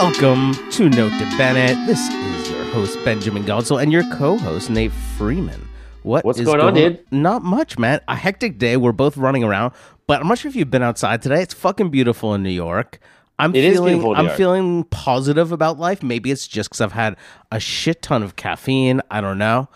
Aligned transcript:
Welcome 0.00 0.54
to 0.70 0.88
Note 0.88 1.10
to 1.18 1.24
Bennett. 1.36 1.76
This 1.88 1.98
is 2.08 2.50
your 2.52 2.62
host 2.66 2.96
Benjamin 3.04 3.42
Godsell 3.42 3.82
and 3.82 3.90
your 3.90 4.04
co-host 4.14 4.70
Nate 4.70 4.92
Freeman. 4.92 5.68
What 6.04 6.24
What's 6.24 6.38
is 6.38 6.46
going 6.46 6.60
on, 6.60 6.74
dude? 6.74 7.04
Not 7.10 7.42
much, 7.42 7.80
man. 7.80 8.00
A 8.06 8.14
hectic 8.14 8.58
day. 8.58 8.76
We're 8.76 8.92
both 8.92 9.16
running 9.16 9.42
around, 9.42 9.74
but 10.06 10.20
I'm 10.20 10.28
not 10.28 10.38
sure 10.38 10.48
if 10.48 10.54
you've 10.54 10.70
been 10.70 10.84
outside 10.84 11.20
today. 11.20 11.42
It's 11.42 11.52
fucking 11.52 11.90
beautiful 11.90 12.32
in 12.32 12.44
New 12.44 12.48
York. 12.48 13.00
I'm 13.40 13.52
It 13.56 13.64
is 13.64 13.74
feeling 13.74 14.14
I'm 14.14 14.26
York. 14.26 14.36
feeling 14.36 14.84
positive 14.84 15.50
about 15.50 15.80
life. 15.80 16.00
Maybe 16.00 16.30
it's 16.30 16.46
just 16.46 16.70
because 16.70 16.80
I've 16.80 16.92
had 16.92 17.16
a 17.50 17.58
shit 17.58 18.00
ton 18.00 18.22
of 18.22 18.36
caffeine. 18.36 19.02
I 19.10 19.20
don't 19.20 19.36
know. 19.36 19.68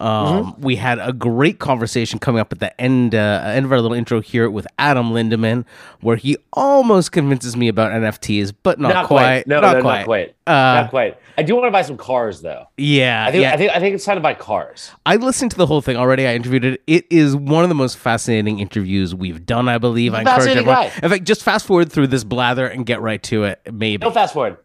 Um, 0.00 0.30
Mm-hmm. 0.40 0.62
We 0.62 0.76
had 0.76 0.98
a 0.98 1.12
great 1.12 1.58
conversation 1.58 2.18
coming 2.18 2.40
up 2.40 2.52
at 2.52 2.58
the 2.60 2.78
end 2.80 3.14
uh, 3.14 3.42
end 3.44 3.66
of 3.66 3.72
our 3.72 3.80
little 3.80 3.96
intro 3.96 4.20
here 4.20 4.48
with 4.50 4.66
Adam 4.78 5.12
Lindemann, 5.12 5.64
where 6.00 6.16
he 6.16 6.36
almost 6.52 7.12
convinces 7.12 7.56
me 7.56 7.68
about 7.68 7.92
NFTs, 7.92 8.52
but 8.62 8.78
not, 8.80 8.94
Not 8.94 9.06
quite. 9.06 9.44
quite. 9.44 9.46
No, 9.46 9.60
not 9.60 9.76
no, 9.76 9.82
quite. 9.82 9.98
not 9.98 10.04
quite. 10.06 10.34
Uh, 10.46 10.52
not 10.82 10.90
quite. 10.90 11.18
I 11.38 11.42
do 11.42 11.54
want 11.54 11.66
to 11.66 11.70
buy 11.70 11.82
some 11.82 11.96
cars 11.96 12.40
though. 12.42 12.66
Yeah, 12.76 13.26
I 13.26 13.30
think 13.30 13.42
yeah. 13.42 13.52
I 13.52 13.56
think 13.56 13.72
I 13.72 13.80
think 13.80 13.94
it's 13.94 14.04
time 14.04 14.16
to 14.16 14.20
buy 14.20 14.34
cars. 14.34 14.90
I 15.06 15.16
listened 15.16 15.50
to 15.52 15.56
the 15.56 15.66
whole 15.66 15.80
thing 15.80 15.96
already. 15.96 16.26
I 16.26 16.34
interviewed 16.34 16.64
it. 16.64 16.82
It 16.86 17.06
is 17.10 17.36
one 17.36 17.62
of 17.62 17.68
the 17.68 17.74
most 17.74 17.96
fascinating 17.98 18.58
interviews 18.58 19.14
we've 19.14 19.44
done, 19.46 19.68
I 19.68 19.78
believe. 19.78 20.14
I 20.14 20.20
encourage 20.20 20.48
everyone. 20.48 20.74
guy. 20.74 20.92
In 21.02 21.08
fact, 21.10 21.24
just 21.24 21.42
fast 21.42 21.66
forward 21.66 21.90
through 21.92 22.08
this 22.08 22.24
blather 22.24 22.66
and 22.66 22.84
get 22.86 23.00
right 23.00 23.22
to 23.24 23.44
it. 23.44 23.60
Maybe. 23.70 24.04
No 24.04 24.10
fast 24.10 24.34
forward. 24.34 24.58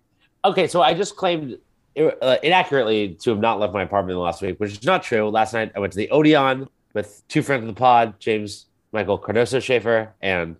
Okay, 0.44 0.68
so 0.68 0.82
I 0.82 0.94
just 0.94 1.16
claimed 1.16 1.58
uh, 1.98 2.38
inaccurately 2.44 3.16
to 3.22 3.30
have 3.32 3.40
not 3.40 3.60
left 3.60 3.74
my 3.74 3.84
apartment 3.84 4.12
in 4.12 4.18
the 4.18 4.24
last 4.24 4.42
week, 4.42 4.60
which 4.60 4.72
is 4.72 4.84
not 4.84 5.04
true. 5.04 5.30
Last 5.30 5.54
night 5.54 5.72
I 5.76 5.80
went 5.80 5.94
to 5.94 5.98
the 5.98 6.10
Odeon 6.10 6.68
with 6.94 7.24
two 7.28 7.42
friends 7.42 7.62
of 7.64 7.68
the 7.68 7.74
pod, 7.74 8.20
James 8.20 8.66
Michael 8.92 9.20
Cardoso 9.20 9.62
Schaefer 9.62 10.14
and 10.22 10.56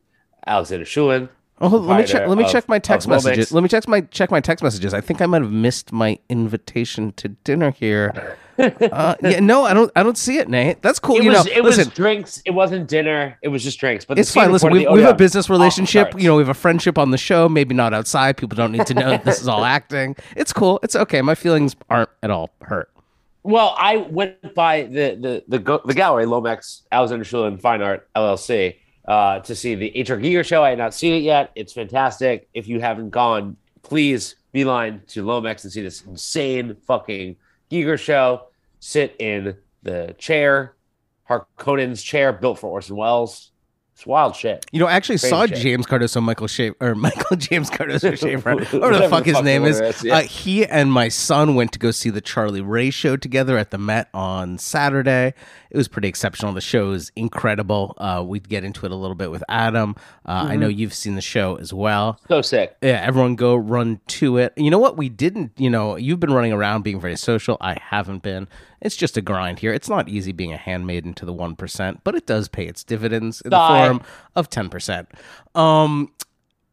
Alexander 0.46 0.86
Shulan. 0.86 1.30
Oh, 1.62 1.68
let 1.70 2.02
me 2.02 2.06
check. 2.06 2.28
Let 2.28 2.38
me 2.38 2.44
of- 2.44 2.52
check 2.52 2.68
my 2.68 2.80
text 2.80 3.08
messages. 3.08 3.52
Let 3.52 3.64
me 3.64 3.70
check 3.70 3.88
my 3.88 4.02
check 4.02 4.30
my 4.30 4.42
text 4.42 4.62
messages. 4.64 4.94
I 4.94 5.02
think 5.02 5.22
I 5.22 5.26
might 5.26 5.42
have 5.42 5.52
missed 5.52 5.94
my 5.94 6.20
invitation 6.30 7.14
to 7.14 7.30
dinner 7.30 7.72
here. 7.72 8.38
Uh, 8.58 9.16
yeah, 9.22 9.40
no, 9.40 9.64
I 9.66 9.74
don't. 9.74 9.92
I 9.96 10.04
don't 10.04 10.18
see 10.18 10.38
it, 10.38 10.48
Nate. 10.48 10.82
That's 10.82 11.00
cool. 11.00 11.18
It 11.18 11.24
you 11.24 11.32
was 11.32 11.46
know, 11.46 11.52
it 11.52 11.64
listen, 11.64 11.86
was 11.86 11.94
drinks. 11.94 12.42
It 12.46 12.52
wasn't 12.52 12.88
dinner. 12.88 13.38
It 13.42 13.50
was 13.50 13.64
just 13.64 13.80
drinks. 13.80 14.06
But 14.06 14.18
it's 14.18 14.34
fine. 14.34 14.52
Listen, 14.52 14.72
we, 14.72 14.86
at 14.86 14.94
we 14.94 15.02
have 15.02 15.16
a 15.16 15.18
business 15.18 15.50
relationship. 15.50 16.12
charts. 16.12 16.24
You 16.24 16.30
know, 16.30 16.38
we 16.38 16.42
have 16.42 16.50
a 16.50 16.54
friendship 16.54 16.98
on 16.98 17.12
the 17.12 17.18
show. 17.18 17.50
Maybe 17.50 17.76
not 17.76 17.94
outside. 17.94 18.38
People 18.38 18.56
don't 18.56 18.72
need 18.72 18.86
to 18.88 18.94
know 18.94 19.10
that 19.10 19.26
this 19.26 19.42
is 19.42 19.48
all 19.48 19.66
acting. 19.66 20.16
It's 20.36 20.54
cool. 20.54 20.80
It's 20.84 20.96
okay. 20.96 21.22
My 21.22 21.36
feelings 21.36 21.76
aren't 21.90 22.10
at 22.24 22.32
all 22.32 22.52
hurt. 22.62 22.90
Well, 23.44 23.76
I 23.78 23.98
went 23.98 24.56
by 24.56 24.84
the 24.84 25.44
the 25.48 25.60
the, 25.60 25.82
the 25.86 25.94
gallery 25.94 26.26
Lomex 26.26 26.82
Alexander 26.92 27.26
Shulan 27.26 27.60
Fine 27.60 27.82
Art 27.82 28.10
LLC 28.16 28.78
uh, 29.08 29.40
to 29.40 29.56
see 29.56 29.76
the 29.76 29.90
HR 29.90 30.20
Giger 30.20 30.46
show. 30.46 30.64
I 30.64 30.70
had 30.70 30.78
not 30.78 30.94
seen 30.94 31.14
it 31.14 31.24
yet. 31.24 31.52
It's 31.56 31.74
fantastic. 31.74 32.48
If 32.54 32.68
you 32.68 32.80
haven't 32.80 33.12
gone, 33.12 33.58
please 33.84 34.36
beeline 34.52 35.02
to 35.08 35.24
Lomex 35.24 35.64
and 35.64 35.72
see 35.72 35.82
this 35.82 36.02
insane 36.04 36.76
fucking 36.88 37.36
Giger 37.72 38.00
show. 38.00 38.48
Sit 38.80 39.16
in 39.20 39.58
the 39.84 40.16
chair, 40.18 40.76
Harkonnen's 41.30 42.04
chair 42.04 42.34
built 42.34 42.60
for 42.60 42.68
Orson 42.68 42.96
Welles. 42.96 43.52
It's 43.98 44.06
wild 44.06 44.36
shit. 44.36 44.66
You 44.74 44.82
know, 44.82 44.88
I 44.88 44.92
actually 44.92 45.20
Crazy 45.20 45.30
saw 45.30 45.46
shit. 45.46 45.58
James 45.58 45.86
Cardoso, 45.86 46.22
Michael 46.22 46.48
Schaefer, 46.48 46.76
or 46.82 46.96
Michael 46.96 47.38
James 47.38 47.70
Cardoso 47.70 48.18
Schaefer, 48.20 48.54
whatever 48.56 48.98
the 49.00 49.08
fuck 49.10 49.24
the 49.24 49.30
his 49.30 49.36
fuck 49.38 49.46
name 49.46 49.64
is. 49.64 49.80
is, 49.80 50.04
yeah. 50.04 50.18
Uh, 50.18 50.22
he 50.24 50.66
and 50.66 50.92
my 50.92 51.08
son 51.08 51.56
went 51.56 51.72
to 51.72 51.80
go 51.80 51.92
see 51.92 52.10
the 52.10 52.20
Charlie 52.20 52.60
Ray 52.60 52.90
show 52.90 53.16
together 53.16 53.58
at 53.58 53.72
the 53.72 53.78
Met 53.78 54.10
on 54.14 54.58
Saturday. 54.58 55.34
It 55.70 55.78
was 55.78 55.88
pretty 55.88 56.10
exceptional. 56.10 56.52
The 56.52 56.60
show 56.60 56.92
is 56.92 57.10
incredible. 57.16 57.94
Uh, 57.98 58.22
we'd 58.28 58.50
get 58.50 58.66
into 58.66 58.86
it 58.86 58.92
a 58.92 58.96
little 58.96 59.16
bit 59.16 59.32
with 59.32 59.44
Adam. 59.48 59.96
Uh, 60.26 60.32
I 60.32 60.44
Mm-hmm. 60.52 60.60
know 60.60 60.68
you've 60.68 60.94
seen 60.94 61.16
the 61.16 61.22
show 61.22 61.56
as 61.56 61.74
well. 61.74 62.20
So 62.28 62.42
sick. 62.42 62.76
Yeah, 62.82 63.02
everyone 63.02 63.36
go 63.36 63.56
run 63.56 64.02
to 64.08 64.38
it. 64.40 64.52
You 64.58 64.72
know 64.72 64.80
what? 64.80 64.98
We 64.98 65.08
didn't, 65.08 65.54
you 65.58 65.70
know, 65.70 65.96
you've 65.96 66.20
been 66.20 66.34
running 66.34 66.52
around 66.52 66.84
being 66.84 67.00
very 67.00 67.16
social. 67.16 67.56
I 67.62 67.78
haven't 67.82 68.24
been. 68.24 68.50
It's 68.82 68.96
just 68.96 69.18
a 69.18 69.22
grind 69.22 69.60
here. 69.60 69.74
It's 69.74 69.90
not 69.90 70.10
easy 70.10 70.32
being 70.32 70.54
a 70.54 70.58
handmaiden 70.58 71.14
to 71.16 71.26
the 71.26 71.34
1%, 71.34 72.00
but 72.04 72.16
it 72.16 72.26
does 72.26 72.48
pay 72.48 72.66
its 72.66 72.84
dividends 72.84 73.42
in 73.42 73.52
the 73.52 73.58
form 73.68 74.02
of 74.36 74.50
10%. 74.50 75.08
Um, 75.56 76.12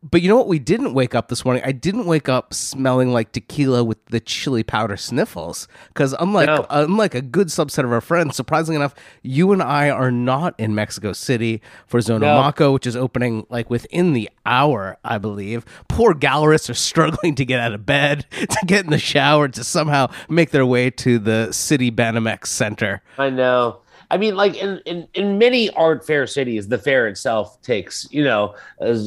but 0.02 0.20
you 0.20 0.28
know 0.28 0.36
what? 0.36 0.48
We 0.48 0.58
didn't 0.58 0.94
wake 0.94 1.14
up 1.14 1.28
this 1.28 1.44
morning. 1.44 1.62
I 1.64 1.70
didn't 1.72 2.06
wake 2.06 2.28
up 2.28 2.52
smelling 2.52 3.12
like 3.12 3.30
tequila 3.30 3.84
with 3.84 4.04
the 4.06 4.18
chili 4.18 4.64
powder 4.64 4.96
sniffles. 4.96 5.68
Because 5.88 6.12
unlike 6.18 6.48
No. 6.48 6.66
unlike 6.70 7.14
a 7.14 7.22
good 7.22 7.48
subset 7.48 7.84
of 7.84 7.92
our 7.92 8.00
friends, 8.00 8.34
surprisingly 8.34 8.76
enough, 8.76 8.94
you 9.22 9.52
and 9.52 9.62
I 9.62 9.90
are 9.90 10.10
not 10.10 10.58
in 10.58 10.74
Mexico 10.74 11.12
City 11.12 11.62
for 11.86 12.00
Zona 12.00 12.26
No. 12.26 12.40
Maco, 12.42 12.72
which 12.72 12.86
is 12.86 12.96
opening 12.96 13.46
like 13.48 13.70
within 13.70 14.12
the 14.12 14.28
hour, 14.44 14.98
I 15.04 15.18
believe. 15.18 15.64
Poor 15.88 16.14
gallerists 16.14 16.68
are 16.68 16.74
struggling 16.74 17.36
to 17.36 17.44
get 17.44 17.60
out 17.60 17.72
of 17.72 17.86
bed, 17.86 18.26
to 18.32 18.58
get 18.66 18.84
in 18.84 18.90
the 18.90 18.98
shower, 18.98 19.46
to 19.48 19.62
somehow 19.62 20.08
make 20.28 20.50
their 20.50 20.66
way 20.66 20.90
to 20.90 21.20
the 21.20 21.48
Citibanamex 21.50 22.46
Center. 22.46 23.02
I 23.18 23.30
know. 23.30 23.81
I 24.12 24.18
mean, 24.18 24.36
like 24.36 24.56
in, 24.56 24.78
in, 24.84 25.08
in 25.14 25.38
many 25.38 25.70
art 25.70 26.06
fair 26.06 26.26
cities, 26.26 26.68
the 26.68 26.76
fair 26.76 27.08
itself 27.08 27.60
takes, 27.62 28.06
you 28.10 28.22
know, 28.22 28.54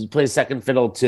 plays 0.10 0.34
second 0.34 0.62
fiddle 0.62 0.90
to, 0.90 1.08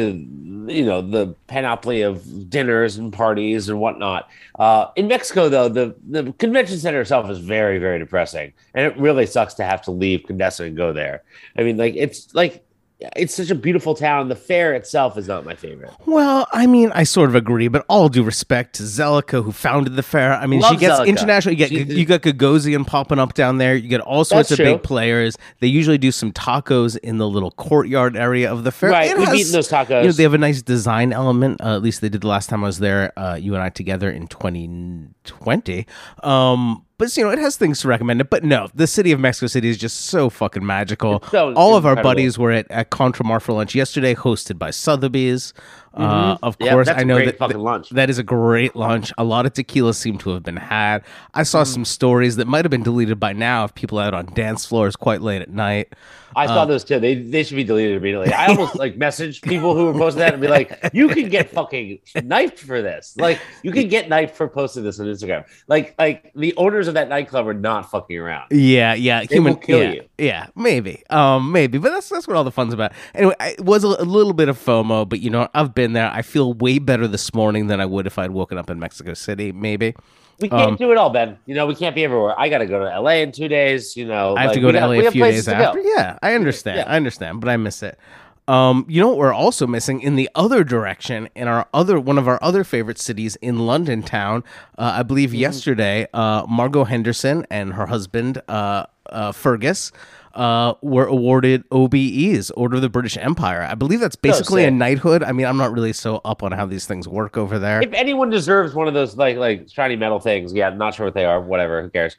you 0.67 0.85
know, 0.85 1.01
the 1.01 1.33
panoply 1.47 2.03
of 2.03 2.47
dinners 2.47 2.97
and 2.97 3.11
parties 3.11 3.69
and 3.69 3.79
whatnot. 3.79 4.29
Uh, 4.59 4.91
in 4.95 5.07
Mexico, 5.07 5.49
though, 5.49 5.67
the, 5.67 5.95
the 6.09 6.31
convention 6.33 6.77
center 6.77 7.01
itself 7.01 7.27
is 7.31 7.39
very, 7.39 7.79
very 7.79 7.97
depressing. 7.97 8.53
And 8.75 8.85
it 8.85 8.95
really 8.99 9.25
sucks 9.25 9.55
to 9.55 9.63
have 9.63 9.81
to 9.83 9.91
leave 9.91 10.21
Condesa 10.27 10.67
and 10.67 10.77
go 10.77 10.93
there. 10.93 11.23
I 11.57 11.63
mean, 11.63 11.77
like, 11.77 11.95
it's 11.95 12.31
like, 12.35 12.66
it's 13.15 13.35
such 13.35 13.51
a 13.51 13.55
beautiful 13.55 13.93
town. 13.93 14.27
The 14.27 14.35
fair 14.35 14.73
itself 14.73 15.17
is 15.17 15.27
not 15.27 15.45
my 15.45 15.53
favorite. 15.55 15.91
Well, 16.07 16.47
I 16.51 16.65
mean, 16.65 16.91
I 16.95 17.03
sort 17.03 17.29
of 17.29 17.35
agree, 17.35 17.67
but 17.67 17.85
all 17.89 18.09
due 18.09 18.23
respect 18.23 18.73
to 18.75 18.83
Zelika, 18.83 19.43
who 19.43 19.51
founded 19.51 19.95
the 19.95 20.01
fair. 20.03 20.33
I 20.33 20.47
mean, 20.47 20.63
she 20.63 20.75
gets 20.77 20.99
Zelika. 20.99 21.07
international. 21.07 21.51
You 21.53 21.57
get 21.57 21.69
She's- 21.69 21.87
you 21.89 22.05
got 22.05 22.21
Gagosian 22.21 22.87
popping 22.87 23.19
up 23.19 23.35
down 23.35 23.59
there. 23.59 23.75
You 23.75 23.87
get 23.87 24.01
all 24.01 24.25
sorts 24.25 24.49
of 24.49 24.57
true. 24.57 24.65
big 24.65 24.83
players. 24.83 25.37
They 25.59 25.67
usually 25.67 25.99
do 25.99 26.11
some 26.11 26.31
tacos 26.31 26.97
in 26.97 27.17
the 27.19 27.27
little 27.27 27.51
courtyard 27.51 28.17
area 28.17 28.51
of 28.51 28.63
the 28.63 28.71
fair. 28.71 28.89
Right, 28.89 29.11
It 29.11 29.17
we've 29.19 29.27
has- 29.27 29.39
eaten 29.41 29.51
those 29.51 29.69
tacos. 29.69 30.01
You 30.01 30.07
know, 30.07 30.11
they 30.13 30.23
have 30.23 30.33
a 30.33 30.37
nice 30.39 30.63
design 30.63 31.13
element. 31.13 31.61
Uh, 31.61 31.75
at 31.75 31.83
least 31.83 32.01
they 32.01 32.09
did 32.09 32.21
the 32.21 32.27
last 32.27 32.49
time 32.49 32.63
I 32.63 32.67
was 32.67 32.79
there. 32.79 33.13
Uh, 33.17 33.35
you 33.39 33.53
and 33.53 33.61
I 33.61 33.69
together 33.69 34.09
in 34.09 34.27
2020. 34.27 35.85
Um, 36.23 36.83
but 36.97 37.15
you 37.17 37.23
know, 37.23 37.29
it 37.29 37.39
has 37.39 37.57
things 37.57 37.79
to 37.81 37.87
recommend 37.87 38.21
it. 38.21 38.29
But 38.29 38.43
no, 38.43 38.69
the 38.73 38.87
city 38.87 39.11
of 39.11 39.19
Mexico 39.19 39.47
City 39.47 39.69
is 39.69 39.77
just 39.77 40.05
so 40.05 40.29
fucking 40.29 40.65
magical. 40.65 41.23
so 41.31 41.53
All 41.53 41.75
of 41.75 41.85
our 41.85 41.95
buddies 42.01 42.37
were 42.37 42.51
at, 42.51 42.69
at 42.71 42.89
Contramar 42.91 43.41
for 43.41 43.53
lunch 43.53 43.75
yesterday, 43.75 44.15
hosted 44.15 44.57
by 44.57 44.71
Sotheby's. 44.71 45.53
Uh, 45.93 46.37
of 46.43 46.55
Mm-hmm. 46.59 46.63
Yeah, 46.63 46.71
course, 46.73 46.87
I 46.89 47.03
know 47.03 47.17
that 47.25 47.87
that 47.91 48.09
is 48.11 48.19
a 48.19 48.23
great 48.23 48.75
lunch. 48.75 49.11
A 49.17 49.23
lot 49.23 49.47
of 49.47 49.53
tequila 49.53 49.95
seemed 49.95 50.19
to 50.21 50.29
have 50.29 50.43
been 50.43 50.57
had. 50.57 51.03
I 51.33 51.41
saw 51.41 51.63
Mm-hmm. 51.63 51.73
some 51.73 51.85
stories 51.85 52.35
that 52.35 52.45
might 52.45 52.63
have 52.65 52.69
been 52.69 52.83
deleted 52.83 53.19
by 53.19 53.33
now 53.33 53.63
of 53.63 53.73
people 53.73 53.97
out 53.97 54.13
on 54.13 54.27
dance 54.35 54.63
floors 54.63 54.95
quite 54.95 55.21
late 55.23 55.41
at 55.41 55.49
night. 55.49 55.93
I 56.35 56.45
saw 56.45 56.65
those 56.65 56.83
too. 56.83 56.99
They 56.99 57.15
they 57.15 57.43
should 57.43 57.55
be 57.55 57.63
deleted 57.63 57.97
immediately. 57.97 58.31
I 58.31 58.45
almost 58.49 58.75
like 58.75 58.95
messaged 58.99 59.41
people 59.41 59.73
who 59.75 59.85
were 59.85 59.93
posting 59.93 60.19
that 60.19 60.33
and 60.33 60.41
be 60.41 60.47
like, 60.47 60.77
"You 60.93 61.07
can 61.07 61.29
get 61.29 61.49
fucking 61.49 61.97
knifed 62.23 62.59
for 62.59 62.83
this. 62.83 63.15
Like, 63.17 63.39
you 63.63 63.71
can 63.71 63.87
get 63.95 64.07
knifed 64.07 64.35
for 64.35 64.47
posting 64.47 64.83
this 64.83 64.99
on 64.99 65.07
Instagram. 65.07 65.45
Like, 65.67 65.95
like 65.97 66.31
the 66.35 66.53
owners 66.57 66.86
of 66.87 66.95
that 66.95 67.09
nightclub 67.09 67.47
are 67.47 67.53
not 67.53 67.89
fucking 67.91 68.17
around. 68.17 68.47
Yeah, 68.51 68.93
yeah, 68.93 69.23
human 69.23 69.53
will 69.53 69.59
kill 69.59 69.79
yeah, 69.79 69.91
you. 69.91 70.03
Yeah, 70.17 70.47
maybe, 70.55 71.03
um, 71.09 71.51
maybe, 71.51 71.77
but 71.77 71.91
that's 71.91 72.09
that's 72.09 72.27
what 72.27 72.35
all 72.37 72.43
the 72.43 72.51
fun's 72.51 72.73
about. 72.73 72.93
Anyway, 73.13 73.35
I, 73.39 73.49
it 73.49 73.63
was 73.65 73.83
a, 73.83 73.87
a 73.87 74.05
little 74.05 74.33
bit 74.33 74.49
of 74.49 74.57
FOMO, 74.57 75.07
but 75.07 75.19
you 75.19 75.29
know, 75.29 75.47
I've 75.53 75.75
been 75.75 75.93
there. 75.93 76.09
I 76.11 76.21
feel 76.21 76.53
way 76.53 76.79
better 76.79 77.07
this 77.07 77.33
morning 77.33 77.67
than 77.67 77.79
I 77.81 77.85
would 77.85 78.07
if 78.07 78.17
I'd 78.17 78.31
woken 78.31 78.57
up 78.57 78.69
in 78.69 78.79
Mexico 78.79 79.13
City. 79.13 79.51
Maybe 79.51 79.93
We 80.39 80.49
can't 80.49 80.71
Um, 80.71 80.75
do 80.75 80.91
it 80.91 80.97
all, 80.97 81.09
Ben. 81.09 81.37
You 81.45 81.55
know, 81.55 81.65
we 81.65 81.75
can't 81.75 81.95
be 81.95 82.03
everywhere. 82.03 82.35
I 82.39 82.49
got 82.49 82.59
to 82.59 82.65
go 82.65 82.79
to 82.79 82.99
LA 82.99 83.11
in 83.21 83.31
two 83.31 83.47
days. 83.47 83.97
You 83.97 84.05
know, 84.05 84.35
I 84.35 84.43
have 84.43 84.53
to 84.53 84.59
go 84.59 84.71
to 84.71 84.79
LA 84.79 85.07
a 85.07 85.11
few 85.11 85.23
days 85.23 85.47
after. 85.47 85.81
Yeah, 85.81 86.17
I 86.21 86.33
understand. 86.33 86.77
Yeah. 86.77 86.91
I 86.91 86.95
understand, 86.95 87.41
but 87.41 87.49
I 87.49 87.57
miss 87.57 87.81
it. 87.83 87.97
Um, 88.47 88.85
you 88.87 89.01
know 89.01 89.09
what 89.09 89.17
we're 89.17 89.33
also 89.33 89.67
missing 89.67 89.99
in 90.01 90.15
the 90.15 90.29
other 90.35 90.63
direction 90.63 91.27
in 91.35 91.47
our 91.49 91.67
other 91.73 91.99
one 91.99 92.17
of 92.17 92.27
our 92.27 92.39
other 92.41 92.63
favorite 92.63 92.97
cities 92.97 93.35
in 93.37 93.65
London 93.65 94.03
town. 94.03 94.43
Uh, 94.77 94.95
I 94.99 95.03
believe 95.03 95.29
Mm-hmm. 95.31 95.39
yesterday, 95.39 96.07
uh, 96.13 96.45
Margot 96.47 96.85
Henderson 96.85 97.45
and 97.49 97.73
her 97.73 97.87
husband 97.87 98.41
uh, 98.47 98.85
uh, 99.07 99.31
Fergus. 99.33 99.91
Uh, 100.35 100.75
were 100.83 101.07
awarded 101.07 101.67
OBEs, 101.71 102.51
Order 102.55 102.75
of 102.75 102.83
the 102.83 102.89
British 102.89 103.17
Empire. 103.17 103.63
I 103.63 103.73
believe 103.73 103.99
that's 103.99 104.15
basically 104.15 104.65
a 104.65 104.69
knighthood. 104.69 105.23
I 105.23 105.31
mean, 105.31 105.47
I'm 105.47 105.57
not 105.57 105.71
really 105.71 105.93
so 105.93 106.21
up 106.23 106.43
on 106.43 106.51
how 106.51 106.67
these 106.67 106.85
things 106.85 107.07
work 107.07 107.37
over 107.37 107.57
there. 107.57 107.81
If 107.81 107.91
anyone 107.93 108.29
deserves 108.29 108.75
one 108.75 108.87
of 108.87 108.93
those 108.93 109.17
like 109.17 109.37
like 109.37 109.67
shiny 109.67 109.95
metal 109.95 110.19
things, 110.19 110.53
yeah, 110.53 110.67
I'm 110.67 110.77
not 110.77 110.93
sure 110.93 111.07
what 111.07 111.15
they 111.15 111.25
are. 111.25 111.41
Whatever, 111.41 111.81
who 111.81 111.89
cares? 111.89 112.17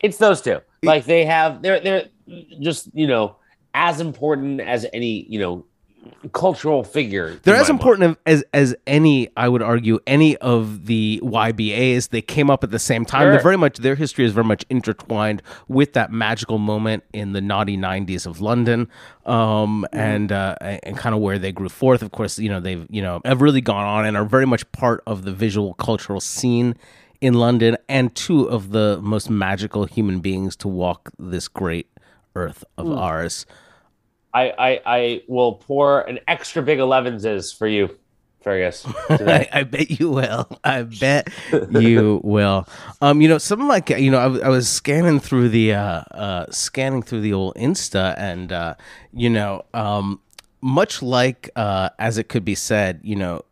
It's 0.00 0.16
those 0.16 0.40
two. 0.42 0.58
Like 0.82 1.04
they 1.04 1.24
have, 1.26 1.62
they're 1.62 1.78
they're 1.78 2.08
just 2.60 2.88
you 2.92 3.06
know 3.06 3.36
as 3.72 4.00
important 4.00 4.60
as 4.60 4.84
any 4.92 5.24
you 5.28 5.38
know 5.38 5.64
cultural 6.32 6.84
figure. 6.84 7.38
They're 7.42 7.56
as 7.56 7.70
important 7.70 8.18
as 8.26 8.44
as 8.52 8.74
any, 8.86 9.28
I 9.36 9.48
would 9.48 9.62
argue, 9.62 9.98
any 10.06 10.36
of 10.38 10.86
the 10.86 11.20
YBAs. 11.22 12.10
They 12.10 12.22
came 12.22 12.50
up 12.50 12.62
at 12.64 12.70
the 12.70 12.78
same 12.78 13.04
time. 13.04 13.30
They're 13.30 13.42
very 13.42 13.56
much 13.56 13.78
their 13.78 13.94
history 13.94 14.24
is 14.24 14.32
very 14.32 14.44
much 14.44 14.64
intertwined 14.70 15.42
with 15.68 15.92
that 15.94 16.12
magical 16.12 16.58
moment 16.58 17.04
in 17.12 17.32
the 17.32 17.40
naughty 17.40 17.76
'90s 17.76 18.26
of 18.26 18.40
London, 18.40 18.88
um, 19.26 19.86
and 19.92 20.32
uh, 20.32 20.56
and 20.60 20.96
kind 20.96 21.14
of 21.14 21.20
where 21.20 21.38
they 21.38 21.52
grew 21.52 21.68
forth. 21.68 22.02
Of 22.02 22.12
course, 22.12 22.38
you 22.38 22.48
know 22.48 22.60
they've 22.60 22.86
you 22.90 23.02
know 23.02 23.20
have 23.24 23.40
really 23.40 23.60
gone 23.60 23.84
on 23.84 24.06
and 24.06 24.16
are 24.16 24.24
very 24.24 24.46
much 24.46 24.70
part 24.72 25.02
of 25.06 25.24
the 25.24 25.32
visual 25.32 25.74
cultural 25.74 26.20
scene 26.20 26.76
in 27.20 27.34
London, 27.34 27.76
and 27.88 28.14
two 28.14 28.44
of 28.44 28.70
the 28.70 28.98
most 29.02 29.30
magical 29.30 29.84
human 29.84 30.20
beings 30.20 30.56
to 30.56 30.68
walk 30.68 31.10
this 31.18 31.48
great 31.48 31.88
earth 32.34 32.64
of 32.76 32.90
ours. 32.90 33.46
I, 34.32 34.52
I 34.58 34.80
I 34.86 35.22
will 35.28 35.54
pour 35.54 36.02
an 36.02 36.20
extra 36.28 36.62
big 36.62 36.78
elevens 36.78 37.52
for 37.52 37.66
you, 37.66 37.96
Fergus. 38.42 38.86
I, 39.08 39.48
I 39.52 39.62
bet 39.64 39.90
you 39.90 40.10
will. 40.10 40.48
I 40.62 40.82
bet 40.82 41.28
you 41.52 42.20
will. 42.22 42.66
Um, 43.00 43.20
you 43.20 43.28
know, 43.28 43.38
something 43.38 43.68
like 43.68 43.90
you 43.90 44.10
know, 44.10 44.18
I, 44.18 44.46
I 44.46 44.48
was 44.48 44.68
scanning 44.68 45.20
through 45.20 45.48
the 45.48 45.74
uh, 45.74 46.02
uh, 46.12 46.46
scanning 46.50 47.02
through 47.02 47.22
the 47.22 47.32
old 47.32 47.54
Insta, 47.56 48.14
and 48.16 48.52
uh, 48.52 48.74
you 49.12 49.30
know, 49.30 49.64
um, 49.74 50.20
much 50.60 51.02
like 51.02 51.50
uh, 51.56 51.90
as 51.98 52.18
it 52.18 52.28
could 52.28 52.44
be 52.44 52.54
said, 52.54 53.00
you 53.02 53.16
know, 53.16 53.44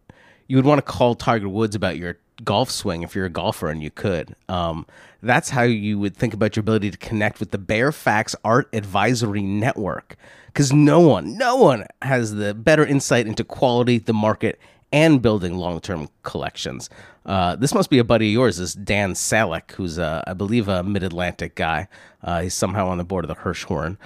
you 0.47 0.57
would 0.57 0.67
want 0.67 0.79
to 0.79 0.83
call 0.83 1.15
Tiger 1.15 1.49
Woods 1.49 1.75
about 1.75 1.97
your 1.97 2.19
golf 2.45 2.71
swing 2.71 3.03
if 3.03 3.15
you're 3.15 3.27
a 3.27 3.31
golfer 3.31 3.69
and 3.69 3.83
you 3.83 3.91
could. 3.91 4.35
Um, 4.49 4.87
that's 5.23 5.51
how 5.51 5.63
you 5.63 5.99
would 5.99 6.17
think 6.17 6.35
about 6.35 6.57
your 6.57 6.61
ability 6.61 6.91
to 6.91 6.99
connect 6.99 7.41
with 7.41 7.51
the 7.51 7.59
Baer 7.59 7.91
Faxt 7.91 8.35
Art 8.45 8.69
Advisory 8.73 9.43
Network. 9.43 10.17
Because 10.47 10.73
no 10.73 11.01
one, 11.01 11.37
no 11.37 11.57
one 11.57 11.87
has 12.03 12.35
the 12.35 12.55
better 12.55 12.85
insight 12.85 13.27
into 13.27 13.45
quality, 13.45 13.99
the 13.99 14.15
market, 14.15 14.59
and 14.93 15.21
building 15.21 15.57
long 15.57 15.81
term 15.81 16.09
collections. 16.23 16.89
Uh, 17.27 17.57
this 17.57 17.75
must 17.75 17.91
be 17.91 17.99
a 17.99 18.05
buddy 18.05 18.29
of 18.29 18.33
yours, 18.33 18.57
this 18.57 18.73
Dan 18.73 19.13
Salek, 19.13 19.73
who's, 19.73 19.99
uh, 19.99 20.23
I 20.27 20.33
believe, 20.33 20.67
a 20.67 20.83
mid 20.83 21.03
Atlantic 21.03 21.55
guy. 21.55 21.89
Uh, 22.23 22.43
he's 22.43 22.55
somehow 22.55 22.89
on 22.89 22.99
the 22.99 23.05
board 23.05 23.25
of 23.25 23.29
the 23.29 23.43
Hirshhorn. 23.43 23.99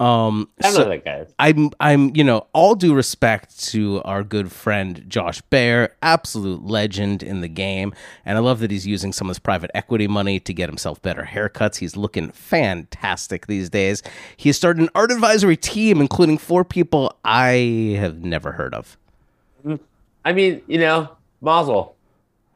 Um, 0.00 0.48
I 0.64 0.70
so 0.70 0.82
know 0.82 0.88
that 0.88 1.04
guy. 1.04 1.26
I'm, 1.38 1.70
I'm 1.78 2.16
you 2.16 2.24
know 2.24 2.46
all 2.54 2.74
due 2.74 2.94
respect 2.94 3.62
to 3.68 4.00
our 4.04 4.24
good 4.24 4.50
friend 4.50 5.04
Josh 5.06 5.42
Baer, 5.42 5.94
absolute 6.00 6.64
legend 6.64 7.22
in 7.22 7.42
the 7.42 7.48
game, 7.48 7.92
and 8.24 8.38
I 8.38 8.40
love 8.40 8.60
that 8.60 8.70
he's 8.70 8.86
using 8.86 9.12
some 9.12 9.26
of 9.26 9.32
his 9.32 9.38
private 9.38 9.70
equity 9.74 10.08
money 10.08 10.40
to 10.40 10.54
get 10.54 10.70
himself 10.70 11.02
better 11.02 11.28
haircuts. 11.30 11.76
He's 11.76 11.98
looking 11.98 12.30
fantastic 12.30 13.46
these 13.46 13.68
days. 13.68 14.02
He 14.38 14.48
has 14.48 14.56
started 14.56 14.82
an 14.82 14.88
art 14.94 15.12
advisory 15.12 15.58
team, 15.58 16.00
including 16.00 16.38
four 16.38 16.64
people 16.64 17.14
I 17.22 17.96
have 17.98 18.24
never 18.24 18.52
heard 18.52 18.74
of. 18.74 18.96
I 20.24 20.32
mean, 20.32 20.62
you 20.66 20.78
know, 20.78 21.10
Mazel. 21.42 21.94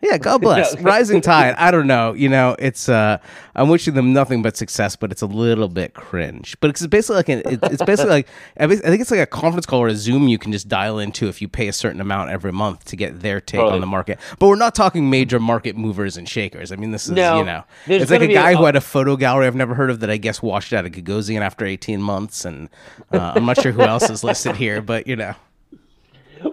Yeah, 0.04 0.18
God 0.18 0.38
bless. 0.42 0.78
Rising 0.80 1.20
tide. 1.20 1.54
I 1.56 1.70
don't 1.70 1.86
know. 1.86 2.12
You 2.12 2.28
know, 2.28 2.54
it's 2.58 2.88
uh 2.88 3.18
I'm 3.56 3.68
wishing 3.68 3.94
them 3.94 4.12
nothing 4.12 4.42
but 4.42 4.56
success, 4.56 4.96
but 4.96 5.10
it's 5.12 5.22
a 5.22 5.26
little 5.26 5.68
bit 5.68 5.94
cringe. 5.94 6.56
But 6.60 6.70
it's 6.70 6.86
basically 6.86 7.16
like 7.16 7.28
an, 7.30 7.42
it's 7.46 7.82
basically 7.84 8.10
like 8.10 8.28
I 8.58 8.66
think 8.66 9.00
it's 9.00 9.10
like 9.10 9.20
a 9.20 9.26
conference 9.26 9.64
call 9.66 9.80
or 9.80 9.88
a 9.88 9.94
Zoom 9.94 10.28
you 10.28 10.38
can 10.38 10.52
just 10.52 10.68
dial 10.68 10.98
into 10.98 11.28
if 11.28 11.40
you 11.40 11.48
pay 11.48 11.68
a 11.68 11.72
certain 11.72 12.00
amount 12.00 12.30
every 12.30 12.52
month 12.52 12.84
to 12.86 12.96
get 12.96 13.20
their 13.20 13.40
take 13.40 13.58
Totally. 13.60 13.74
on 13.76 13.80
the 13.80 13.86
market. 13.86 14.18
But 14.38 14.48
we're 14.48 14.56
not 14.56 14.74
talking 14.74 15.08
major 15.08 15.40
market 15.40 15.76
movers 15.76 16.16
and 16.16 16.28
shakers. 16.28 16.70
I 16.72 16.76
mean, 16.76 16.90
this 16.90 17.06
is 17.06 17.12
No. 17.12 17.38
you 17.38 17.44
know, 17.44 17.64
it's 17.86 18.10
like 18.10 18.20
a 18.20 18.26
guy 18.26 18.50
a- 18.52 18.56
who 18.56 18.64
had 18.64 18.76
a 18.76 18.80
photo 18.80 19.16
gallery 19.16 19.46
I've 19.46 19.54
never 19.54 19.74
heard 19.74 19.90
of 19.90 20.00
that 20.00 20.10
I 20.10 20.16
guess 20.18 20.42
washed 20.42 20.72
out 20.72 20.84
of 20.84 20.92
Gagosian 20.92 21.40
after 21.40 21.64
18 21.64 22.02
months, 22.02 22.44
and 22.44 22.68
uh, 23.12 23.32
I'm 23.36 23.46
not 23.46 23.60
sure 23.60 23.72
who 23.72 23.82
else 23.82 24.10
is 24.10 24.22
listed 24.24 24.56
here, 24.56 24.82
but 24.82 25.06
you 25.06 25.16
know. 25.16 25.34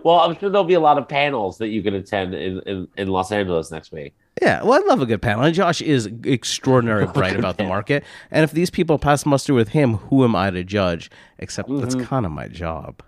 Well, 0.04 0.20
I'm 0.20 0.38
sure 0.38 0.50
there'll 0.50 0.64
be 0.64 0.74
a 0.74 0.80
lot 0.80 0.98
of 0.98 1.08
panels 1.08 1.58
that 1.60 1.68
you 1.68 1.84
can 1.84 1.94
attend 1.94 2.34
in, 2.34 2.60
in, 2.62 2.88
in 2.98 3.08
Los 3.08 3.32
Angeles 3.32 3.72
next 3.72 3.92
week. 3.92 4.14
Yeah, 4.42 4.64
well, 4.64 4.82
I 4.82 4.88
love 4.88 5.02
a 5.02 5.06
good 5.06 5.22
panel. 5.22 5.44
And 5.44 5.54
Josh 5.54 5.82
is 5.82 6.10
extraordinarily 6.26 7.08
bright 7.14 7.38
about 7.38 7.58
the 7.58 7.66
market. 7.66 8.04
And 8.32 8.44
if 8.44 8.52
these 8.52 8.70
people 8.70 8.98
pass 8.98 9.26
muster 9.26 9.54
with 9.54 9.70
him, 9.70 9.96
who 9.96 10.24
am 10.24 10.36
I 10.36 10.50
to 10.50 10.64
judge? 10.64 11.12
Except 11.38 11.70
that's 11.70 11.96
mm-hmm. 11.96 12.06
kind 12.06 12.26
of 12.26 12.32
my 12.32 12.48
job. 12.48 13.04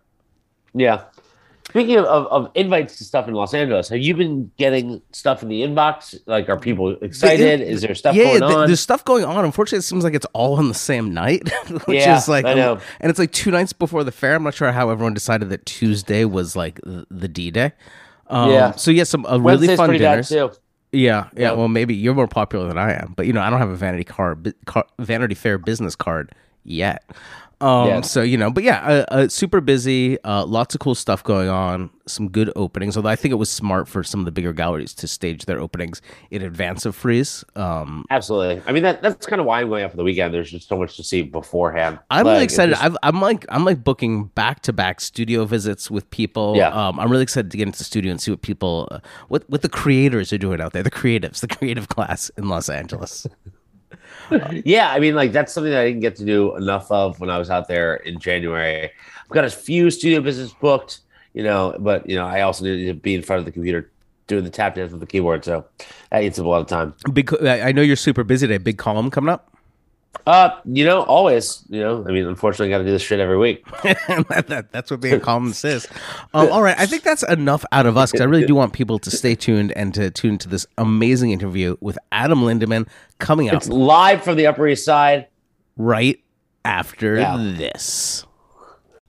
Yeah. 0.73 1.03
Speaking 1.69 1.97
of, 1.97 2.05
of, 2.05 2.25
of 2.27 2.51
invites 2.55 2.97
to 2.97 3.03
stuff 3.05 3.27
in 3.27 3.33
Los 3.33 3.53
Angeles, 3.53 3.89
have 3.89 3.99
you 3.99 4.13
been 4.15 4.51
getting 4.57 5.01
stuff 5.11 5.41
in 5.41 5.49
the 5.49 5.61
inbox? 5.61 6.19
Like, 6.25 6.49
are 6.49 6.59
people 6.59 6.91
excited? 7.01 7.61
Is 7.61 7.81
there 7.81 7.95
stuff 7.95 8.15
yeah, 8.15 8.23
going 8.25 8.41
th- 8.41 8.51
on? 8.53 8.67
there's 8.67 8.79
stuff 8.81 9.03
going 9.05 9.23
on. 9.25 9.43
Unfortunately, 9.45 9.79
it 9.79 9.83
seems 9.83 10.03
like 10.03 10.13
it's 10.13 10.25
all 10.33 10.57
on 10.57 10.67
the 10.67 10.73
same 10.73 11.13
night, 11.13 11.49
which 11.85 11.99
Yeah, 11.99 12.17
is 12.17 12.27
like, 12.27 12.45
I 12.45 12.53
know. 12.53 12.79
and 12.99 13.09
it's 13.09 13.17
like 13.17 13.31
two 13.31 13.49
nights 13.49 13.71
before 13.73 14.03
the 14.03 14.11
fair. 14.11 14.35
I'm 14.35 14.43
not 14.43 14.53
sure 14.53 14.71
how 14.71 14.89
everyone 14.89 15.13
decided 15.13 15.49
that 15.49 15.65
Tuesday 15.65 16.25
was 16.25 16.55
like 16.55 16.81
the, 16.81 17.07
the 17.09 17.27
D 17.29 17.49
day. 17.49 17.71
Um, 18.27 18.51
Yeah. 18.51 18.71
So 18.73 18.91
yeah, 18.91 19.05
some 19.05 19.25
uh, 19.25 19.37
really 19.37 19.75
fun 19.75 19.91
dinners. 19.91 20.29
too. 20.29 20.51
Yeah, 20.91 21.29
yeah, 21.33 21.41
Yeah. 21.41 21.51
Well, 21.53 21.69
maybe 21.69 21.95
you're 21.95 22.13
more 22.13 22.27
popular 22.27 22.67
than 22.67 22.77
I 22.77 22.91
am, 22.93 23.13
but 23.15 23.25
you 23.25 23.33
know, 23.33 23.41
I 23.41 23.49
don't 23.49 23.59
have 23.59 23.69
a 23.69 23.75
Vanity 23.75 24.03
card, 24.03 24.53
car, 24.65 24.85
Vanity 24.99 25.33
Fair 25.33 25.57
business 25.57 25.95
card 25.95 26.33
yet. 26.65 27.03
Um. 27.63 28.03
So 28.03 28.21
you 28.21 28.37
know, 28.37 28.51
but 28.51 28.63
yeah, 28.63 28.79
uh, 28.83 29.05
uh, 29.13 29.27
super 29.27 29.61
busy. 29.61 30.21
Uh, 30.23 30.45
lots 30.45 30.75
of 30.75 30.81
cool 30.81 30.95
stuff 30.95 31.23
going 31.23 31.49
on. 31.49 31.89
Some 32.05 32.27
good 32.29 32.51
openings. 32.57 32.97
Although 32.97 33.09
I 33.09 33.15
think 33.15 33.31
it 33.31 33.35
was 33.35 33.49
smart 33.49 33.87
for 33.87 34.03
some 34.03 34.19
of 34.19 34.25
the 34.25 34.31
bigger 34.31 34.51
galleries 34.51 34.93
to 34.95 35.07
stage 35.07 35.45
their 35.45 35.59
openings 35.59 36.01
in 36.31 36.41
advance 36.41 36.85
of 36.85 36.95
Frieze. 36.95 37.45
Um, 37.55 38.05
Absolutely. 38.09 38.61
I 38.67 38.73
mean, 38.73 38.83
that 38.83 39.01
that's 39.01 39.25
kind 39.25 39.39
of 39.39 39.45
why 39.45 39.61
I'm 39.61 39.69
going 39.69 39.85
up 39.85 39.91
for 39.91 39.97
the 39.97 40.03
weekend. 40.03 40.33
There's 40.33 40.51
just 40.51 40.67
so 40.67 40.77
much 40.77 40.97
to 40.97 41.03
see 41.03 41.21
beforehand. 41.21 41.99
I'm 42.11 42.25
Like, 42.25 42.33
really 42.33 42.43
excited. 42.43 42.71
just- 42.73 42.83
I've, 42.83 42.97
I'm 43.03 43.21
like 43.21 43.45
I'm 43.49 43.63
like 43.63 43.83
booking 43.83 44.25
back 44.25 44.61
to 44.63 44.73
back 44.73 44.99
studio 44.99 45.45
visits 45.45 45.89
with 45.89 46.09
people. 46.09 46.55
Yeah. 46.57 46.69
Um, 46.69 46.99
I'm 46.99 47.09
really 47.09 47.23
excited 47.23 47.49
to 47.51 47.57
get 47.57 47.67
into 47.67 47.77
the 47.79 47.85
studio 47.85 48.11
and 48.11 48.19
see 48.19 48.31
what 48.31 48.41
people, 48.41 48.89
uh, 48.91 48.99
what 49.29 49.49
what 49.49 49.61
the 49.61 49.69
creators 49.69 50.33
are 50.33 50.37
doing 50.37 50.59
out 50.59 50.73
there. 50.73 50.83
The 50.83 50.91
creatives, 50.91 51.39
the 51.39 51.47
creative 51.47 51.87
class 51.87 52.29
in 52.37 52.49
Los 52.49 52.67
Angeles. 52.69 53.25
yeah, 54.65 54.91
I 54.91 54.99
mean, 54.99 55.15
like 55.15 55.31
that's 55.31 55.53
something 55.53 55.71
that 55.71 55.81
I 55.81 55.87
didn't 55.87 56.01
get 56.01 56.15
to 56.17 56.25
do 56.25 56.55
enough 56.55 56.91
of 56.91 57.19
when 57.19 57.29
I 57.29 57.37
was 57.37 57.49
out 57.49 57.67
there 57.67 57.95
in 57.97 58.19
January. 58.19 58.85
I've 58.85 59.29
got 59.29 59.45
a 59.45 59.49
few 59.49 59.89
studio 59.91 60.21
business 60.21 60.53
booked, 60.53 60.99
you 61.33 61.43
know, 61.43 61.75
but 61.79 62.07
you 62.09 62.15
know, 62.15 62.25
I 62.25 62.41
also 62.41 62.65
need 62.65 62.85
to 62.85 62.93
be 62.93 63.15
in 63.15 63.21
front 63.21 63.39
of 63.39 63.45
the 63.45 63.51
computer 63.51 63.89
doing 64.27 64.43
the 64.43 64.49
tap 64.49 64.75
dance 64.75 64.91
with 64.91 65.01
the 65.01 65.07
keyboard, 65.07 65.43
so 65.45 65.65
that 66.09 66.23
eats 66.23 66.39
up 66.39 66.45
a 66.45 66.49
lot 66.49 66.61
of 66.61 66.67
time. 66.67 66.93
Big. 67.13 67.33
I 67.43 67.71
know 67.71 67.81
you're 67.81 67.95
super 67.95 68.23
busy 68.23 68.47
today. 68.47 68.57
Big 68.57 68.77
column 68.77 69.09
coming 69.09 69.29
up. 69.29 69.52
Uh, 70.25 70.51
you 70.65 70.85
know, 70.85 71.01
always, 71.03 71.63
you 71.69 71.81
know, 71.81 72.05
I 72.07 72.11
mean, 72.11 72.25
unfortunately, 72.25 72.67
I 72.73 72.77
got 72.77 72.79
to 72.79 72.85
do 72.85 72.91
this 72.91 73.01
shit 73.01 73.19
every 73.19 73.37
week. 73.37 73.65
that, 73.83 74.45
that- 74.47 74.71
that's 74.71 74.89
what 74.89 75.01
being 75.01 75.15
a 75.15 75.19
columnist 75.19 75.65
is. 75.65 75.87
Um, 76.33 76.49
all 76.51 76.61
right, 76.61 76.79
I 76.79 76.85
think 76.85 77.03
that's 77.03 77.23
enough 77.23 77.65
out 77.73 77.85
of 77.85 77.97
us 77.97 78.11
because 78.11 78.21
I 78.21 78.25
really 78.25 78.45
do 78.45 78.55
want 78.55 78.71
people 78.73 78.99
to 78.99 79.11
stay 79.11 79.35
tuned 79.35 79.71
and 79.73 79.93
to 79.95 80.09
tune 80.11 80.37
to 80.39 80.47
this 80.49 80.65
amazing 80.77 81.31
interview 81.31 81.75
with 81.81 81.97
Adam 82.11 82.41
Lindemann 82.41 82.87
coming 83.19 83.49
up 83.49 83.55
It's 83.55 83.67
live 83.67 84.23
from 84.23 84.37
the 84.37 84.47
Upper 84.47 84.67
East 84.67 84.85
Side. 84.85 85.27
right 85.75 86.23
after 86.63 87.15
Yeah. 87.15 87.35
this. 87.57 88.25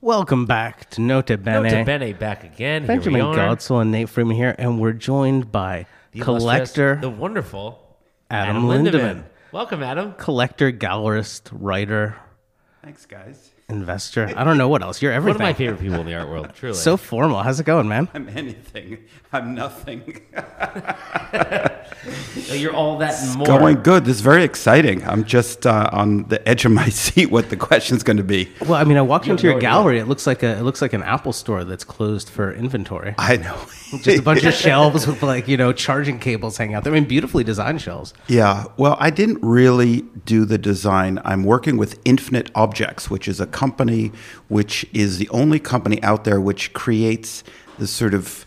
Welcome 0.01 0.45
back 0.45 0.89
to 0.91 1.01
Nota 1.01 1.37
Bene. 1.37 1.63
Nota 1.63 1.83
Bene 1.85 2.13
back 2.13 2.43
again. 2.43 2.85
Benjamin 2.85 3.21
Here 3.21 3.29
we 3.31 3.37
are. 3.37 3.55
Godsell 3.55 3.81
and 3.81 3.91
Nate 3.91 4.09
Freeman 4.09 4.35
here, 4.35 4.53
and 4.59 4.79
we're 4.79 4.91
joined 4.93 5.51
by 5.51 5.85
The 6.11 6.19
collector, 6.19 6.97
the 7.01 7.09
wonderful 7.09 7.97
Adam 8.29 8.63
Lindemann. 8.65 9.23
Welcome, 9.55 9.83
Adam. 9.83 10.11
collector, 10.17 10.69
gallerist, 10.69 11.49
writer, 11.53 12.17
Thanks, 12.83 13.05
guys. 13.05 13.51
Investor. 13.69 14.31
I 14.35 14.43
don't 14.43 14.57
know 14.57 14.69
what 14.69 14.81
else. 14.83 15.01
You're 15.01 15.11
everything. 15.11 15.41
One 15.41 15.49
everything. 15.49 15.67
of 15.67 15.73
my 15.77 15.77
favorite 15.77 15.81
people 15.81 15.99
in 16.01 16.05
the 16.05 16.15
art 16.15 16.29
world, 16.29 16.51
truly. 16.55 16.75
so 16.75 16.97
formal. 16.97 17.41
How's 17.41 17.59
it 17.59 17.65
going, 17.65 17.87
man? 17.87 18.07
I'm 18.13 18.29
anything. 18.29 18.99
I'm 19.33 19.55
nothing. 19.55 20.21
you're 22.51 22.73
all 22.73 22.97
that 22.99 23.19
and 23.21 23.37
more. 23.37 23.47
Going 23.47 23.81
good. 23.81 24.05
This 24.05 24.17
is 24.17 24.21
very 24.21 24.43
exciting. 24.43 25.03
I'm 25.05 25.25
just 25.25 25.65
uh, 25.65 25.89
on 25.91 26.27
the 26.27 26.47
edge 26.47 26.65
of 26.65 26.71
my 26.71 26.89
seat 26.89 27.31
what 27.31 27.49
the 27.49 27.57
question's 27.57 28.03
going 28.03 28.17
to 28.17 28.23
be. 28.23 28.49
Well, 28.61 28.75
I 28.75 28.83
mean, 28.83 28.97
I 28.97 29.01
walked 29.01 29.27
into 29.27 29.43
your 29.43 29.53
idea. 29.53 29.61
gallery. 29.61 29.99
It 29.99 30.07
looks 30.07 30.27
like 30.27 30.43
a 30.43 30.57
it 30.57 30.61
looks 30.61 30.81
like 30.81 30.93
an 30.93 31.03
Apple 31.03 31.33
store 31.33 31.63
that's 31.63 31.83
closed 31.83 32.29
for 32.29 32.53
inventory. 32.53 33.15
I 33.17 33.37
know. 33.37 33.59
Just 34.01 34.19
a 34.19 34.21
bunch 34.21 34.43
of 34.43 34.53
shelves 34.53 35.07
with 35.07 35.23
like 35.23 35.47
you 35.47 35.57
know 35.57 35.73
charging 35.73 36.19
cables 36.19 36.57
hanging 36.57 36.75
out 36.75 36.83
there. 36.83 36.93
I 36.93 36.99
mean, 36.99 37.07
beautifully 37.07 37.43
designed 37.43 37.81
shelves. 37.81 38.13
Yeah, 38.27 38.65
well, 38.77 38.97
I 38.99 39.09
didn't 39.09 39.39
really 39.41 40.01
do 40.25 40.45
the 40.45 40.57
design. 40.57 41.19
I'm 41.23 41.43
working 41.43 41.77
with 41.77 41.99
Infinite 42.03 42.51
Objects, 42.55 43.09
which 43.09 43.27
is 43.27 43.39
a 43.39 43.47
company 43.55 44.11
which 44.49 44.85
is 44.91 45.17
the 45.17 45.29
only 45.29 45.59
company 45.59 46.03
out 46.03 46.25
there 46.25 46.41
which 46.41 46.73
creates 46.73 47.41
the 47.79 47.87
sort 47.87 48.13
of 48.13 48.45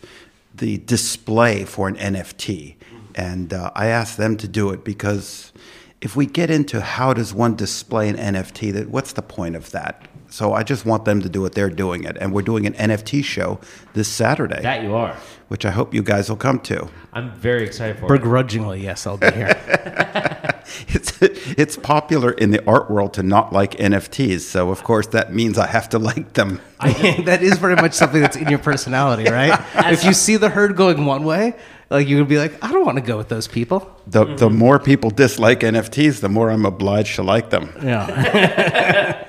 the 0.53 0.77
display 0.77 1.65
for 1.65 1.87
an 1.87 1.95
NFT. 1.95 2.75
And 3.15 3.51
uh, 3.51 3.71
I 3.75 3.87
asked 3.87 4.17
them 4.17 4.37
to 4.37 4.47
do 4.47 4.69
it 4.69 4.83
because 4.83 5.51
if 5.99 6.15
we 6.15 6.27
get 6.27 6.51
into 6.51 6.79
how 6.79 7.13
does 7.13 7.33
one 7.33 7.55
display 7.55 8.07
an 8.07 8.17
NFT, 8.17 8.71
that 8.73 8.89
what's 8.89 9.13
the 9.13 9.23
point 9.23 9.55
of 9.55 9.71
that? 9.71 10.07
So 10.29 10.53
I 10.53 10.63
just 10.63 10.85
want 10.85 11.05
them 11.05 11.21
to 11.21 11.29
do 11.29 11.45
it. 11.45 11.53
They're 11.53 11.69
doing 11.69 12.03
it, 12.03 12.17
and 12.19 12.31
we're 12.33 12.43
doing 12.43 12.65
an 12.67 12.73
NFT 12.73 13.23
show 13.23 13.59
this 13.93 14.07
Saturday, 14.07 14.61
That 14.61 14.83
you 14.83 14.93
are. 14.95 15.15
which 15.47 15.65
I 15.65 15.71
hope 15.71 15.93
you 15.93 16.03
guys 16.03 16.29
will 16.29 16.37
come 16.37 16.59
to. 16.61 16.87
I'm 17.13 17.31
very 17.31 17.63
excited 17.63 17.97
for 17.97 18.05
it. 18.05 18.19
Begrudgingly, 18.19 18.81
yes, 18.81 19.07
I'll 19.07 19.17
be 19.17 19.31
here. 19.31 19.55
it's 20.89 21.17
it's 21.21 21.75
popular 21.77 22.31
in 22.31 22.51
the 22.51 22.63
art 22.67 22.91
world 22.91 23.13
to 23.15 23.23
not 23.23 23.51
like 23.51 23.71
NFTs. 23.71 24.41
So 24.41 24.69
of 24.69 24.83
course 24.83 25.07
that 25.07 25.33
means 25.33 25.57
I 25.57 25.65
have 25.67 25.89
to 25.89 25.99
like 25.99 26.33
them. 26.33 26.61
that 26.79 27.39
is 27.41 27.57
very 27.57 27.75
much 27.75 27.93
something 27.93 28.21
that's 28.21 28.37
in 28.37 28.47
your 28.49 28.59
personality, 28.59 29.29
right? 29.29 29.59
if 29.91 30.03
you 30.05 30.13
see 30.13 30.37
the 30.37 30.49
herd 30.49 30.75
going 30.75 31.05
one 31.05 31.23
way, 31.23 31.55
like 31.89 32.07
you 32.07 32.17
would 32.17 32.27
be 32.27 32.37
like, 32.37 32.63
I 32.63 32.71
don't 32.71 32.85
want 32.85 32.97
to 32.97 33.03
go 33.03 33.17
with 33.17 33.29
those 33.29 33.47
people. 33.47 33.89
The 34.05 34.25
the 34.25 34.49
more 34.49 34.77
people 34.79 35.09
dislike 35.09 35.61
NFTs, 35.61 36.21
the 36.21 36.29
more 36.29 36.51
I'm 36.51 36.65
obliged 36.65 37.15
to 37.15 37.23
like 37.23 37.49
them. 37.49 37.73
Yeah. 37.81 39.25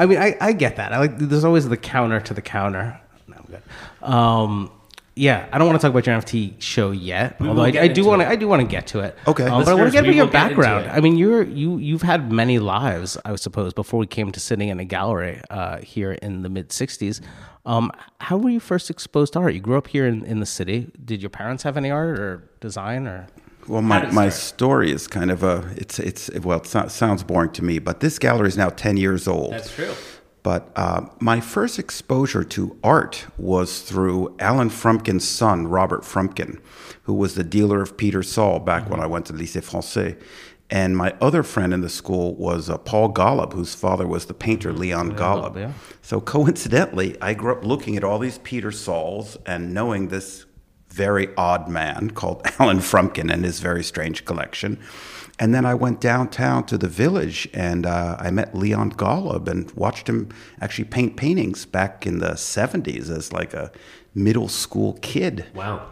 I 0.00 0.06
mean, 0.06 0.16
I, 0.16 0.34
I 0.40 0.52
get 0.52 0.76
that. 0.76 0.94
I 0.94 0.98
like. 0.98 1.18
There's 1.18 1.44
always 1.44 1.68
the 1.68 1.76
counter 1.76 2.20
to 2.20 2.32
the 2.32 2.40
counter. 2.40 2.98
No, 3.28 3.36
I'm 3.36 3.44
good. 3.44 3.62
Um, 4.02 4.70
yeah, 5.14 5.46
I 5.52 5.58
don't 5.58 5.66
want 5.66 5.78
to 5.78 5.86
talk 5.86 5.90
about 5.90 6.06
your 6.06 6.18
NFT 6.18 6.62
show 6.62 6.90
yet, 6.90 7.36
although 7.38 7.64
I, 7.64 7.72
I 7.82 7.88
do 7.88 8.06
want 8.06 8.22
to. 8.22 8.28
I 8.28 8.34
do 8.34 8.48
want 8.48 8.62
to 8.62 8.66
get 8.66 8.86
to 8.88 9.00
it. 9.00 9.14
Okay. 9.26 9.44
Um, 9.44 9.62
but 9.62 9.68
I 9.68 9.74
want 9.74 9.88
to 9.88 9.92
get 9.92 10.04
we 10.04 10.08
into 10.08 10.16
your 10.16 10.26
background. 10.26 10.90
I 10.90 11.00
mean, 11.00 11.18
you're 11.18 11.42
you 11.42 11.76
you've 11.76 12.00
had 12.00 12.32
many 12.32 12.58
lives, 12.58 13.18
I 13.26 13.34
suppose, 13.34 13.74
before 13.74 14.00
we 14.00 14.06
came 14.06 14.32
to 14.32 14.40
sitting 14.40 14.70
in 14.70 14.80
a 14.80 14.86
gallery 14.86 15.42
uh, 15.50 15.82
here 15.82 16.12
in 16.12 16.40
the 16.40 16.48
mid 16.48 16.70
'60s. 16.70 17.20
Um, 17.66 17.92
how 18.22 18.38
were 18.38 18.48
you 18.48 18.60
first 18.60 18.88
exposed 18.88 19.34
to 19.34 19.40
art? 19.40 19.52
You 19.52 19.60
grew 19.60 19.76
up 19.76 19.88
here 19.88 20.06
in, 20.06 20.24
in 20.24 20.40
the 20.40 20.46
city. 20.46 20.90
Did 21.04 21.20
your 21.20 21.28
parents 21.28 21.62
have 21.64 21.76
any 21.76 21.90
art 21.90 22.18
or 22.18 22.48
design 22.60 23.06
or? 23.06 23.26
Well, 23.68 23.82
my, 23.82 24.10
my 24.10 24.28
story 24.30 24.90
is 24.90 25.06
kind 25.06 25.30
of 25.30 25.42
a 25.42 25.72
it's 25.76 25.98
it's 25.98 26.30
well 26.40 26.58
it 26.58 26.66
so- 26.66 26.88
sounds 26.88 27.22
boring 27.22 27.52
to 27.52 27.64
me, 27.64 27.78
but 27.78 28.00
this 28.00 28.18
gallery 28.18 28.48
is 28.48 28.56
now 28.56 28.70
ten 28.70 28.96
years 28.96 29.28
old. 29.28 29.52
That's 29.52 29.74
true. 29.74 29.92
But 30.42 30.70
uh, 30.74 31.06
my 31.20 31.38
first 31.40 31.78
exposure 31.78 32.44
to 32.44 32.78
art 32.82 33.26
was 33.36 33.82
through 33.82 34.34
Alan 34.38 34.70
Frumkin's 34.70 35.28
son, 35.28 35.66
Robert 35.66 36.00
Frumkin, 36.00 36.60
who 37.02 37.12
was 37.12 37.34
the 37.34 37.44
dealer 37.44 37.82
of 37.82 37.98
Peter 37.98 38.22
Saul 38.22 38.58
back 38.58 38.88
when 38.88 39.00
I 39.00 39.06
went 39.06 39.26
to 39.26 39.34
Lycée 39.34 39.62
Français. 39.62 40.16
And 40.70 40.96
my 40.96 41.14
other 41.20 41.42
friend 41.42 41.74
in 41.74 41.80
the 41.82 41.88
school 41.90 42.34
was 42.36 42.70
uh, 42.70 42.78
Paul 42.78 43.12
Golub, 43.12 43.52
whose 43.52 43.74
father 43.74 44.06
was 44.06 44.26
the 44.26 44.34
painter 44.34 44.72
Leon 44.72 45.16
Golub. 45.16 45.56
yeah. 45.56 45.72
So 46.00 46.20
coincidentally, 46.20 47.20
I 47.20 47.34
grew 47.34 47.52
up 47.52 47.64
looking 47.64 47.96
at 47.96 48.04
all 48.04 48.18
these 48.18 48.38
Peter 48.38 48.70
Sauls 48.72 49.36
and 49.44 49.74
knowing 49.74 50.08
this 50.08 50.46
very 50.90 51.28
odd 51.36 51.68
man 51.68 52.10
called 52.10 52.42
Alan 52.58 52.78
Frumkin 52.78 53.32
and 53.32 53.44
his 53.44 53.60
very 53.60 53.82
strange 53.82 54.24
collection. 54.24 54.78
And 55.38 55.54
then 55.54 55.64
I 55.64 55.74
went 55.74 56.00
downtown 56.00 56.66
to 56.66 56.76
the 56.76 56.88
village 56.88 57.48
and 57.54 57.86
uh, 57.86 58.16
I 58.18 58.30
met 58.30 58.54
Leon 58.54 58.92
Golub 58.92 59.48
and 59.48 59.70
watched 59.72 60.06
him 60.06 60.28
actually 60.60 60.84
paint 60.84 61.16
paintings 61.16 61.64
back 61.64 62.06
in 62.06 62.18
the 62.18 62.32
70s 62.32 63.08
as 63.08 63.32
like 63.32 63.54
a 63.54 63.72
middle 64.14 64.48
school 64.48 64.98
kid. 65.00 65.46
Wow. 65.54 65.86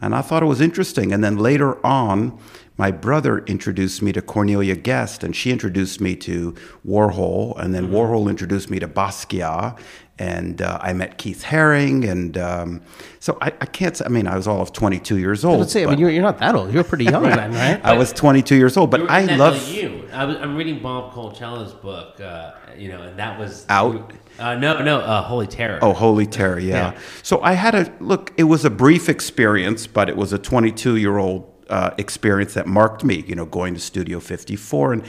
And 0.00 0.14
I 0.14 0.22
thought 0.22 0.42
it 0.42 0.46
was 0.46 0.60
interesting. 0.60 1.12
And 1.12 1.24
then 1.24 1.38
later 1.38 1.84
on, 1.84 2.38
my 2.76 2.90
brother 2.90 3.38
introduced 3.46 4.02
me 4.02 4.12
to 4.12 4.20
Cornelia 4.20 4.74
Guest, 4.74 5.22
and 5.22 5.34
she 5.36 5.52
introduced 5.52 6.00
me 6.00 6.16
to 6.16 6.54
Warhol, 6.84 7.56
and 7.56 7.72
then 7.72 7.90
Warhol 7.90 8.28
introduced 8.28 8.68
me 8.68 8.80
to 8.80 8.88
Basquiat, 8.88 9.78
and 10.18 10.62
uh, 10.62 10.78
I 10.80 10.92
met 10.92 11.18
Keith 11.18 11.42
Haring, 11.44 12.08
and 12.08 12.38
um, 12.38 12.80
so 13.18 13.36
I, 13.40 13.48
I 13.60 13.66
can't. 13.66 13.96
say- 13.96 14.04
I 14.04 14.08
mean, 14.08 14.26
I 14.28 14.36
was 14.36 14.46
all 14.46 14.60
of 14.60 14.72
22 14.72 15.18
years 15.18 15.44
old. 15.44 15.58
Let's 15.60 15.72
say, 15.72 15.84
I 15.84 15.90
mean, 15.90 15.98
you're, 15.98 16.10
you're 16.10 16.22
not 16.22 16.38
that 16.38 16.54
old. 16.54 16.72
You're 16.72 16.84
pretty 16.84 17.04
young 17.06 17.24
then, 17.24 17.52
right? 17.52 17.80
I 17.84 17.94
was 17.96 18.12
22 18.12 18.54
years 18.54 18.76
old, 18.76 18.90
but 18.90 19.00
You 19.00 19.06
were- 19.06 19.12
I 19.12 19.26
that- 19.26 19.38
love. 19.38 19.68
you. 19.68 20.08
I 20.12 20.24
was, 20.24 20.36
I'm 20.36 20.54
reading 20.56 20.80
Bob 20.80 21.12
Colacello's 21.12 21.72
book, 21.72 22.20
uh, 22.20 22.52
you 22.78 22.88
know, 22.88 23.02
and 23.02 23.18
that 23.18 23.38
was 23.38 23.66
Out? 23.68 24.12
Uh, 24.38 24.54
no, 24.54 24.80
no, 24.82 25.00
uh, 25.00 25.22
Holy 25.22 25.46
Terror. 25.48 25.78
Oh, 25.82 25.92
Holy 25.92 26.26
Terror, 26.26 26.58
yeah. 26.60 26.92
Yeah. 26.92 27.00
So 27.24 27.40
I 27.42 27.54
had 27.54 27.74
a 27.74 27.92
look. 28.00 28.32
It 28.36 28.44
was 28.44 28.64
a 28.64 28.70
brief 28.70 29.08
experience, 29.08 29.86
but 29.88 30.08
it 30.08 30.16
was 30.16 30.32
a 30.32 30.38
22 30.38 30.96
year 30.96 31.18
old 31.18 31.52
uh, 31.68 31.90
experience 31.98 32.54
that 32.54 32.66
marked 32.68 33.02
me. 33.04 33.24
You 33.26 33.34
know, 33.34 33.46
going 33.46 33.74
to 33.74 33.80
Studio 33.80 34.20
54, 34.20 34.92
and 34.92 35.04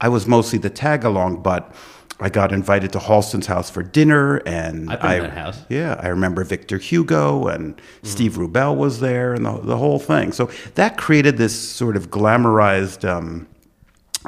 I 0.00 0.08
was 0.08 0.26
mostly 0.28 0.58
the 0.60 0.70
tag 0.70 1.04
along, 1.04 1.42
but. 1.42 1.74
I 2.24 2.30
got 2.30 2.52
invited 2.52 2.90
to 2.94 2.98
Halston's 3.00 3.46
house 3.46 3.68
for 3.68 3.82
dinner, 3.82 4.36
and 4.46 4.90
I've 4.90 5.00
been 5.02 5.10
I, 5.10 5.18
that 5.20 5.30
house. 5.32 5.58
yeah, 5.68 6.00
I 6.02 6.08
remember 6.08 6.42
Victor 6.42 6.78
Hugo 6.78 7.48
and 7.48 7.76
Mm-hmm. 7.76 8.06
Steve 8.06 8.32
Rubell 8.38 8.74
was 8.76 9.00
there, 9.00 9.34
and 9.34 9.44
the, 9.44 9.58
the 9.60 9.76
whole 9.76 9.98
thing. 9.98 10.32
So 10.32 10.50
that 10.74 10.96
created 10.96 11.36
this 11.36 11.54
sort 11.58 11.96
of 11.96 12.08
glamorized 12.10 13.06
um, 13.06 13.46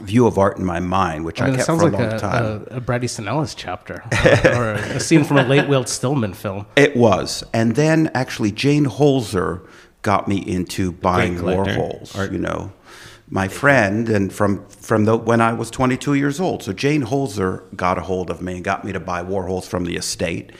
view 0.03 0.26
of 0.26 0.37
art 0.37 0.59
in 0.59 0.65
my 0.67 0.79
mind, 0.79 1.25
which 1.25 1.41
I, 1.41 1.45
I 1.45 1.47
mean, 1.47 1.55
it 1.55 1.57
kept 1.59 1.67
sounds 1.69 1.81
for 1.81 1.88
a 1.88 1.91
like 1.91 2.00
long 2.03 2.12
a, 2.12 2.19
time. 2.19 2.67
a, 2.71 2.76
a 2.76 2.81
Bret 2.83 3.03
Easton 3.03 3.29
Ellis 3.29 3.55
chapter 3.55 4.03
or, 4.45 4.55
or 4.61 4.73
a 4.75 5.00
scene 5.00 5.25
from 5.25 5.38
a 5.38 5.45
late 5.45 5.67
Whit 5.69 5.88
Stillman 5.88 6.35
film. 6.35 6.67
It 6.76 6.97
was. 6.97 7.45
And 7.55 7.76
then 7.76 8.11
actually 8.12 8.53
Jane 8.53 8.85
Holzer 8.85 9.67
got 10.03 10.29
me 10.29 10.37
into 10.37 10.93
buying. 10.93 11.37
Warhols, 11.37 12.15
Art. 12.17 12.31
you 12.31 12.38
know. 12.38 12.73
My 13.28 13.49
friend 13.49 14.09
and 14.09 14.33
from 14.33 14.66
from 14.68 15.04
the 15.04 15.16
when 15.16 15.40
I 15.40 15.52
was 15.52 15.71
22 15.71 16.14
years 16.14 16.38
old. 16.38 16.62
So 16.62 16.73
Jane 16.73 17.02
Holzer 17.02 17.75
got 17.75 17.99
a 17.99 18.02
hold 18.02 18.30
of 18.30 18.40
me 18.40 18.56
and 18.56 18.64
got 18.64 18.85
me 18.85 18.92
to 18.92 19.00
buy 19.00 19.23
Warhols 19.23 19.66
from 19.66 19.85
the 19.85 19.97
estate. 19.97 20.52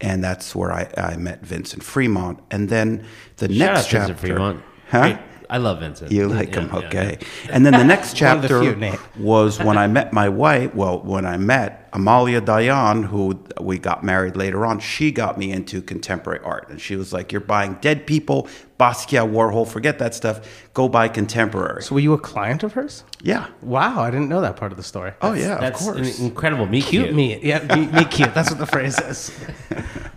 And 0.00 0.22
that's 0.22 0.54
where 0.54 0.72
I, 0.72 0.88
I 0.96 1.16
met 1.16 1.44
Vincent 1.44 1.82
Fremont. 1.82 2.40
And 2.50 2.68
then 2.68 3.04
the 3.36 3.48
Shout 3.48 3.74
next 3.74 3.88
chapter. 3.88 4.14
Vincent 4.14 4.18
Fremont. 4.20 4.62
Huh? 4.88 5.00
Great. 5.00 5.18
I 5.52 5.58
love 5.58 5.80
Vincent. 5.80 6.10
You 6.10 6.28
like 6.28 6.54
Yeah, 6.54 6.60
him, 6.62 6.70
yeah, 6.72 6.86
okay? 6.88 7.18
And 7.50 7.64
then 7.66 7.74
the 7.74 7.84
next 7.94 8.20
One 8.20 8.36
of 8.36 8.42
the 8.42 8.48
chapter 8.48 8.74
few, 8.74 9.22
was 9.22 9.58
when 9.62 9.76
I 9.76 9.86
met 9.98 10.12
my 10.12 10.28
wife. 10.28 10.74
Well, 10.74 11.00
when 11.02 11.26
I 11.26 11.36
met 11.36 11.90
Amalia 11.92 12.40
Dayan, 12.40 13.04
who 13.04 13.38
we 13.60 13.78
got 13.78 14.02
married 14.02 14.34
later 14.34 14.64
on, 14.64 14.80
she 14.80 15.12
got 15.12 15.36
me 15.36 15.52
into 15.52 15.82
contemporary 15.82 16.40
art, 16.42 16.70
and 16.70 16.80
she 16.80 16.96
was 16.96 17.12
like, 17.12 17.32
"You're 17.32 17.42
buying 17.56 17.74
dead 17.82 18.06
people, 18.06 18.48
Basquiat, 18.80 19.30
Warhol, 19.30 19.68
forget 19.68 19.98
that 19.98 20.14
stuff. 20.14 20.40
Go 20.72 20.88
buy 20.88 21.08
contemporary." 21.08 21.82
So 21.82 21.94
were 21.96 22.00
you 22.00 22.14
a 22.14 22.18
client 22.18 22.62
of 22.62 22.72
hers? 22.72 23.04
yeah. 23.22 23.48
Wow, 23.60 24.00
I 24.00 24.10
didn't 24.10 24.30
know 24.30 24.40
that 24.40 24.56
part 24.56 24.72
of 24.72 24.78
the 24.78 24.82
story. 24.82 25.12
Oh 25.20 25.34
yeah, 25.34 25.58
That's 25.58 25.86
of 25.86 25.94
course. 25.94 26.18
an 26.18 26.24
incredible 26.26 26.64
Me 26.66 26.80
Cute 26.80 27.04
cute. 27.04 27.14
meat. 27.14 27.42
Yeah, 27.42 27.60
meat, 27.76 27.92
meat 27.92 28.10
cute. 28.10 28.32
That's 28.34 28.48
what 28.50 28.58
the 28.58 28.66
phrase 28.66 28.98
is. 29.00 29.30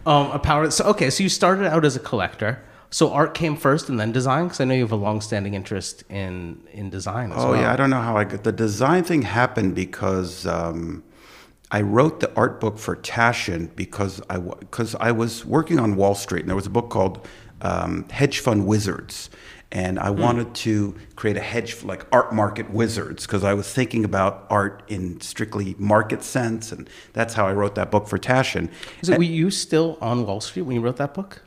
Um, 0.07 0.29
a 0.29 0.37
power. 0.37 0.69
So 0.69 0.85
okay, 0.93 1.09
so 1.09 1.23
you 1.23 1.29
started 1.29 1.65
out 1.65 1.83
as 1.83 1.95
a 1.95 1.99
collector. 1.99 2.59
So 2.95 3.11
art 3.11 3.33
came 3.33 3.57
first 3.57 3.89
and 3.89 3.99
then 3.99 4.13
design, 4.13 4.45
because 4.45 4.61
I 4.61 4.63
know 4.63 4.73
you 4.73 4.79
have 4.83 4.93
a 4.93 4.95
long-standing 4.95 5.53
interest 5.53 6.05
in 6.09 6.61
in 6.71 6.89
design. 6.89 7.33
As 7.33 7.43
Oh 7.43 7.49
well. 7.49 7.61
yeah, 7.61 7.73
I 7.73 7.75
don't 7.75 7.89
know 7.89 7.99
how 7.99 8.15
I 8.15 8.23
got 8.23 8.45
the 8.45 8.53
design 8.53 9.03
thing 9.03 9.23
happened 9.23 9.75
because 9.75 10.47
um, 10.47 11.03
I 11.71 11.81
wrote 11.81 12.21
the 12.21 12.33
art 12.37 12.61
book 12.61 12.77
for 12.77 12.95
Taschen 12.95 13.75
because 13.75 14.21
I 14.29 14.37
because 14.37 14.95
I 14.95 15.11
was 15.11 15.43
working 15.43 15.77
on 15.77 15.97
Wall 15.97 16.15
Street 16.15 16.43
and 16.43 16.49
there 16.49 16.55
was 16.55 16.67
a 16.67 16.75
book 16.79 16.89
called 16.89 17.27
um, 17.61 18.07
Hedge 18.11 18.39
Fund 18.39 18.65
Wizards. 18.65 19.29
And 19.73 19.99
I 19.99 20.09
wanted 20.09 20.55
to 20.63 20.95
create 21.17 21.35
a 21.35 21.41
hedge 21.41 21.83
like 21.83 22.05
art 22.13 22.33
market 22.33 22.69
wizards 22.69 23.25
because 23.25 23.43
I 23.43 23.53
was 23.55 23.67
thinking 23.73 24.05
about 24.05 24.47
art 24.49 24.83
in 24.87 25.19
strictly 25.19 25.75
market 25.77 26.23
sense, 26.23 26.71
and 26.71 26.89
that's 27.11 27.33
how 27.33 27.45
I 27.45 27.51
wrote 27.51 27.75
that 27.75 27.91
book 27.91 28.07
for 28.07 28.17
Taschen. 28.17 28.69
Is 29.01 29.09
it, 29.09 29.17
were 29.17 29.25
you 29.25 29.51
still 29.51 29.97
on 29.99 30.25
Wall 30.25 30.39
Street 30.39 30.61
when 30.61 30.75
you 30.77 30.81
wrote 30.81 30.95
that 30.95 31.13
book? 31.13 31.41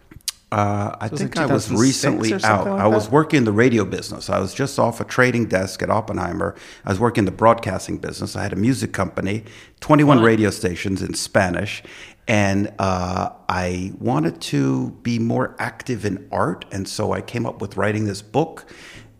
Uh, 0.50 0.96
I 0.98 1.06
it 1.06 1.12
think 1.12 1.36
I 1.36 1.44
was 1.44 1.70
recently 1.70 2.32
out. 2.32 2.66
like 2.66 2.80
I 2.80 2.86
was 2.86 3.10
working 3.10 3.38
in 3.38 3.44
the 3.44 3.52
radio 3.52 3.84
business. 3.84 4.30
I 4.30 4.38
was 4.38 4.54
just 4.54 4.78
off 4.78 4.98
a 4.98 5.04
trading 5.04 5.46
desk 5.46 5.82
at 5.82 5.90
Oppenheimer. 5.90 6.54
I 6.86 6.90
was 6.90 6.98
working 6.98 7.26
the 7.26 7.30
broadcasting 7.30 7.98
business. 7.98 8.34
I 8.34 8.44
had 8.44 8.54
a 8.54 8.56
music 8.56 8.92
company, 8.92 9.44
21 9.80 10.20
radio 10.20 10.48
stations 10.48 11.02
in 11.02 11.12
Spanish. 11.12 11.82
And 12.26 12.72
uh, 12.78 13.30
I 13.48 13.92
wanted 13.98 14.40
to 14.42 14.90
be 15.02 15.18
more 15.18 15.54
active 15.58 16.06
in 16.06 16.26
art. 16.32 16.64
And 16.72 16.88
so 16.88 17.12
I 17.12 17.20
came 17.20 17.44
up 17.44 17.60
with 17.60 17.76
writing 17.76 18.06
this 18.06 18.22
book. 18.22 18.64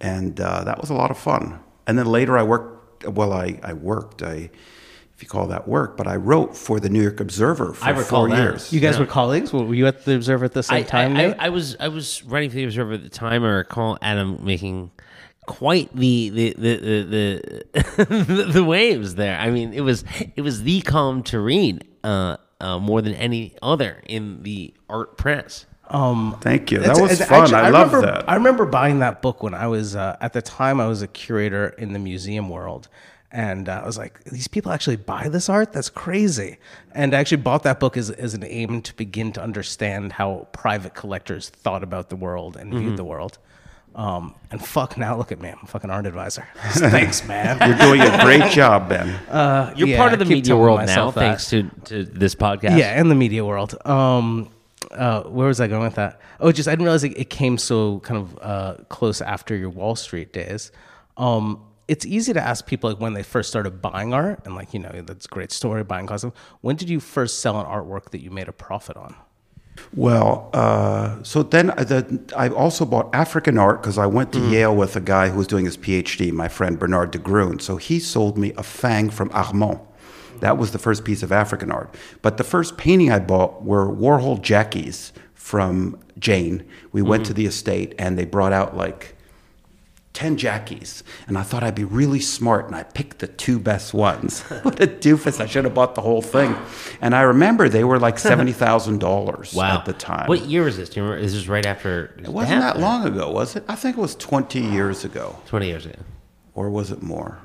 And 0.00 0.40
uh, 0.40 0.64
that 0.64 0.80
was 0.80 0.88
a 0.88 0.94
lot 0.94 1.10
of 1.10 1.18
fun. 1.18 1.60
And 1.86 1.98
then 1.98 2.06
later 2.06 2.38
I 2.38 2.42
worked, 2.42 3.06
well, 3.06 3.32
I, 3.32 3.60
I 3.62 3.74
worked, 3.74 4.22
I, 4.22 4.50
if 5.18 5.22
you 5.24 5.28
call 5.28 5.48
that 5.48 5.66
work, 5.66 5.96
but 5.96 6.06
I 6.06 6.14
wrote 6.14 6.56
for 6.56 6.78
the 6.78 6.88
New 6.88 7.02
York 7.02 7.18
Observer 7.18 7.72
for 7.74 7.84
I 7.84 7.90
recall 7.90 8.20
four 8.20 8.28
that. 8.28 8.36
years. 8.40 8.72
You 8.72 8.78
guys 8.78 8.94
Yeah. 8.94 9.00
were 9.00 9.06
colleagues. 9.06 9.52
Were 9.52 9.74
you 9.74 9.88
at 9.88 10.04
the 10.04 10.14
Observer 10.14 10.44
at 10.44 10.52
the 10.52 10.62
same 10.62 10.76
I, 10.76 10.82
time? 10.84 11.16
I, 11.16 11.32
I, 11.32 11.46
I 11.46 11.48
was 11.48 11.74
I 11.80 11.88
was 11.88 12.22
writing 12.22 12.50
for 12.50 12.54
the 12.54 12.62
Observer 12.64 12.92
at 12.92 13.02
the 13.02 13.08
time. 13.08 13.42
I 13.42 13.48
recall 13.48 13.98
Adam 14.00 14.38
making 14.44 14.92
quite 15.46 15.92
the 15.92 16.30
the 16.30 16.52
the 16.52 16.76
the, 17.96 18.04
the, 18.04 18.44
the 18.52 18.62
waves 18.64 19.16
there. 19.16 19.36
I 19.40 19.50
mean, 19.50 19.72
it 19.74 19.80
was 19.80 20.04
it 20.36 20.42
was 20.42 20.62
the 20.62 20.82
column 20.82 21.24
to 21.24 21.40
read 21.40 21.84
uh, 22.04 22.36
uh, 22.60 22.78
more 22.78 23.02
than 23.02 23.14
any 23.14 23.56
other 23.60 24.00
in 24.06 24.44
the 24.44 24.72
art 24.88 25.18
press. 25.18 25.66
Thank 25.90 26.70
you. 26.70 26.78
That 26.78 27.00
was 27.00 27.18
fun. 27.24 27.42
actually- 27.42 27.56
I, 27.56 27.70
love 27.70 27.90
that. 27.90 28.28
I 28.28 28.34
remember 28.34 28.66
buying 28.66 29.00
that 29.00 29.20
book 29.20 29.42
when 29.42 29.54
I 29.54 29.66
was 29.66 29.96
uh, 29.96 30.16
at 30.20 30.32
the 30.32 30.42
time 30.42 30.80
I 30.80 30.86
was 30.86 31.02
a 31.02 31.08
curator 31.08 31.70
in 31.70 31.92
the 31.92 31.98
museum 31.98 32.48
world, 32.50 32.88
and 33.30 33.68
uh, 33.68 33.80
I 33.82 33.86
was 33.86 33.98
like, 33.98 34.24
these 34.24 34.48
people 34.48 34.72
actually 34.72 34.96
buy 34.96 35.28
this 35.28 35.48
art? 35.48 35.72
That's 35.72 35.90
crazy. 35.90 36.58
And 36.92 37.14
I 37.14 37.18
actually 37.20 37.42
bought 37.42 37.62
that 37.64 37.78
book 37.80 37.96
as 37.96 38.10
as 38.10 38.34
an 38.34 38.44
aim 38.44 38.80
to 38.82 38.94
begin 38.96 39.32
to 39.32 39.42
understand 39.42 40.12
how 40.12 40.48
private 40.52 40.94
collectors 40.94 41.48
thought 41.50 41.82
about 41.82 42.08
the 42.08 42.16
world 42.16 42.56
and 42.56 42.70
Mm-hmm. 42.72 42.80
viewed 42.80 42.96
the 42.96 43.04
world. 43.04 43.38
Um, 43.94 44.34
and 44.52 44.64
fuck, 44.64 44.96
now 44.96 45.16
look 45.16 45.32
at 45.32 45.40
me, 45.40 45.48
I'm 45.48 45.58
a 45.62 45.66
fucking 45.66 45.90
art 45.90 46.06
advisor. 46.06 46.46
Thanks, 46.70 47.26
man. 47.26 47.58
You're 47.68 47.78
doing 47.78 48.00
a 48.00 48.22
great 48.24 48.50
job, 48.52 48.88
Ben. 48.88 49.08
You're 49.76 49.88
Yeah, 49.88 49.96
part 49.98 50.12
of 50.12 50.20
the 50.20 50.24
media 50.24 50.56
world 50.56 50.86
now, 50.86 51.10
that. 51.10 51.20
thanks 51.20 51.50
to 51.50 51.64
to 51.86 52.04
this 52.04 52.34
podcast. 52.34 52.78
Yeah, 52.78 52.98
and 53.00 53.10
the 53.10 53.14
media 53.16 53.44
world. 53.44 53.74
Um, 53.86 54.50
uh, 54.92 55.22
where 55.24 55.48
was 55.48 55.60
I 55.60 55.66
going 55.66 55.82
with 55.82 55.96
that? 55.96 56.20
Oh, 56.38 56.52
just 56.52 56.68
I 56.68 56.72
didn't 56.72 56.84
realize 56.84 57.02
it, 57.04 57.18
it 57.18 57.28
came 57.30 57.58
so 57.58 57.98
kind 58.00 58.20
of 58.20 58.38
uh, 58.40 58.74
close 58.88 59.20
after 59.20 59.56
your 59.56 59.70
Wall 59.70 59.96
Street 59.96 60.32
days. 60.32 60.70
Um, 61.16 61.60
it's 61.88 62.04
easy 62.04 62.34
to 62.34 62.40
ask 62.40 62.66
people 62.66 62.90
like 62.90 63.00
when 63.00 63.14
they 63.14 63.22
first 63.22 63.48
started 63.48 63.82
buying 63.82 64.12
art 64.12 64.40
and 64.44 64.54
like 64.54 64.72
you 64.74 64.78
know 64.78 64.90
that's 65.04 65.24
a 65.24 65.28
great 65.28 65.50
story 65.50 65.82
buying 65.82 66.06
custom. 66.06 66.32
When 66.60 66.76
did 66.76 66.88
you 66.88 67.00
first 67.00 67.40
sell 67.40 67.58
an 67.58 67.66
artwork 67.66 68.10
that 68.10 68.22
you 68.22 68.30
made 68.30 68.48
a 68.48 68.52
profit 68.52 68.96
on? 68.96 69.16
Well, 69.94 70.50
uh, 70.52 71.22
so 71.22 71.42
then 71.42 71.68
the, 71.68 72.20
I 72.36 72.48
also 72.48 72.84
bought 72.84 73.14
African 73.14 73.58
art 73.58 73.80
because 73.80 73.96
I 73.96 74.06
went 74.06 74.32
to 74.32 74.40
Yale 74.50 74.74
with 74.74 74.96
a 74.96 75.00
guy 75.00 75.28
who 75.28 75.38
was 75.38 75.46
doing 75.46 75.64
his 75.64 75.76
PhD, 75.76 76.32
my 76.32 76.48
friend 76.48 76.78
Bernard 76.78 77.12
de 77.12 77.18
Grunne. 77.18 77.60
So 77.60 77.76
he 77.76 78.00
sold 78.00 78.36
me 78.36 78.52
a 78.56 78.62
fang 78.62 79.08
from 79.08 79.30
Armand. 79.32 79.80
That 80.40 80.58
was 80.58 80.72
the 80.72 80.78
first 80.78 81.04
piece 81.04 81.22
of 81.22 81.32
African 81.32 81.70
art. 81.70 81.94
But 82.22 82.36
the 82.36 82.44
first 82.44 82.76
painting 82.76 83.10
I 83.10 83.20
bought 83.20 83.62
were 83.62 83.86
Warhol 83.86 84.42
Jackies 84.42 85.12
from 85.34 85.98
Jane. 86.18 86.64
We 86.92 87.00
went 87.00 87.24
to 87.26 87.34
the 87.34 87.46
estate 87.46 87.94
and 87.98 88.18
they 88.18 88.24
brought 88.24 88.52
out 88.52 88.76
like 88.76 89.16
10 90.18 90.36
jackies. 90.36 91.04
And 91.28 91.38
I 91.38 91.44
thought 91.44 91.62
I'd 91.62 91.76
be 91.76 91.84
really 91.84 92.18
smart 92.18 92.66
and 92.66 92.74
I 92.74 92.82
picked 92.82 93.20
the 93.20 93.28
two 93.28 93.60
best 93.60 93.94
ones. 93.94 94.40
what 94.62 94.82
a 94.82 94.88
doofus. 94.88 95.40
I 95.40 95.46
should 95.46 95.62
have 95.62 95.74
bought 95.74 95.94
the 95.94 96.00
whole 96.00 96.22
thing. 96.22 96.56
And 97.00 97.14
I 97.14 97.20
remember 97.20 97.68
they 97.68 97.84
were 97.84 98.00
like 98.00 98.16
$70,000 98.16 99.54
Wow. 99.54 99.78
at 99.78 99.84
the 99.84 99.92
time. 99.92 100.26
What 100.26 100.40
year 100.46 100.64
was 100.64 100.76
this? 100.76 100.88
Do 100.88 100.98
you 100.98 101.04
remember? 101.04 101.24
Is 101.24 101.34
this 101.34 101.46
right 101.46 101.64
after? 101.64 102.16
It 102.18 102.30
wasn't 102.30 102.62
that 102.62 102.80
long 102.80 103.06
ago, 103.06 103.30
was 103.30 103.54
it? 103.54 103.62
I 103.68 103.76
think 103.76 103.96
it 103.96 104.00
was 104.00 104.16
20 104.16 104.58
years 104.60 105.04
ago. 105.04 105.38
Twenty 105.46 105.68
years 105.68 105.86
ago. 105.86 106.00
Or 106.52 106.68
was 106.68 106.90
it 106.90 107.00
more? 107.00 107.38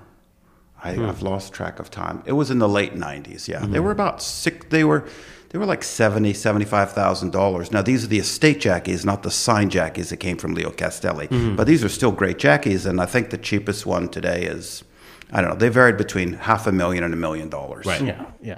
I, 0.84 0.96
hmm. 0.96 1.06
I've 1.06 1.22
lost 1.22 1.54
track 1.54 1.78
of 1.78 1.92
time. 1.92 2.24
It 2.26 2.32
was 2.32 2.50
in 2.50 2.58
the 2.58 2.68
late 2.68 2.96
90s, 2.96 3.48
yeah. 3.48 3.60
They 3.60 3.78
hmm. 3.78 3.84
were 3.84 3.92
about 3.92 4.24
six, 4.24 4.66
they 4.72 4.84
were. 4.84 5.08
They 5.54 5.60
were 5.60 5.68
like 5.68 5.84
seventy, 5.84 6.34
seventy-five 6.34 6.94
thousand 6.94 7.32
dollars. 7.32 7.72
Now 7.72 7.84
these 7.84 8.04
are 8.04 8.08
the 8.08 8.18
estate 8.18 8.60
jackies, 8.60 9.06
not 9.06 9.22
the 9.22 9.30
signed 9.30 9.70
jackies 9.70 10.10
that 10.10 10.18
came 10.18 10.36
from 10.36 10.56
Leo 10.56 10.72
Castelli. 10.72 11.28
Mm-hmm. 11.28 11.56
But 11.56 11.68
these 11.68 11.84
are 11.84 11.90
still 11.90 12.12
great 12.12 12.40
jackies, 12.40 12.88
and 12.88 13.00
I 13.00 13.06
think 13.06 13.30
the 13.30 13.38
cheapest 13.38 13.86
one 13.86 14.10
today 14.10 14.46
is, 14.46 14.84
I 15.32 15.42
don't 15.42 15.52
know. 15.52 15.56
They 15.56 15.70
varied 15.70 15.96
between 15.96 16.34
half 16.34 16.66
a 16.66 16.72
million 16.72 17.04
and 17.04 17.14
a 17.14 17.18
million 17.18 17.50
dollars. 17.50 17.86
Right. 17.86 18.02
Yeah, 18.02 18.26
yeah. 18.42 18.58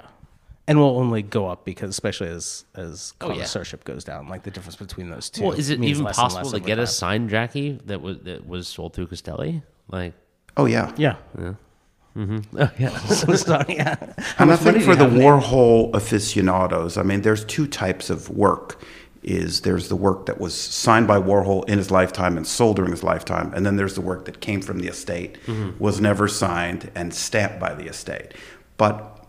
And 0.66 0.78
will 0.78 0.98
only 0.98 1.20
go 1.20 1.46
up 1.48 1.66
because, 1.66 1.90
especially 1.90 2.28
as 2.28 2.64
as 2.74 3.12
Oh, 3.20 3.30
yeah. 3.30 3.46
goes 3.84 4.02
down, 4.02 4.28
like 4.28 4.44
the 4.44 4.50
difference 4.50 4.76
between 4.76 5.10
those 5.10 5.28
two. 5.28 5.44
Well, 5.44 5.52
is 5.52 5.68
it 5.68 5.78
means 5.78 6.00
even 6.00 6.10
possible 6.10 6.50
to 6.50 6.56
over 6.56 6.66
get 6.66 6.78
a 6.78 6.86
time. 6.86 6.86
signed 6.86 7.30
Jackie 7.30 7.78
that 7.84 8.00
was 8.00 8.20
that 8.20 8.48
was 8.48 8.68
sold 8.68 8.94
through 8.94 9.08
Castelli? 9.08 9.62
Like, 9.88 10.14
Oh 10.56 10.64
yeah. 10.64 10.92
Yeah. 10.96 11.16
Mm-hmm. 12.16 12.58
Oh 12.58 12.70
yeah. 12.78 12.98
Sorry, 13.36 13.64
yeah. 13.76 13.96
And 14.00 14.16
I 14.38 14.44
much 14.44 14.62
money 14.62 14.78
think 14.78 14.84
for 14.84 14.96
the 14.96 15.04
have, 15.04 15.12
Nate? 15.12 15.22
Warhol 15.22 15.94
aficionados, 15.94 16.96
I 16.96 17.02
mean, 17.02 17.22
there's 17.22 17.44
two 17.44 17.66
types 17.66 18.10
of 18.10 18.30
work. 18.30 18.80
Is 19.22 19.62
there's 19.62 19.88
the 19.88 19.96
work 19.96 20.26
that 20.26 20.40
was 20.40 20.54
signed 20.54 21.08
by 21.08 21.18
Warhol 21.18 21.68
in 21.68 21.78
his 21.78 21.90
lifetime 21.90 22.36
and 22.36 22.46
sold 22.46 22.76
during 22.76 22.92
his 22.92 23.02
lifetime, 23.02 23.52
and 23.54 23.66
then 23.66 23.74
there's 23.74 23.94
the 23.96 24.00
work 24.00 24.24
that 24.26 24.40
came 24.40 24.62
from 24.62 24.78
the 24.78 24.86
estate, 24.86 25.38
mm-hmm. 25.46 25.76
was 25.82 26.00
never 26.00 26.28
signed 26.28 26.92
and 26.94 27.12
stamped 27.12 27.58
by 27.58 27.74
the 27.74 27.86
estate. 27.86 28.34
But 28.76 29.26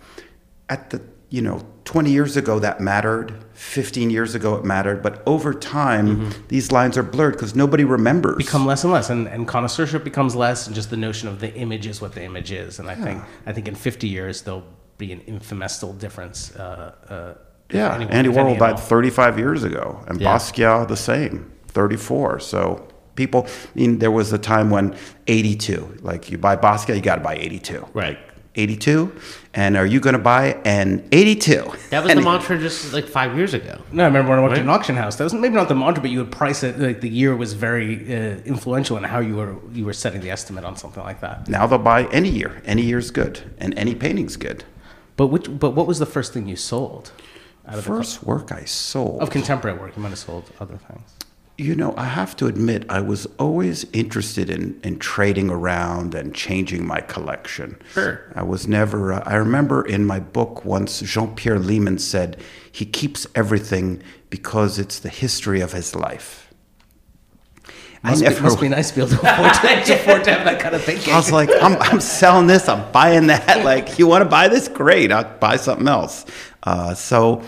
at 0.70 0.92
the 0.92 1.02
you 1.30 1.42
know 1.42 1.66
20 1.88 2.12
years 2.12 2.36
ago 2.36 2.60
that 2.60 2.82
mattered 2.82 3.34
15 3.54 4.10
years 4.10 4.36
ago 4.36 4.56
it 4.56 4.66
mattered 4.66 5.02
but 5.02 5.24
over 5.26 5.54
time 5.54 6.30
these 6.50 6.70
lines 6.70 6.98
are 6.98 7.02
blurred 7.04 7.32
because 7.34 7.56
nobody 7.56 7.86
remembers 7.86 8.36
become 8.36 8.66
less 8.66 8.84
and 8.84 8.92
less, 8.92 9.10
and, 9.10 9.26
and 9.30 9.48
connoisseurship 9.48 10.04
becomes 10.04 10.36
less, 10.36 10.68
and 10.68 10.76
just 10.76 10.90
the 10.90 10.98
notion 10.98 11.30
of 11.30 11.40
the 11.40 11.54
image 11.56 11.88
is 11.88 12.02
what 12.02 12.12
the 12.14 12.22
image 12.22 12.52
is. 12.52 12.80
And 12.80 12.90
I 12.90 12.96
think 12.96 13.24
I 13.46 13.54
think 13.54 13.70
in 13.70 13.76
50 13.76 14.06
years 14.06 14.42
there'll 14.42 14.66
be 14.98 15.14
an 15.14 15.22
infinitesimal 15.28 15.94
difference. 15.94 16.54
Uh, 16.56 16.94
uh, 17.10 17.34
Yeah, 17.72 17.96
anyone- 17.96 18.14
Andy 18.14 18.30
any 18.30 18.38
Warhol 18.38 18.54
at 18.56 18.60
died 18.60 18.80
35 18.80 19.40
years 19.40 19.64
ago, 19.64 20.04
and 20.08 20.20
Yeah. 20.20 20.28
Basquiat 20.36 20.88
the 20.90 20.98
same, 20.98 21.50
34. 21.70 22.40
So 22.42 22.86
people, 23.16 23.48
I 23.48 23.80
mean, 23.80 24.00
there 24.00 24.12
was 24.12 24.34
a 24.34 24.38
time 24.38 24.70
when 24.70 24.94
82, 25.28 26.00
like 26.02 26.30
you 26.32 26.38
buy 26.38 26.56
Basquiat, 26.58 26.96
you 26.96 27.02
got 27.02 27.16
to 27.16 27.22
buy 27.22 27.36
82. 27.36 27.86
Right. 27.94 28.18
82, 28.58 29.16
and 29.54 29.78
are 29.78 29.86
you 29.86 30.00
going 30.00 30.14
to 30.14 30.20
buy 30.20 30.60
an 30.66 31.08
82? 31.12 31.72
that 31.92 32.04
was 32.04 32.12
And 32.12 32.20
the 32.20 32.24
mantra 32.24 32.58
just 32.58 32.92
like 32.94 33.06
five 33.06 33.36
years 33.38 33.54
ago. 33.54 33.80
No, 33.92 34.04
I 34.04 34.08
remember 34.08 34.32
when 34.32 34.40
I 34.40 34.42
went 34.42 34.56
to 34.56 34.62
an 34.62 34.70
auction 34.70 34.96
house. 34.96 35.16
That 35.18 35.24
was 35.24 35.34
maybe 35.34 35.56
not 35.56 35.68
the 35.70 35.76
mantra, 35.76 36.02
but 36.02 36.12
you 36.12 36.20
would 36.20 36.32
price 36.32 36.64
it. 36.64 36.80
Like 36.80 37.02
the 37.02 37.10
year 37.10 37.36
was 37.36 37.54
very 37.54 37.96
uh, 38.14 38.38
influential 38.46 38.98
in 38.98 39.04
how 39.04 39.20
you 39.20 39.36
were 39.36 39.56
you 39.72 39.86
were 39.86 39.94
setting 39.94 40.22
the 40.22 40.32
estimate 40.32 40.66
on 40.66 40.76
something 40.76 41.04
like 41.04 41.22
that. 41.22 41.48
Now 41.48 41.68
they'll 41.68 41.78
buy 41.80 42.06
any 42.06 42.30
year. 42.30 42.62
Any 42.66 42.82
year's 42.84 43.12
good, 43.12 43.42
and 43.60 43.78
any 43.78 43.96
painting's 43.96 44.36
good. 44.38 44.64
But 45.16 45.28
which 45.28 45.48
but 45.60 45.72
what 45.72 45.88
was 45.88 46.00
the 46.00 46.06
first 46.06 46.34
thing 46.34 46.48
you 46.48 46.56
sold? 46.56 47.12
Out 47.68 47.78
of 47.80 47.84
the 47.84 47.90
First 47.90 48.24
work 48.24 48.52
I 48.54 48.64
sold. 48.64 49.22
of 49.22 49.30
contemporary 49.30 49.78
work, 49.78 49.96
you 49.98 50.02
might 50.02 50.10
have 50.10 50.20
sold 50.20 50.50
other 50.60 50.78
things. 50.78 51.17
You 51.60 51.74
know, 51.76 51.96
I 51.98 52.06
have 52.06 52.36
to 52.36 52.46
admit, 52.46 52.86
I 52.88 53.02
was 53.02 53.26
always 53.40 53.86
interested 53.92 54.48
in, 54.52 54.80
in 54.84 55.00
trading 55.00 55.50
around 55.50 56.14
and 56.14 56.34
changing 56.36 56.86
my 56.86 57.02
collection. 57.02 57.80
Sure. 57.94 58.32
I 58.36 58.44
was 58.44 58.68
never, 58.68 59.14
uh, 59.14 59.24
I 59.26 59.36
remember 59.36 59.84
in 59.84 60.06
my 60.06 60.20
book 60.20 60.64
once, 60.66 61.02
Jean 61.02 61.34
Pierre 61.34 61.58
Lehmann 61.58 61.98
said, 61.98 62.40
he 62.72 62.86
keeps 62.86 63.26
everything 63.34 64.04
because 64.30 64.78
it's 64.78 65.00
the 65.00 65.10
history 65.10 65.60
of 65.60 65.74
his 65.74 65.96
life. 65.96 66.54
Must, 68.04 68.24
be, 68.24 68.40
must 68.42 68.62
be 68.62 68.70
nice 68.70 68.92
to 68.92 68.96
be 68.96 69.02
able 69.02 69.18
to 69.18 69.34
afford 69.34 69.54
to, 69.56 69.86
to 69.86 69.94
afford 69.96 70.24
to 70.26 70.32
have 70.34 70.46
that 70.46 70.60
kind 70.60 70.76
of 70.76 70.84
thinking. 70.84 71.12
I 71.12 71.18
was 71.18 71.32
like, 71.32 71.50
I'm, 71.62 71.76
I'm 71.82 72.00
selling 72.00 72.46
this, 72.46 72.70
I'm 72.70 72.92
buying 72.92 73.28
that. 73.28 73.48
Like, 73.68 73.98
you 73.98 74.08
want 74.08 74.24
to 74.24 74.30
buy 74.30 74.48
this? 74.48 74.68
Great, 74.68 75.12
I'll 75.12 75.38
buy 75.40 75.58
something 75.58 75.88
else. 75.88 76.26
Uh, 76.64 76.94
so, 76.94 77.42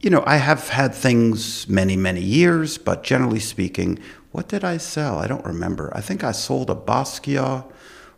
you 0.00 0.10
know, 0.10 0.22
I 0.26 0.36
have 0.36 0.68
had 0.68 0.94
things 0.94 1.68
many, 1.68 1.96
many 1.96 2.20
years, 2.20 2.78
but 2.78 3.02
generally 3.02 3.40
speaking, 3.40 3.98
what 4.32 4.48
did 4.48 4.64
I 4.64 4.76
sell? 4.76 5.18
I 5.18 5.26
don't 5.26 5.44
remember. 5.44 5.90
I 5.96 6.00
think 6.00 6.22
I 6.22 6.32
sold 6.32 6.70
a 6.70 6.74
Basquiat 6.74 7.64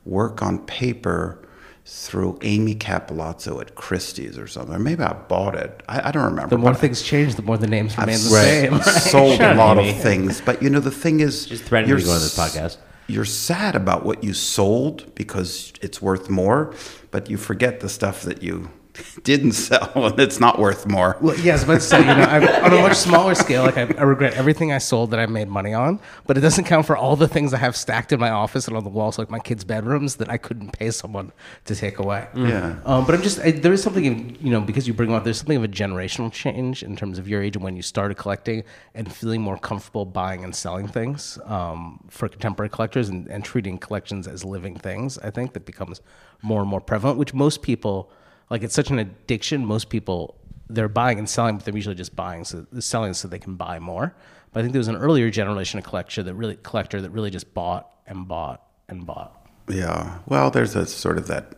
work 0.04 0.42
on 0.42 0.58
paper 0.66 1.40
through 1.84 2.38
Amy 2.42 2.74
Cappellazzo 2.74 3.60
at 3.60 3.74
Christie's 3.74 4.36
or 4.36 4.46
something. 4.46 4.74
Or 4.74 4.78
maybe 4.78 5.02
I 5.02 5.14
bought 5.14 5.54
it. 5.54 5.82
I, 5.88 6.08
I 6.08 6.10
don't 6.10 6.24
remember. 6.24 6.50
the 6.56 6.58
more 6.58 6.74
things 6.74 7.00
change, 7.02 7.36
the 7.36 7.42
more 7.42 7.56
the 7.56 7.66
names 7.66 7.96
remain 7.96 8.14
I've 8.16 8.20
the 8.22 8.28
same. 8.28 8.74
s- 8.74 9.10
sold 9.10 9.40
a 9.40 9.54
lot 9.54 9.78
of 9.78 9.96
things, 10.00 10.40
but 10.42 10.62
you 10.62 10.68
know 10.68 10.80
the 10.80 10.90
thing 10.90 11.20
is, 11.20 11.46
Just 11.46 11.64
threatening 11.64 11.88
you're 11.90 11.98
to 12.00 12.04
go 12.04 12.12
on 12.12 12.18
this 12.20 12.36
podcast. 12.36 12.76
You're 13.06 13.24
sad 13.24 13.74
about 13.74 14.04
what 14.04 14.22
you 14.22 14.34
sold 14.34 15.14
because 15.14 15.72
it's 15.80 16.02
worth 16.02 16.28
more, 16.28 16.74
but 17.10 17.30
you 17.30 17.38
forget 17.38 17.80
the 17.80 17.88
stuff 17.88 18.20
that 18.22 18.42
you 18.42 18.68
didn't 19.22 19.52
sell 19.52 19.90
and 19.94 20.18
it's 20.18 20.40
not 20.40 20.58
worth 20.58 20.86
more. 20.86 21.16
Well, 21.20 21.38
yes, 21.38 21.64
but 21.64 21.82
so 21.82 21.98
you 21.98 22.04
know, 22.04 22.12
I, 22.12 22.62
on 22.62 22.72
a 22.72 22.80
much 22.80 22.96
smaller 22.96 23.34
scale, 23.34 23.62
like 23.62 23.76
I, 23.76 23.82
I 23.82 24.02
regret 24.02 24.34
everything 24.34 24.72
I 24.72 24.78
sold 24.78 25.10
that 25.10 25.20
I 25.20 25.26
made 25.26 25.48
money 25.48 25.74
on, 25.74 26.00
but 26.26 26.36
it 26.36 26.40
doesn't 26.40 26.64
count 26.64 26.86
for 26.86 26.96
all 26.96 27.16
the 27.16 27.28
things 27.28 27.54
I 27.54 27.58
have 27.58 27.76
stacked 27.76 28.12
in 28.12 28.20
my 28.20 28.30
office 28.30 28.68
and 28.68 28.76
on 28.76 28.84
the 28.84 28.90
walls, 28.90 29.18
like 29.18 29.30
my 29.30 29.38
kids' 29.38 29.64
bedrooms, 29.64 30.16
that 30.16 30.28
I 30.28 30.38
couldn't 30.38 30.72
pay 30.72 30.90
someone 30.90 31.32
to 31.66 31.74
take 31.74 31.98
away. 31.98 32.28
Yeah. 32.34 32.78
Um, 32.84 33.04
but 33.04 33.14
I'm 33.14 33.22
just 33.22 33.40
I, 33.40 33.50
there 33.50 33.72
is 33.72 33.82
something 33.82 34.04
in, 34.04 34.36
you 34.40 34.50
know 34.50 34.60
because 34.60 34.86
you 34.86 34.94
bring 34.94 35.12
up 35.12 35.24
there's 35.24 35.38
something 35.38 35.56
of 35.56 35.64
a 35.64 35.68
generational 35.68 36.32
change 36.32 36.82
in 36.82 36.96
terms 36.96 37.18
of 37.18 37.28
your 37.28 37.42
age 37.42 37.56
and 37.56 37.64
when 37.64 37.76
you 37.76 37.82
started 37.82 38.16
collecting 38.16 38.64
and 38.94 39.12
feeling 39.12 39.40
more 39.40 39.58
comfortable 39.58 40.04
buying 40.04 40.44
and 40.44 40.54
selling 40.54 40.88
things 40.88 41.38
um, 41.44 42.00
for 42.08 42.28
contemporary 42.28 42.68
collectors 42.68 43.08
and, 43.08 43.28
and 43.28 43.44
treating 43.44 43.78
collections 43.78 44.26
as 44.26 44.44
living 44.44 44.76
things. 44.76 45.18
I 45.18 45.30
think 45.30 45.52
that 45.52 45.64
becomes 45.64 46.00
more 46.42 46.60
and 46.60 46.70
more 46.70 46.80
prevalent, 46.80 47.18
which 47.18 47.34
most 47.34 47.62
people 47.62 48.10
like. 48.50 48.62
It's 48.62 48.74
such 48.74 48.90
an 48.90 48.98
addiction. 48.98 49.64
Most 49.64 49.88
people 49.88 50.36
they're 50.70 50.88
buying 50.88 51.18
and 51.18 51.28
selling, 51.28 51.56
but 51.56 51.64
they're 51.64 51.74
usually 51.74 51.94
just 51.94 52.14
buying 52.14 52.44
so 52.44 52.66
selling 52.78 53.14
so 53.14 53.26
they 53.28 53.38
can 53.38 53.54
buy 53.56 53.78
more. 53.78 54.14
But 54.52 54.60
I 54.60 54.62
think 54.62 54.72
there 54.72 54.80
was 54.80 54.88
an 54.88 54.96
earlier 54.96 55.30
generation 55.30 55.78
of 55.78 55.84
collector 55.84 56.22
that 56.22 56.34
really 56.34 56.56
collector 56.62 57.00
that 57.00 57.10
really 57.10 57.30
just 57.30 57.52
bought 57.54 57.88
and 58.06 58.26
bought 58.28 58.62
and 58.88 59.06
bought. 59.06 59.46
Yeah. 59.68 60.18
Well, 60.26 60.50
there's 60.50 60.74
a 60.74 60.86
sort 60.86 61.18
of 61.18 61.26
that 61.28 61.54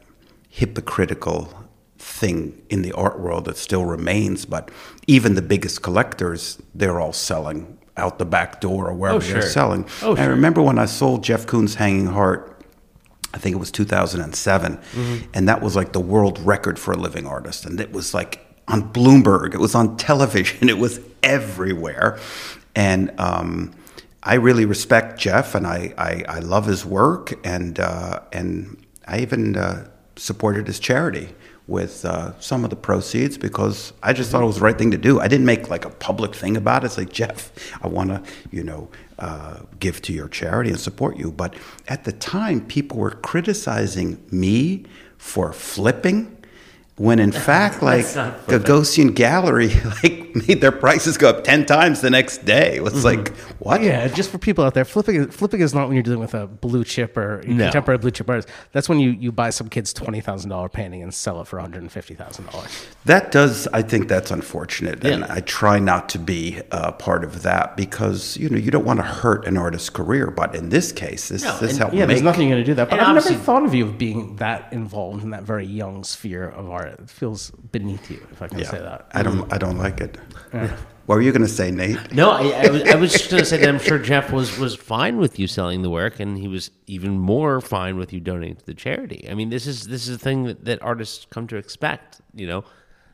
hypocritical 0.48 1.52
thing 1.98 2.60
in 2.70 2.82
the 2.82 2.92
art 2.92 3.20
world 3.20 3.44
that 3.44 3.56
still 3.56 3.84
remains, 3.84 4.44
but 4.44 4.70
even 5.06 5.34
the 5.34 5.42
biggest 5.42 5.82
collectors, 5.82 6.60
they're 6.74 7.00
all 7.00 7.12
selling 7.12 7.78
out 7.96 8.18
the 8.18 8.24
back 8.24 8.60
door 8.60 8.88
or 8.88 8.94
wherever 8.94 9.18
Oh, 9.18 9.20
they're 9.20 9.42
selling. 9.42 9.84
Oh, 10.02 10.14
sure. 10.14 10.18
I 10.18 10.22
sure. 10.22 10.30
remember 10.30 10.62
when 10.62 10.78
I 10.78 10.86
sold 10.86 11.22
Jeff 11.22 11.46
Koons' 11.46 11.74
Hanging 11.74 12.06
Heart, 12.06 12.49
I 13.34 13.38
think 13.38 13.54
it 13.54 13.58
was 13.58 13.70
2007, 13.70 14.76
Mm-hmm. 14.76 15.30
and 15.34 15.48
that 15.48 15.60
was 15.62 15.76
like 15.76 15.92
the 15.92 16.00
world 16.00 16.38
record 16.40 16.78
for 16.78 16.92
a 16.92 16.96
living 16.96 17.26
artist. 17.26 17.64
And 17.64 17.80
it 17.80 17.92
was 17.92 18.12
like 18.14 18.40
on 18.68 18.92
Bloomberg, 18.92 19.54
it 19.54 19.60
was 19.60 19.74
on 19.74 19.96
television, 19.96 20.68
it 20.74 20.78
was 20.78 21.00
everywhere. 21.22 22.18
And 22.74 23.12
um, 23.20 23.72
I 24.22 24.34
really 24.34 24.64
respect 24.64 25.18
Jeff, 25.18 25.54
and 25.54 25.66
I, 25.66 25.94
I, 25.98 26.24
I 26.28 26.38
love 26.40 26.66
his 26.66 26.84
work, 26.84 27.32
and 27.46 27.78
uh, 27.80 28.20
and 28.32 28.76
I 29.06 29.20
even 29.20 29.56
uh, 29.56 29.88
supported 30.16 30.66
his 30.66 30.78
charity 30.78 31.30
with 31.66 32.04
uh, 32.04 32.38
some 32.40 32.64
of 32.64 32.70
the 32.70 32.76
proceeds 32.76 33.38
because 33.38 33.92
I 34.02 34.12
just 34.12 34.30
thought 34.30 34.42
it 34.42 34.46
was 34.46 34.56
the 34.56 34.62
right 34.62 34.76
thing 34.76 34.90
to 34.90 34.98
do. 34.98 35.20
I 35.20 35.28
didn't 35.28 35.46
make 35.46 35.70
like 35.70 35.84
a 35.84 35.90
public 35.90 36.34
thing 36.34 36.56
about 36.56 36.82
it. 36.82 36.86
It's 36.86 36.98
like 36.98 37.12
Jeff, 37.12 37.52
I 37.82 37.88
want 37.88 38.10
to 38.10 38.22
you 38.50 38.62
know 38.64 38.88
uh, 39.20 39.60
give 39.78 40.00
to 40.02 40.12
your 40.12 40.28
charity 40.28 40.70
and 40.70 40.80
support 40.80 41.16
you. 41.16 41.30
But 41.30 41.54
at 41.88 42.04
the 42.04 42.12
time, 42.12 42.66
people 42.66 42.98
were 42.98 43.10
criticizing 43.10 44.24
me 44.30 44.84
for 45.18 45.52
flipping 45.52 46.39
when 47.00 47.18
in 47.18 47.32
fact, 47.32 47.82
like 47.82 48.04
not 48.14 48.38
fair. 48.44 48.58
Gagosian 48.58 49.14
Gallery, 49.14 49.68
like 50.02 50.36
made 50.46 50.60
their 50.60 50.70
prices 50.70 51.16
go 51.16 51.30
up 51.30 51.44
ten 51.44 51.64
times 51.64 52.02
the 52.02 52.10
next 52.10 52.44
day. 52.44 52.76
It 52.76 52.82
was 52.82 53.06
like 53.06 53.34
what? 53.58 53.82
Yeah, 53.82 54.06
just 54.08 54.30
for 54.30 54.36
people 54.36 54.64
out 54.64 54.74
there, 54.74 54.84
flipping 54.84 55.28
flipping 55.30 55.62
is 55.62 55.72
not 55.72 55.86
when 55.88 55.94
you're 55.96 56.02
dealing 56.02 56.20
with 56.20 56.34
a 56.34 56.46
blue 56.46 56.84
chip 56.84 57.16
or 57.16 57.42
No. 57.46 57.64
contemporary 57.64 57.96
blue 57.96 58.10
chip 58.10 58.28
artist. 58.28 58.48
That's 58.72 58.86
when 58.86 59.00
you, 59.00 59.12
you 59.12 59.32
buy 59.32 59.48
some 59.48 59.70
kid's 59.70 59.94
twenty 59.94 60.20
thousand 60.20 60.50
dollar 60.50 60.68
painting 60.68 61.02
and 61.02 61.12
sell 61.14 61.40
it 61.40 61.46
for 61.46 61.56
one 61.56 61.64
hundred 61.64 61.80
and 61.80 61.90
fifty 61.90 62.14
thousand 62.14 62.50
dollars. 62.50 62.86
That 63.06 63.32
does, 63.32 63.66
I 63.68 63.80
think 63.80 64.08
that's 64.08 64.30
unfortunate, 64.30 65.02
and 65.02 65.24
I 65.24 65.40
try 65.40 65.78
not 65.78 66.10
to 66.10 66.18
be 66.18 66.60
uh, 66.70 66.92
part 66.92 67.24
of 67.24 67.40
that 67.44 67.78
because 67.78 68.36
you 68.36 68.50
know 68.50 68.58
you 68.58 68.70
don't 68.70 68.84
want 68.84 68.98
to 68.98 69.04
hurt 69.06 69.46
an 69.46 69.56
artist's 69.56 69.88
career. 69.88 70.30
But 70.30 70.54
in 70.54 70.68
this 70.68 70.92
case, 70.92 71.30
this 71.30 71.44
No, 71.44 71.56
this 71.60 71.70
and- 71.70 71.78
helped 71.78 71.94
Yeah, 71.94 72.04
there's 72.04 72.20
nothing 72.20 72.46
you're 72.48 72.56
gonna 72.58 72.64
do 72.66 72.74
that. 72.74 72.90
But 72.90 72.98
And 72.98 73.08
I've 73.08 73.14
never 73.24 73.40
thought 73.42 73.64
of 73.64 73.72
you 73.74 73.86
of 73.86 73.96
being 73.96 74.36
that 74.36 74.70
involved 74.70 75.24
in 75.24 75.30
that 75.30 75.44
very 75.44 75.64
young 75.64 76.04
sphere 76.04 76.46
of 76.46 76.68
art. 76.68 76.89
It 76.98 77.10
feels 77.10 77.50
beneath 77.50 78.10
you, 78.10 78.26
if 78.32 78.42
I 78.42 78.48
can 78.48 78.64
say 78.64 78.78
that. 78.78 79.08
I 79.12 79.22
don't. 79.22 79.52
I 79.52 79.58
don't 79.58 79.78
like 79.78 80.00
it. 80.00 80.18
What 81.06 81.16
were 81.16 81.22
you 81.22 81.32
going 81.32 81.42
to 81.42 81.48
say, 81.48 81.72
Nate? 81.72 82.12
No, 82.12 82.30
I, 82.30 82.50
I, 82.50 82.70
was, 82.70 82.82
I 82.84 82.94
was 82.94 83.12
just 83.12 83.30
going 83.30 83.42
to 83.42 83.44
say 83.44 83.56
that 83.56 83.68
I'm 83.68 83.80
sure 83.80 83.98
Jeff 83.98 84.30
was 84.30 84.58
was 84.58 84.76
fine 84.76 85.16
with 85.16 85.40
you 85.40 85.48
selling 85.48 85.82
the 85.82 85.90
work, 85.90 86.20
and 86.20 86.38
he 86.38 86.46
was 86.46 86.70
even 86.86 87.18
more 87.18 87.60
fine 87.60 87.96
with 87.96 88.12
you 88.12 88.20
donating 88.20 88.54
to 88.56 88.64
the 88.64 88.74
charity. 88.74 89.26
I 89.28 89.34
mean, 89.34 89.50
this 89.50 89.66
is 89.66 89.88
this 89.88 90.06
is 90.06 90.14
a 90.14 90.18
thing 90.18 90.44
that, 90.44 90.64
that 90.66 90.80
artists 90.82 91.26
come 91.28 91.48
to 91.48 91.56
expect. 91.56 92.20
You 92.32 92.46
know, 92.46 92.64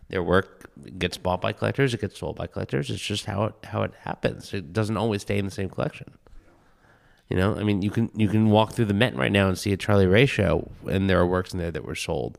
their 0.08 0.22
work 0.22 0.70
gets 0.98 1.16
bought 1.16 1.40
by 1.40 1.52
collectors, 1.52 1.94
it 1.94 2.02
gets 2.02 2.18
sold 2.18 2.36
by 2.36 2.46
collectors. 2.46 2.90
It's 2.90 3.00
just 3.00 3.24
how 3.24 3.44
it 3.44 3.54
how 3.64 3.82
it 3.82 3.92
happens. 4.00 4.52
It 4.52 4.74
doesn't 4.74 4.98
always 4.98 5.22
stay 5.22 5.38
in 5.38 5.46
the 5.46 5.50
same 5.50 5.70
collection. 5.70 6.12
You 7.30 7.36
know, 7.38 7.56
I 7.56 7.62
mean, 7.62 7.80
you 7.80 7.90
can 7.90 8.10
you 8.14 8.28
can 8.28 8.50
walk 8.50 8.72
through 8.74 8.84
the 8.84 8.94
Met 8.94 9.16
right 9.16 9.32
now 9.32 9.48
and 9.48 9.58
see 9.58 9.72
a 9.72 9.76
Charlie 9.76 10.06
Ray 10.06 10.26
show, 10.26 10.70
and 10.86 11.08
there 11.08 11.18
are 11.18 11.26
works 11.26 11.54
in 11.54 11.58
there 11.58 11.70
that 11.70 11.84
were 11.84 11.94
sold 11.94 12.36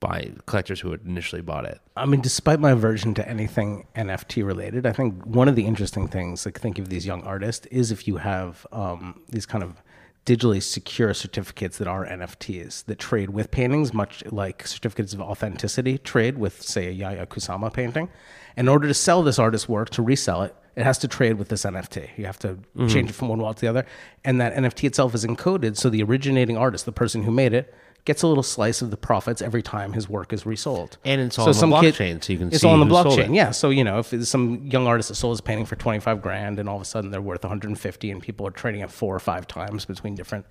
by 0.00 0.32
collectors 0.46 0.80
who 0.80 0.90
had 0.90 1.00
initially 1.04 1.42
bought 1.42 1.64
it. 1.64 1.80
I 1.96 2.06
mean, 2.06 2.20
despite 2.20 2.60
my 2.60 2.70
aversion 2.70 3.14
to 3.14 3.28
anything 3.28 3.86
NFT 3.96 4.46
related, 4.46 4.86
I 4.86 4.92
think 4.92 5.24
one 5.24 5.48
of 5.48 5.56
the 5.56 5.66
interesting 5.66 6.08
things, 6.08 6.46
like 6.46 6.60
think 6.60 6.78
of 6.78 6.88
these 6.88 7.06
young 7.06 7.22
artists, 7.24 7.66
is 7.66 7.90
if 7.90 8.06
you 8.06 8.18
have 8.18 8.66
um, 8.72 9.22
these 9.28 9.46
kind 9.46 9.64
of 9.64 9.82
digitally 10.24 10.62
secure 10.62 11.14
certificates 11.14 11.78
that 11.78 11.88
are 11.88 12.06
NFTs 12.06 12.84
that 12.84 12.98
trade 12.98 13.30
with 13.30 13.50
paintings, 13.50 13.94
much 13.94 14.22
like 14.26 14.66
certificates 14.66 15.14
of 15.14 15.20
authenticity 15.20 15.96
trade 15.98 16.36
with, 16.36 16.62
say, 16.62 16.86
a 16.86 16.94
Yayoi 16.94 17.26
Kusama 17.26 17.72
painting. 17.72 18.10
In 18.56 18.68
order 18.68 18.86
to 18.88 18.94
sell 18.94 19.22
this 19.22 19.38
artist's 19.38 19.68
work, 19.68 19.88
to 19.90 20.02
resell 20.02 20.42
it, 20.42 20.54
it 20.76 20.84
has 20.84 20.98
to 20.98 21.08
trade 21.08 21.38
with 21.38 21.48
this 21.48 21.64
NFT. 21.64 22.10
You 22.16 22.26
have 22.26 22.38
to 22.40 22.58
change 22.88 23.10
it 23.10 23.14
from 23.14 23.28
one 23.28 23.40
wallet 23.40 23.56
to 23.56 23.60
the 23.62 23.68
other. 23.68 23.86
And 24.24 24.40
that 24.40 24.54
NFT 24.54 24.84
itself 24.84 25.14
is 25.14 25.24
encoded 25.24 25.76
so 25.76 25.90
the 25.90 26.02
originating 26.04 26.56
artist, 26.56 26.84
the 26.84 26.92
person 26.92 27.24
who 27.24 27.32
made 27.32 27.52
it, 27.52 27.74
gets 28.08 28.22
a 28.22 28.26
little 28.26 28.42
slice 28.42 28.80
of 28.82 28.90
the 28.90 28.96
profits 28.96 29.40
every 29.40 29.62
time 29.62 29.92
his 29.92 30.08
work 30.08 30.32
is 30.32 30.46
resold. 30.46 30.96
And 31.04 31.20
it's 31.20 31.38
all 31.38 31.46
on 31.46 31.54
the 31.54 31.76
blockchain, 31.76 32.24
so 32.24 32.32
you 32.32 32.38
can 32.38 32.50
see 32.50 32.54
it's 32.54 32.62
see 32.62 32.66
all 32.66 32.72
on 32.72 32.80
the 32.80 32.92
blockchain. 32.92 33.34
Yeah, 33.34 33.50
so 33.52 33.68
you 33.68 33.84
know, 33.84 33.98
if 34.00 34.26
some 34.26 34.66
young 34.66 34.86
artist 34.86 35.10
that 35.10 35.14
sold 35.14 35.34
his 35.34 35.42
painting 35.42 35.66
for 35.66 35.76
twenty 35.76 36.00
five 36.00 36.22
grand, 36.22 36.58
and 36.58 36.68
all 36.68 36.76
of 36.76 36.82
a 36.82 36.86
sudden 36.86 37.10
they're 37.10 37.20
worth 37.20 37.44
one 37.44 37.50
hundred 37.50 37.68
and 37.68 37.78
fifty, 37.78 38.10
and 38.10 38.22
people 38.22 38.46
are 38.46 38.50
trading 38.50 38.82
at 38.82 38.90
four 38.90 39.14
or 39.14 39.20
five 39.20 39.46
times 39.46 39.84
between 39.84 40.14
different 40.14 40.46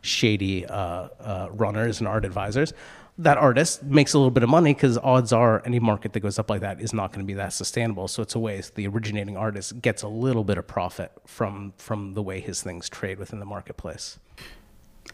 shady 0.00 0.66
uh, 0.66 1.08
uh, 1.20 1.48
runners 1.52 2.00
and 2.00 2.08
art 2.08 2.24
advisors. 2.24 2.72
That 3.18 3.36
artist 3.36 3.82
makes 3.82 4.14
a 4.14 4.18
little 4.18 4.30
bit 4.30 4.42
of 4.42 4.48
money 4.48 4.72
because 4.72 4.96
odds 4.96 5.34
are 5.34 5.62
any 5.66 5.78
market 5.78 6.14
that 6.14 6.20
goes 6.20 6.38
up 6.38 6.48
like 6.48 6.62
that 6.62 6.80
is 6.80 6.94
not 6.94 7.12
going 7.12 7.20
to 7.20 7.26
be 7.26 7.34
that 7.34 7.52
sustainable. 7.52 8.08
So 8.08 8.22
it's 8.22 8.34
a 8.34 8.38
way 8.38 8.62
the 8.74 8.86
originating 8.86 9.36
artist 9.36 9.82
gets 9.82 10.02
a 10.02 10.08
little 10.08 10.44
bit 10.44 10.56
of 10.56 10.66
profit 10.66 11.12
from 11.26 11.74
from 11.76 12.14
the 12.14 12.22
way 12.22 12.40
his 12.40 12.62
things 12.62 12.88
trade 12.88 13.18
within 13.18 13.38
the 13.38 13.44
marketplace. 13.44 14.18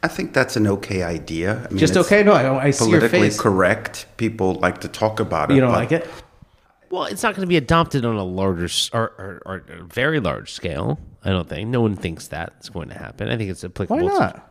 I 0.02 0.08
think 0.08 0.32
that's 0.32 0.56
an 0.56 0.66
okay 0.66 1.02
idea. 1.02 1.64
I 1.64 1.68
mean, 1.70 1.78
Just 1.78 1.96
okay? 1.96 2.22
No, 2.22 2.32
I, 2.32 2.64
I 2.66 2.70
see 2.70 2.88
your 2.90 3.00
Politically 3.00 3.30
correct. 3.36 4.06
People 4.16 4.54
like 4.54 4.80
to 4.82 4.88
talk 4.88 5.18
about 5.20 5.50
it. 5.50 5.54
You 5.54 5.60
don't 5.60 5.70
but 5.72 5.78
like 5.78 5.92
it? 5.92 6.08
Well, 6.90 7.04
it's 7.04 7.22
not 7.22 7.34
going 7.34 7.42
to 7.42 7.48
be 7.48 7.56
adopted 7.56 8.04
on 8.04 8.16
a 8.16 8.24
larger 8.24 8.64
s- 8.64 8.90
or, 8.94 9.02
or, 9.18 9.42
or 9.44 9.62
very 9.92 10.20
large 10.20 10.52
scale. 10.52 10.98
I 11.24 11.30
don't 11.30 11.48
think. 11.48 11.68
No 11.68 11.80
one 11.82 11.96
thinks 11.96 12.28
that's 12.28 12.68
going 12.70 12.88
to 12.88 12.94
happen. 12.98 13.28
I 13.28 13.36
think 13.36 13.50
it's 13.50 13.62
Why 13.62 13.66
applicable. 13.68 14.08
to- 14.08 14.14
not? 14.18 14.47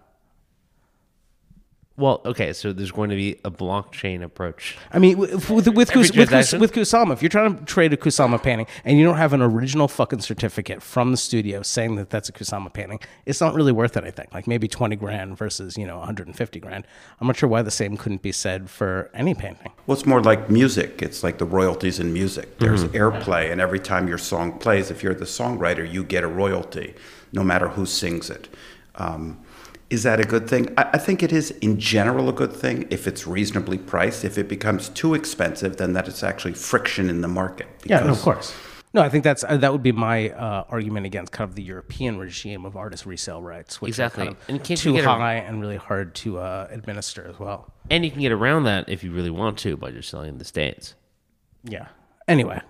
Well, 1.97 2.21
okay, 2.25 2.53
so 2.53 2.71
there's 2.73 2.91
going 2.91 3.10
to 3.10 3.15
be 3.15 3.39
a 3.43 3.49
blockchain 3.49 4.21
approach. 4.23 4.77
I 4.93 4.99
mean, 4.99 5.17
with 5.17 5.49
with 5.49 5.67
with, 5.69 5.91
Kus, 5.91 6.15
with, 6.15 6.29
Kus, 6.29 6.53
with 6.53 6.71
Kusama, 6.71 7.13
if 7.13 7.23
you're 7.23 7.29
trying 7.29 7.57
to 7.57 7.65
trade 7.65 7.91
a 7.91 7.97
Kusama 7.97 8.41
painting 8.41 8.67
and 8.86 8.99
you 8.99 9.03
don't 9.03 9.17
have 9.17 9.33
an 9.33 9.41
original 9.41 9.88
fucking 9.88 10.21
certificate 10.21 10.83
from 10.83 11.10
the 11.12 11.17
studio 11.17 11.63
saying 11.63 11.95
that 11.95 12.12
that's 12.12 12.29
a 12.29 12.31
Kusama 12.31 12.71
painting, 12.71 12.99
it's 13.25 13.41
not 13.41 13.55
really 13.55 13.71
worth 13.71 13.97
anything. 13.97 14.27
Like 14.33 14.45
maybe 14.47 14.67
twenty 14.67 14.95
grand 14.95 15.38
versus 15.38 15.75
you 15.75 15.88
know 15.88 15.97
150 15.97 16.60
grand. 16.60 16.86
I'm 17.19 17.25
not 17.27 17.36
sure 17.36 17.49
why 17.49 17.63
the 17.63 17.71
same 17.71 17.97
couldn't 17.97 18.21
be 18.21 18.31
said 18.31 18.69
for 18.69 19.10
any 19.15 19.33
painting. 19.33 19.71
Well, 19.88 19.97
it's 19.97 20.05
more 20.05 20.21
like 20.21 20.49
music. 20.51 21.01
It's 21.01 21.23
like 21.23 21.39
the 21.39 21.45
royalties 21.45 21.99
in 21.99 22.13
music. 22.13 22.60
There's 22.60 22.83
Mm-hmm. 22.83 22.95
airplay, 22.95 23.51
and 23.51 23.60
every 23.60 23.79
time 23.79 24.07
your 24.07 24.19
song 24.19 24.60
plays, 24.60 24.91
if 24.91 25.01
you're 25.01 25.15
the 25.15 25.25
songwriter, 25.25 25.91
you 25.91 26.03
get 26.03 26.23
a 26.23 26.27
royalty, 26.27 26.93
no 27.33 27.43
matter 27.43 27.69
who 27.69 27.88
sings 27.88 28.29
it. 28.29 28.47
Um, 28.95 29.39
is 29.89 30.04
that 30.04 30.19
a 30.19 30.23
good 30.23 30.50
thing? 30.50 30.73
I, 30.78 30.89
I 30.93 30.97
think 30.97 31.23
it 31.23 31.32
is, 31.32 31.52
in 31.62 31.80
general, 31.80 32.28
a 32.30 32.34
good 32.34 32.54
thing 32.54 32.88
if 32.89 33.08
it's 33.08 33.26
reasonably 33.28 33.78
priced. 33.78 34.26
If 34.26 34.38
it 34.38 34.47
becomes 34.47 34.89
too 34.89 35.13
expensive, 35.13 35.78
then 35.78 35.93
that 35.93 36.08
it's 36.08 36.23
actually 36.23 36.54
friction 36.54 37.10
in 37.10 37.21
the 37.21 37.28
market. 37.28 37.67
Yeah, 37.86 38.00
no, 38.02 38.12
of 38.12 38.21
course. 38.21 38.54
No, 38.93 39.02
I 39.02 39.10
think 39.10 39.23
that's 39.23 39.43
uh, 39.43 39.58
that 39.58 39.71
would 39.71 39.84
be 39.84 39.91
my 39.91 40.30
uh, 40.32 40.63
argument 40.69 41.06
against 41.06 41.32
kind 41.32 41.47
of 41.50 41.56
the 41.56 41.62
European 41.62 42.17
regime 42.17 42.65
of 42.65 42.76
artist 42.78 43.06
resale 43.06 43.41
rights, 43.41 43.82
which 43.82 43.89
Exactly. 43.89 44.23
are 44.23 44.26
kind 44.28 44.38
of 44.38 44.50
And 44.50 44.63
can't 44.63 44.80
too 44.80 44.93
get 44.93 45.04
a- 45.04 45.10
high 45.10 45.36
and 45.36 45.60
really 45.62 45.76
hard 45.76 46.15
to 46.15 46.39
uh, 46.39 46.67
administer 46.71 47.28
as 47.30 47.38
well. 47.39 47.71
And 47.89 48.04
you 48.06 48.12
can 48.12 48.21
get 48.21 48.32
around 48.32 48.63
that 48.63 48.89
if 48.89 49.04
you 49.04 49.12
really 49.12 49.30
want 49.30 49.58
to 49.60 49.78
by 49.78 49.91
just 49.91 50.10
selling 50.10 50.30
in 50.30 50.38
the 50.38 50.45
States. 50.45 50.95
Yeah. 51.63 51.88
Anyway, 52.28 52.62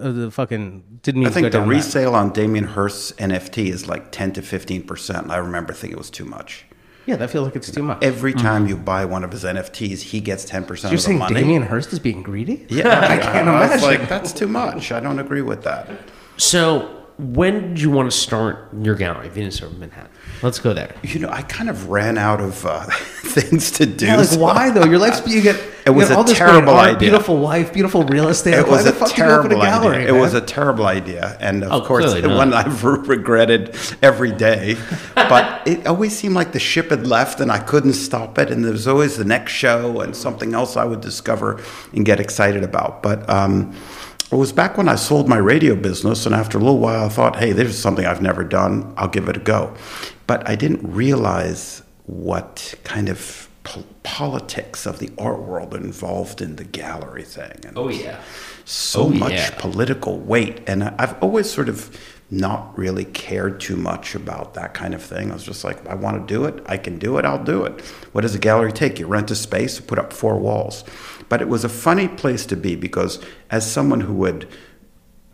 uh, 0.00 0.12
the 0.12 0.30
fucking 0.30 1.00
didn't 1.02 1.20
mean 1.20 1.26
I 1.26 1.30
to 1.30 1.34
think 1.34 1.44
go 1.44 1.48
the 1.50 1.58
down 1.58 1.68
that. 1.68 1.74
resale 1.74 2.14
on 2.14 2.32
Damien 2.32 2.64
Hirst's 2.64 3.12
NFT 3.12 3.66
is 3.68 3.86
like 3.86 4.10
10 4.12 4.32
to 4.34 4.42
15%. 4.42 5.22
And 5.22 5.32
I 5.32 5.36
remember 5.36 5.72
thinking 5.72 5.96
it 5.96 5.98
was 5.98 6.10
too 6.10 6.24
much. 6.24 6.64
Yeah, 7.06 7.16
that 7.16 7.28
feels 7.30 7.44
like 7.44 7.54
it's 7.56 7.70
too 7.70 7.82
much. 7.82 8.02
Every 8.02 8.32
time 8.32 8.66
you 8.66 8.78
buy 8.78 9.04
one 9.04 9.24
of 9.24 9.30
his 9.32 9.44
NFTs, 9.44 10.00
he 10.00 10.20
gets 10.20 10.46
10% 10.46 10.50
You're 10.52 10.64
of 10.86 10.90
the 10.90 10.98
saying 10.98 11.18
money. 11.18 11.34
Damien 11.34 11.62
Hirst 11.62 11.92
is 11.92 11.98
being 11.98 12.22
greedy? 12.22 12.64
Yeah, 12.70 12.98
I 13.10 13.18
can't 13.18 13.46
imagine. 13.46 13.82
like, 13.82 14.08
that's 14.08 14.32
too 14.32 14.46
much. 14.48 14.90
I 14.90 15.00
don't 15.00 15.18
agree 15.18 15.42
with 15.42 15.64
that. 15.64 15.90
So, 16.38 17.06
when 17.18 17.68
did 17.74 17.80
you 17.80 17.90
want 17.90 18.10
to 18.10 18.16
start 18.16 18.70
your 18.80 18.94
gallery, 18.94 19.28
Venus 19.28 19.60
over 19.62 19.74
Manhattan? 19.76 20.10
Let's 20.42 20.58
go 20.58 20.72
there. 20.72 20.94
You 21.02 21.20
know, 21.20 21.28
I 21.28 21.42
kind 21.42 21.68
of 21.68 21.90
ran 21.90 22.16
out 22.16 22.40
of 22.40 22.64
uh, 22.64 22.86
things 23.34 23.70
to 23.72 23.86
do. 23.86 24.06
Yeah, 24.06 24.16
like 24.16 24.26
so 24.28 24.38
why 24.40 24.70
though? 24.70 24.84
Your 24.84 24.98
life's 24.98 25.20
you 25.26 25.42
get 25.50 25.56
It 25.86 25.90
was 25.90 26.08
you 26.08 26.08
get 26.08 26.14
a 26.14 26.16
all 26.16 26.24
this 26.24 26.38
terrible 26.38 26.72
great 26.72 26.80
art, 26.82 26.96
idea. 26.96 26.98
beautiful 27.10 27.36
wife, 27.38 27.72
beautiful 27.72 28.02
real 28.04 28.28
estate. 28.28 28.54
It 28.54 28.66
Why 28.66 28.72
was 28.76 28.84
the 28.84 28.90
a 28.90 28.92
fuck 28.92 29.08
did 29.10 29.18
you 29.18 29.24
open 29.24 29.50
terrible 29.50 29.62
a 29.62 29.64
gallery? 29.66 29.96
idea. 29.96 30.14
It 30.14 30.18
was 30.20 30.34
a 30.34 30.40
terrible 30.40 30.86
idea, 30.86 31.36
and 31.40 31.64
of 31.64 31.72
Oh, 31.72 31.80
course, 31.86 32.12
the 32.14 32.28
one 32.28 32.52
I've 32.54 32.84
regretted 32.84 33.74
every 34.02 34.32
day. 34.32 34.76
But 35.16 35.66
it 35.66 35.86
always 35.86 36.16
seemed 36.16 36.34
like 36.34 36.52
the 36.52 36.60
ship 36.60 36.90
had 36.90 37.06
left, 37.06 37.40
and 37.40 37.50
I 37.50 37.58
couldn't 37.58 37.94
stop 37.94 38.38
it. 38.38 38.50
And 38.50 38.64
there 38.64 38.72
was 38.72 38.86
always 38.86 39.16
the 39.16 39.24
next 39.24 39.52
show 39.52 40.00
and 40.02 40.14
something 40.14 40.54
else 40.54 40.76
I 40.76 40.84
would 40.84 41.00
discover 41.00 41.60
and 41.94 42.04
get 42.04 42.20
excited 42.20 42.62
about. 42.62 43.02
But 43.02 43.28
um, 43.28 43.74
it 44.30 44.36
was 44.36 44.52
back 44.52 44.76
when 44.76 44.88
I 44.88 44.96
sold 44.96 45.28
my 45.28 45.38
radio 45.38 45.74
business, 45.76 46.26
and 46.26 46.34
after 46.34 46.58
a 46.58 46.60
little 46.60 46.78
while, 46.78 47.04
I 47.06 47.08
thought, 47.08 47.36
"Hey, 47.36 47.52
this 47.52 47.68
is 47.68 47.78
something 47.78 48.04
I've 48.06 48.22
never 48.22 48.44
done. 48.44 48.92
I'll 48.98 49.08
give 49.08 49.28
it 49.28 49.36
a 49.36 49.40
go." 49.40 49.72
But 50.26 50.46
I 50.48 50.54
didn't 50.56 50.82
realize 50.82 51.82
what 52.06 52.74
kind 52.84 53.08
of 53.08 53.48
po- 53.64 53.84
politics 54.02 54.86
of 54.86 54.98
the 54.98 55.10
art 55.18 55.40
world 55.40 55.74
are 55.74 55.78
involved 55.78 56.40
in 56.42 56.56
the 56.56 56.64
gallery 56.64 57.22
thing. 57.22 57.52
And 57.66 57.76
Oh, 57.78 57.88
yeah. 57.88 58.20
so 58.64 59.04
Oh, 59.04 59.08
much 59.08 59.32
yeah. 59.32 59.50
political 59.58 60.18
weight. 60.18 60.60
And 60.66 60.84
I- 60.84 60.94
I've 60.98 61.16
always 61.22 61.50
sort 61.50 61.68
of 61.68 61.90
not 62.30 62.76
really 62.76 63.04
cared 63.04 63.60
too 63.60 63.76
much 63.76 64.14
about 64.14 64.54
that 64.54 64.74
kind 64.74 64.92
of 64.94 65.02
thing. 65.02 65.30
I 65.30 65.34
was 65.34 65.44
just 65.44 65.62
like, 65.62 65.86
I 65.88 65.94
want 65.94 66.26
to 66.26 66.34
do 66.34 66.44
it. 66.44 66.62
I 66.66 66.76
can 66.76 66.98
do 66.98 67.16
it. 67.18 67.24
I'll 67.24 67.42
do 67.42 67.64
it. 67.64 67.80
What 68.12 68.22
does 68.22 68.34
a 68.34 68.38
gallery 68.38 68.72
take? 68.72 68.98
You 68.98 69.06
rent 69.06 69.30
a 69.30 69.34
space, 69.34 69.78
put 69.80 69.98
up 69.98 70.12
four 70.12 70.38
walls. 70.38 70.84
But 71.28 71.40
it 71.42 71.48
was 71.48 71.64
a 71.64 71.68
funny 71.68 72.08
place 72.08 72.44
to 72.46 72.56
be 72.56 72.76
because 72.76 73.18
as 73.50 73.70
someone 73.70 74.00
who 74.02 74.24
had 74.24 74.46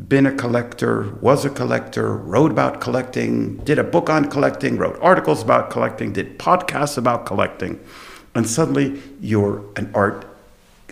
been 0.09 0.27
a 0.27 0.35
collector, 0.35 1.15
was 1.21 1.45
a 1.45 1.51
collector, 1.51 2.17
wrote 2.17 2.51
about 2.51 2.81
collecting, 2.81 3.57
did 3.59 3.79
a 3.79 3.85
book 3.85 4.09
on 4.09 4.31
collecting, 4.31 4.77
wrote 4.77 4.99
articles 5.01 5.43
about 5.43 5.71
collecting, 5.71 6.13
did 6.13 6.39
podcasts 6.39 6.97
about 6.97 7.27
collecting, 7.27 7.81
and 8.35 8.49
suddenly 8.49 9.03
you're 9.21 9.65
an 9.77 9.91
art 9.95 10.27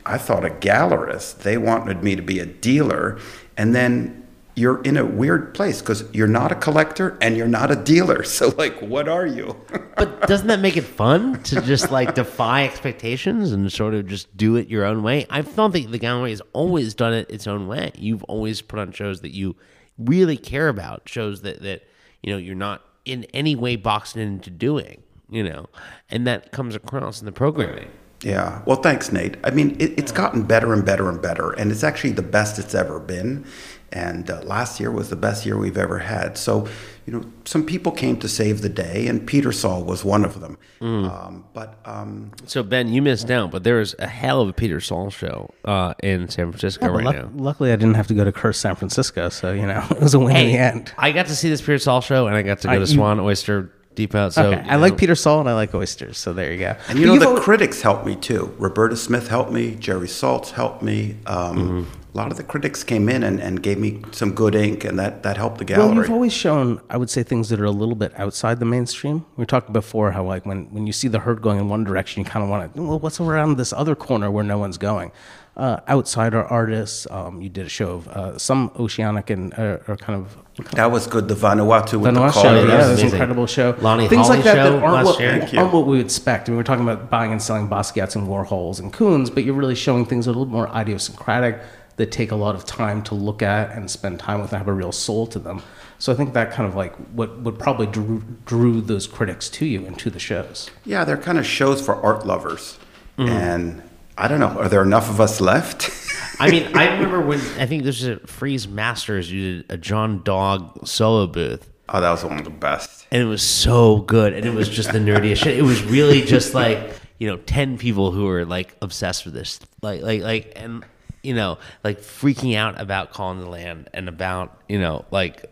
I 0.08 0.16
thought 0.16 0.44
a 0.44 0.50
gallerist. 0.50 1.40
They 1.40 1.58
wanted 1.58 2.02
me 2.02 2.16
to 2.16 2.22
be 2.22 2.40
a 2.40 2.46
dealer. 2.46 3.18
And 3.58 3.74
then 3.74 4.26
you're 4.58 4.82
in 4.82 4.96
a 4.96 5.04
weird 5.04 5.54
place 5.54 5.80
because 5.80 6.04
you're 6.12 6.26
not 6.26 6.50
a 6.50 6.54
collector 6.56 7.16
and 7.20 7.36
you're 7.36 7.48
not 7.48 7.70
a 7.70 7.76
dealer. 7.76 8.24
So, 8.38 8.54
like, 8.56 8.78
what 8.80 9.08
are 9.08 9.26
you? 9.26 9.56
But 9.96 10.28
doesn't 10.28 10.46
that 10.46 10.60
make 10.60 10.76
it 10.76 10.84
fun 10.84 11.42
to 11.44 11.60
just 11.60 11.90
like 11.90 12.14
defy 12.14 12.64
expectations 12.64 13.50
and 13.50 13.72
sort 13.72 13.94
of 13.94 14.06
just 14.06 14.36
do 14.36 14.54
it 14.54 14.68
your 14.68 14.84
own 14.84 15.02
way? 15.02 15.26
I 15.28 15.40
don't 15.40 15.72
think 15.72 15.90
the 15.90 15.98
gallery 15.98 16.30
has 16.30 16.40
always 16.52 16.94
done 16.94 17.12
it 17.12 17.28
its 17.28 17.48
own 17.48 17.66
way. 17.66 17.90
You've 17.96 18.22
always 18.24 18.62
put 18.62 18.78
on 18.78 18.92
shows 18.92 19.22
that 19.22 19.34
you 19.34 19.56
really 19.98 20.36
care 20.36 20.68
about, 20.68 21.08
shows 21.08 21.40
that 21.42 21.62
that 21.62 21.82
you 22.22 22.32
know 22.32 22.38
you're 22.38 22.54
not 22.54 22.82
in 23.04 23.24
any 23.34 23.56
way 23.56 23.74
boxed 23.74 24.16
into 24.16 24.50
doing, 24.50 25.02
you 25.28 25.42
know, 25.42 25.66
and 26.10 26.26
that 26.28 26.52
comes 26.52 26.76
across 26.76 27.20
in 27.20 27.26
the 27.26 27.32
programming. 27.32 27.88
Yeah. 28.22 28.62
Well, 28.66 28.82
thanks, 28.82 29.12
Nate. 29.12 29.36
I 29.44 29.50
mean, 29.50 29.76
it, 29.80 29.98
it's 29.98 30.12
gotten 30.12 30.42
better 30.42 30.72
and 30.72 30.84
better 30.84 31.08
and 31.08 31.20
better, 31.22 31.52
and 31.52 31.70
it's 31.70 31.84
actually 31.84 32.12
the 32.12 32.22
best 32.22 32.58
it's 32.58 32.74
ever 32.74 32.98
been. 32.98 33.46
And 33.90 34.30
uh, 34.30 34.42
last 34.42 34.80
year 34.80 34.90
was 34.90 35.08
the 35.08 35.16
best 35.16 35.46
year 35.46 35.56
we've 35.56 35.78
ever 35.78 35.98
had. 36.00 36.36
So, 36.36 36.68
you 37.06 37.12
know, 37.14 37.24
some 37.46 37.64
people 37.64 37.90
came 37.90 38.18
to 38.18 38.28
save 38.28 38.60
the 38.60 38.68
day, 38.68 39.06
and 39.06 39.26
Peter 39.26 39.50
Saul 39.50 39.82
was 39.84 40.04
one 40.04 40.26
of 40.26 40.40
them. 40.40 40.58
Um, 40.82 41.44
but 41.54 41.78
um, 41.86 42.32
So 42.44 42.62
Ben, 42.62 42.88
you 42.92 43.00
missed 43.00 43.30
out, 43.30 43.50
but 43.50 43.64
there 43.64 43.80
is 43.80 43.96
a 43.98 44.06
hell 44.06 44.42
of 44.42 44.48
a 44.50 44.52
Peter 44.52 44.80
Saul 44.80 45.08
show 45.10 45.50
uh, 45.64 45.94
in 46.02 46.28
San 46.28 46.50
Francisco 46.52 46.86
But 46.86 46.92
right 46.92 47.04
luck- 47.04 47.16
now. 47.16 47.30
luckily, 47.34 47.72
I 47.72 47.76
didn't 47.76 47.94
have 47.94 48.08
to 48.08 48.14
go 48.14 48.24
to 48.24 48.32
Curse 48.32 48.58
San 48.58 48.74
Francisco, 48.76 49.30
so 49.30 49.52
you 49.52 49.66
know 49.66 49.82
it 49.90 50.00
was 50.00 50.12
a 50.14 50.18
win 50.18 50.36
in 50.36 50.46
the 50.48 50.58
end. 50.58 50.92
I 50.98 51.12
got 51.12 51.26
to 51.26 51.34
see 51.34 51.48
this 51.48 51.60
Peter 51.62 51.78
Saul 51.78 52.02
show, 52.02 52.26
and 52.26 52.36
I 52.36 52.42
got 52.42 52.60
to 52.60 52.68
go 52.68 52.72
I- 52.74 52.76
to 52.76 52.80
you- 52.80 52.86
Swan 52.86 53.18
Oyster 53.20 53.72
Depot. 53.94 54.28
So 54.28 54.52
Okay, 54.52 54.68
I 54.68 54.76
like 54.76 54.96
Peter 54.98 55.14
Saul 55.16 55.40
and 55.40 55.48
I 55.48 55.54
like 55.54 55.74
oysters, 55.74 56.18
so 56.18 56.32
there 56.32 56.52
you 56.52 56.58
go. 56.58 56.76
and 56.88 56.98
you 56.98 57.06
But 57.08 57.14
know, 57.14 57.18
the 57.20 57.26
al- 57.36 57.40
critics 57.40 57.80
helped 57.82 58.06
me 58.06 58.14
too. 58.14 58.54
Roberta 58.58 58.96
Smith 58.96 59.26
helped 59.28 59.50
me. 59.50 59.74
Jerry 59.74 60.06
Saltz 60.06 60.50
helped 60.50 60.82
me. 60.82 61.16
Um, 61.26 61.86
A 61.97 61.97
lot 62.18 62.30
of 62.30 62.36
the 62.36 62.42
critics 62.42 62.84
came 62.84 63.08
in 63.08 63.22
and, 63.22 63.40
and 63.40 63.62
gave 63.62 63.78
me 63.78 64.02
some 64.12 64.32
good 64.32 64.54
ink, 64.54 64.84
and 64.84 64.98
that, 64.98 65.22
that 65.22 65.36
helped 65.36 65.58
the 65.58 65.64
gallery. 65.64 65.80
Well, 65.80 65.88
gallery. 65.90 66.06
you've 66.06 66.14
always 66.14 66.32
shown, 66.32 66.80
I 66.90 66.96
would 66.96 67.10
say, 67.10 67.22
things 67.22 67.48
that 67.48 67.60
are 67.60 67.64
a 67.64 67.70
little 67.70 67.94
bit 67.94 68.12
outside 68.18 68.58
the 68.58 68.64
mainstream. 68.66 69.24
We 69.36 69.46
talked 69.46 69.72
before 69.72 70.12
how, 70.12 70.24
like, 70.24 70.44
when, 70.46 70.72
when 70.72 70.86
you 70.86 70.92
see 70.92 71.08
the 71.08 71.20
herd 71.20 71.42
going 71.42 71.58
in 71.58 71.68
one 71.68 71.84
direction, 71.84 72.22
you 72.22 72.28
kind 72.28 72.42
of 72.42 72.50
want 72.50 72.74
to, 72.74 72.82
well, 72.82 72.98
what's 72.98 73.20
around 73.20 73.56
this 73.56 73.72
other 73.72 73.94
corner 73.94 74.30
where 74.30 74.44
no 74.44 74.58
one's 74.58 74.78
going? 74.78 75.12
Uh, 75.56 75.80
outsider 75.88 76.44
artists, 76.44 77.04
um, 77.10 77.42
you 77.42 77.48
did 77.48 77.66
a 77.66 77.68
show 77.68 77.90
of 77.90 78.08
uh, 78.08 78.38
some 78.38 78.70
oceanic 78.78 79.28
and 79.28 79.52
uh, 79.58 79.78
or 79.88 79.96
kind 79.96 80.22
of 80.22 80.36
that 80.72 80.92
was 80.92 81.08
good. 81.08 81.26
The 81.26 81.34
Vanuatu 81.34 82.00
with 82.00 82.14
Vanuatu 82.14 82.14
the 82.14 82.30
show. 82.32 82.42
colors. 82.42 82.68
Yeah, 82.68 82.76
that 82.76 82.76
was 82.76 82.86
an 82.86 82.92
amazing. 82.92 83.08
incredible 83.10 83.46
show. 83.46 83.76
Lonnie 83.80 84.08
Things 84.08 84.26
Holly 84.26 84.36
like 84.38 84.44
that 84.44 84.54
that 84.54 84.82
aren't 84.82 85.06
what, 85.06 85.18
year. 85.18 85.38
Thank 85.38 85.52
you. 85.52 85.58
aren't 85.58 85.72
what 85.72 85.86
we 85.86 85.96
would 85.96 86.06
expect. 86.06 86.48
I 86.48 86.52
mean, 86.52 86.58
we're 86.58 86.62
talking 86.62 86.88
about 86.88 87.10
buying 87.10 87.32
and 87.32 87.42
selling 87.42 87.68
Basquiat's 87.68 88.14
and 88.14 88.28
Warhols 88.28 88.78
and 88.78 88.92
Koons, 88.92 89.34
but 89.34 89.44
you're 89.44 89.54
really 89.54 89.74
showing 89.74 90.04
things 90.04 90.26
a 90.26 90.30
little 90.30 90.46
more 90.46 90.68
idiosyncratic 90.76 91.60
that 91.98 92.10
take 92.10 92.30
a 92.30 92.36
lot 92.36 92.54
of 92.54 92.64
time 92.64 93.02
to 93.02 93.14
look 93.14 93.42
at 93.42 93.70
and 93.72 93.90
spend 93.90 94.18
time 94.18 94.40
with 94.40 94.52
and 94.52 94.58
have 94.58 94.68
a 94.68 94.72
real 94.72 94.92
soul 94.92 95.26
to 95.26 95.38
them. 95.38 95.62
So 95.98 96.12
I 96.12 96.16
think 96.16 96.32
that 96.32 96.52
kind 96.52 96.68
of 96.68 96.74
like 96.74 96.94
what 97.12 97.38
what 97.40 97.58
probably 97.58 97.86
drew, 97.86 98.22
drew 98.46 98.80
those 98.80 99.06
critics 99.06 99.50
to 99.50 99.66
you 99.66 99.84
and 99.84 99.98
to 99.98 100.08
the 100.08 100.20
shows. 100.20 100.70
Yeah, 100.84 101.04
they're 101.04 101.16
kind 101.16 101.38
of 101.38 101.46
shows 101.46 101.84
for 101.84 101.94
art 101.96 102.24
lovers. 102.24 102.78
Mm-hmm. 103.18 103.28
And 103.28 103.82
I 104.16 104.28
don't 104.28 104.40
know, 104.40 104.48
are 104.48 104.68
there 104.68 104.82
enough 104.82 105.10
of 105.10 105.20
us 105.20 105.40
left? 105.40 105.90
I 106.40 106.50
mean, 106.50 106.76
I 106.76 106.92
remember 106.92 107.20
when 107.20 107.40
I 107.58 107.66
think 107.66 107.82
this 107.82 108.00
was 108.00 108.08
at 108.08 108.28
Frieze 108.28 108.68
Masters. 108.68 109.30
You 109.30 109.56
did 109.56 109.70
a 109.70 109.76
John 109.76 110.22
Dogg 110.22 110.86
solo 110.86 111.26
booth, 111.26 111.68
oh, 111.88 112.00
that 112.00 112.10
was 112.10 112.24
one 112.24 112.38
of 112.38 112.44
the 112.44 112.50
best. 112.50 113.08
and 113.10 113.20
it 113.20 113.26
was 113.26 113.42
so 113.42 113.98
good, 113.98 114.32
and 114.34 114.46
it 114.46 114.54
was 114.54 114.68
just 114.68 114.92
the 114.92 115.00
nerdiest 115.00 115.38
shit. 115.38 115.58
It 115.58 115.62
was 115.62 115.82
really 115.82 116.22
just 116.22 116.54
like 116.54 116.92
you 117.18 117.26
know, 117.26 117.36
ten 117.38 117.76
people 117.76 118.12
who 118.12 118.26
were 118.26 118.44
like 118.44 118.76
obsessed 118.80 119.24
with 119.24 119.34
this, 119.34 119.58
like 119.82 120.02
like 120.02 120.22
like, 120.22 120.52
and 120.54 120.84
you 121.28 121.34
know, 121.34 121.58
like 121.84 122.00
freaking 122.00 122.56
out 122.56 122.80
about 122.80 123.12
Colin 123.12 123.40
de 123.40 123.48
Land 123.48 123.90
and 123.92 124.08
about 124.08 124.62
you 124.66 124.80
know, 124.80 125.04
like 125.10 125.44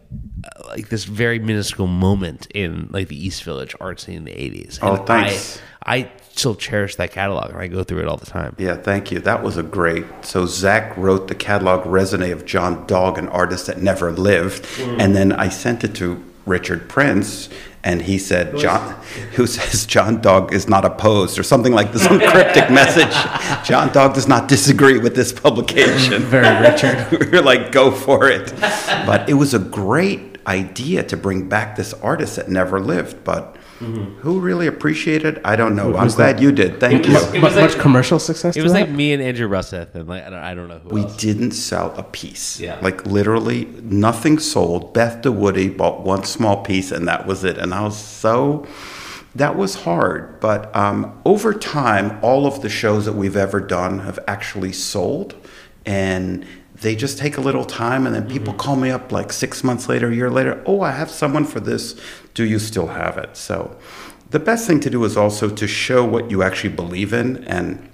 uh, 0.45 0.69
like 0.69 0.89
this 0.89 1.05
very 1.05 1.39
minuscule 1.39 1.87
moment 1.87 2.47
in 2.55 2.89
like 2.91 3.09
the 3.09 3.27
East 3.27 3.45
Village 3.45 3.77
art 3.79 4.01
scene 4.01 4.17
in 4.17 4.25
the 4.25 4.33
eighties. 4.33 4.79
Oh, 4.81 4.97
thanks. 4.97 5.61
I, 5.83 5.97
I 5.99 6.13
still 6.33 6.55
cherish 6.55 6.97
that 6.97 7.13
catalog, 7.13 7.51
and 7.51 7.59
I 7.59 7.67
go 7.67 7.85
through 7.85 8.01
it 8.01 8.09
all 8.09 8.17
the 8.17 8.27
time. 8.27 8.57
Yeah, 8.59 8.77
thank 8.77 9.13
you. 9.13 9.19
That 9.21 9.43
was 9.43 9.59
a 9.59 9.63
great. 9.63 10.07
So 10.23 10.47
Zach 10.47 10.97
wrote 10.97 11.29
the 11.29 11.35
catalog 11.35 11.85
raisonné 11.85 12.33
of 12.33 12.47
John 12.47 12.87
Dogg, 12.87 13.19
an 13.19 13.29
artist 13.29 13.67
that 13.67 13.83
never 13.83 14.11
lived, 14.13 14.67
and 14.81 15.15
then 15.15 15.31
I 15.33 15.51
sent 15.51 15.85
it 15.85 15.95
to 15.97 16.25
Richard 16.47 16.89
Prince, 16.89 17.51
and 17.87 18.03
he 18.03 18.19
said, 18.19 18.59
"John, 18.59 18.95
who 19.35 19.47
says 19.47 19.87
John 19.87 20.21
Dogg 20.21 20.53
is 20.53 20.69
not 20.69 20.85
opposed, 20.85 21.39
or 21.39 21.45
something 21.45 21.73
like 21.73 21.93
this, 21.93 22.03
some 22.03 22.19
cryptic 22.33 22.69
message. 22.69 23.15
John 23.65 23.93
Dogg 23.93 24.15
does 24.15 24.27
not 24.27 24.49
disagree 24.49 24.99
with 24.99 25.15
this 25.15 25.33
publication." 25.33 26.23
Very 26.37 26.69
Richard. 26.69 27.07
we 27.13 27.31
were 27.31 27.43
like, 27.43 27.71
"Go 27.71 27.93
for 27.93 28.29
it!" 28.29 28.53
But 29.07 29.29
it 29.29 29.35
was 29.35 29.55
a 29.55 29.61
great 29.61 30.39
idea 30.49 31.05
to 31.05 31.17
bring 31.17 31.49
back 31.49 31.77
this 31.77 31.95
artist 31.95 32.37
that 32.37 32.51
never 32.51 32.81
lived, 32.81 33.25
but. 33.25 33.57
Who 33.79 34.41
really 34.41 34.67
appreciated? 34.67 35.41
I 35.45 35.55
don't 35.57 35.77
know. 35.77 35.97
I'm 35.97 36.09
glad 36.09 36.41
you 36.41 36.51
did. 36.51 36.81
Thank 36.81 37.07
you. 37.07 37.13
was- 37.15 37.35
it 37.35 37.41
much, 37.41 37.55
like- 37.55 37.71
much 37.71 37.79
commercial 37.79 38.19
success. 38.19 38.57
It 38.57 38.61
to 38.61 38.63
was 38.65 38.73
that? 38.73 38.89
like 38.89 38.91
me 38.91 39.13
and 39.13 39.23
Andrew 39.23 39.49
Russeth, 39.49 39.95
and 39.95 40.09
like 40.09 40.25
I 40.25 40.31
don't, 40.31 40.39
I 40.39 40.55
don't 40.55 40.69
know 40.69 40.79
who 40.79 40.89
We 40.89 41.03
else. 41.03 41.17
didn't 41.17 41.51
sell 41.53 41.95
a 41.97 42.03
piece. 42.03 42.59
Yeah. 42.59 42.79
Like 42.81 43.05
literally 43.07 43.67
nothing 43.83 44.39
sold. 44.39 44.95
Beth 44.95 45.23
DeWoody 45.23 45.77
bought 45.77 46.03
one 46.03 46.25
small 46.25 46.63
piece 46.65 46.91
and 46.91 47.07
that 47.07 47.27
was 47.27 47.45
it. 47.45 47.59
And 47.59 47.75
I 47.75 47.83
was 47.83 47.97
so, 47.99 48.67
that 49.35 49.57
was 49.57 49.75
hard. 49.75 50.41
But 50.41 50.75
um, 50.75 51.21
over 51.27 51.53
time, 51.53 52.19
all 52.23 52.47
of 52.47 52.63
the 52.63 52.71
shows 52.71 53.05
that 53.05 53.13
we've 53.13 53.37
ever 53.37 53.61
done 53.61 53.99
have 54.01 54.19
actually 54.27 54.73
sold. 54.73 55.35
And 55.85 56.47
they 56.81 56.97
just 56.97 57.19
take 57.19 57.37
a 57.37 57.41
little 57.41 57.65
time 57.65 58.07
and 58.07 58.15
then 58.15 58.29
people 58.29 58.53
call 58.53 58.77
me 58.77 58.91
up 58.91 59.13
like 59.13 59.33
six 59.33 59.63
months 59.65 59.89
later, 59.89 60.09
a 60.11 60.15
year 60.15 60.31
later, 60.31 60.63
oh, 60.67 60.81
I 60.81 60.91
have 60.93 61.11
someone 61.11 61.45
for 61.45 61.61
this. 61.61 61.99
Do 62.37 62.45
you 62.45 62.59
still 62.59 62.89
have 62.89 63.17
it? 63.17 63.35
So 63.35 63.57
the 64.29 64.39
best 64.39 64.67
thing 64.67 64.81
to 64.81 64.91
do 64.91 65.03
is 65.05 65.17
also 65.17 65.49
to 65.49 65.67
show 65.67 66.05
what 66.05 66.31
you 66.31 66.43
actually 66.43 66.75
believe 66.75 67.15
in 67.15 67.43
and 67.45 67.89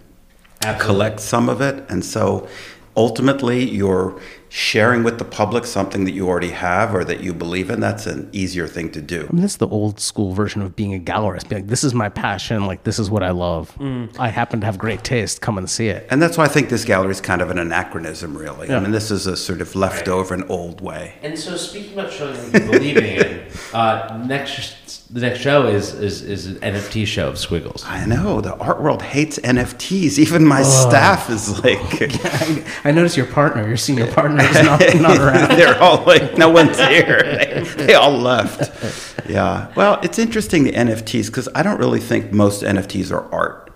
collect 0.80 1.20
some 1.20 1.48
of 1.48 1.60
it. 1.60 1.84
And 1.88 2.04
so 2.04 2.48
ultimately, 2.96 3.70
you're 3.70 4.20
sharing 4.52 5.02
with 5.02 5.18
the 5.18 5.24
public 5.24 5.64
something 5.64 6.04
that 6.04 6.10
you 6.10 6.28
already 6.28 6.50
have 6.50 6.94
or 6.94 7.04
that 7.04 7.22
you 7.22 7.32
believe 7.32 7.70
in. 7.70 7.80
That's 7.80 8.06
an 8.06 8.28
easier 8.32 8.66
thing 8.66 8.92
to 8.92 9.00
do. 9.00 9.26
I 9.26 9.32
mean, 9.32 9.40
that's 9.40 9.56
the 9.56 9.66
old 9.66 9.98
school 9.98 10.34
version 10.34 10.60
of 10.60 10.76
being 10.76 10.92
a 10.92 10.98
gallerist. 10.98 11.48
Being 11.48 11.62
like, 11.62 11.70
this 11.70 11.82
is 11.82 11.94
my 11.94 12.10
passion. 12.10 12.66
Like, 12.66 12.84
this 12.84 12.98
is 12.98 13.08
what 13.08 13.22
I 13.22 13.30
love. 13.30 13.74
I 14.18 14.28
happen 14.28 14.60
to 14.60 14.66
have 14.66 14.76
great 14.76 15.04
taste. 15.04 15.40
Come 15.40 15.56
and 15.56 15.70
see 15.70 15.88
it. 15.88 16.06
And 16.10 16.20
that's 16.20 16.36
why 16.36 16.44
I 16.44 16.48
think 16.48 16.68
this 16.68 16.84
gallery 16.84 17.12
is 17.12 17.20
kind 17.22 17.40
of 17.40 17.50
an 17.50 17.58
anachronism, 17.58 18.36
really. 18.36 18.70
I 18.70 18.78
mean, 18.78 18.90
this 18.90 19.10
is 19.10 19.26
a 19.26 19.38
sort 19.38 19.62
of 19.62 19.74
leftover, 19.74 20.34
an 20.34 20.44
old 20.50 20.82
way. 20.82 21.14
And 21.22 21.38
so, 21.38 21.56
speaking 21.56 21.94
about 21.94 22.12
showing 22.12 22.36
what 22.36 22.52
you 22.52 22.70
believe 22.70 22.96
in, 22.98 23.46
uh, 23.72 24.22
next 24.26 24.81
the 25.12 25.20
next 25.20 25.40
show 25.40 25.66
is 25.66 25.92
is 25.92 26.22
is 26.22 26.46
an 26.46 26.54
NFT 26.56 27.06
show 27.06 27.28
of 27.28 27.38
Squiggles. 27.38 27.84
I 27.84 28.06
know 28.06 28.40
the 28.40 28.56
art 28.56 28.80
world 28.80 29.02
hates 29.02 29.38
NFTs. 29.38 30.18
Even 30.18 30.46
my 30.46 30.62
staff 30.62 31.28
is 31.28 31.62
like, 31.62 31.78
I, 32.24 32.64
I 32.84 32.92
notice 32.92 33.14
your 33.14 33.26
partner, 33.26 33.68
your 33.68 33.76
senior 33.76 34.10
partner, 34.10 34.42
is 34.42 34.62
not, 34.62 34.80
not 34.94 35.18
around. 35.18 35.50
they're 35.58 35.80
all 35.82 36.02
like, 36.04 36.38
no 36.38 36.48
one's 36.48 36.78
here. 36.78 37.22
They, 37.22 37.84
they 37.86 37.94
all 37.94 38.12
left. 38.12 39.28
Yeah. 39.28 39.70
Well, 39.76 40.00
it's 40.02 40.18
interesting 40.18 40.64
the 40.64 40.72
NFTs 40.72 41.26
because 41.26 41.48
I 41.54 41.62
don't 41.62 41.78
really 41.78 42.00
think 42.00 42.32
most 42.32 42.62
NFTs 42.62 43.12
are 43.12 43.30
art. 43.34 43.71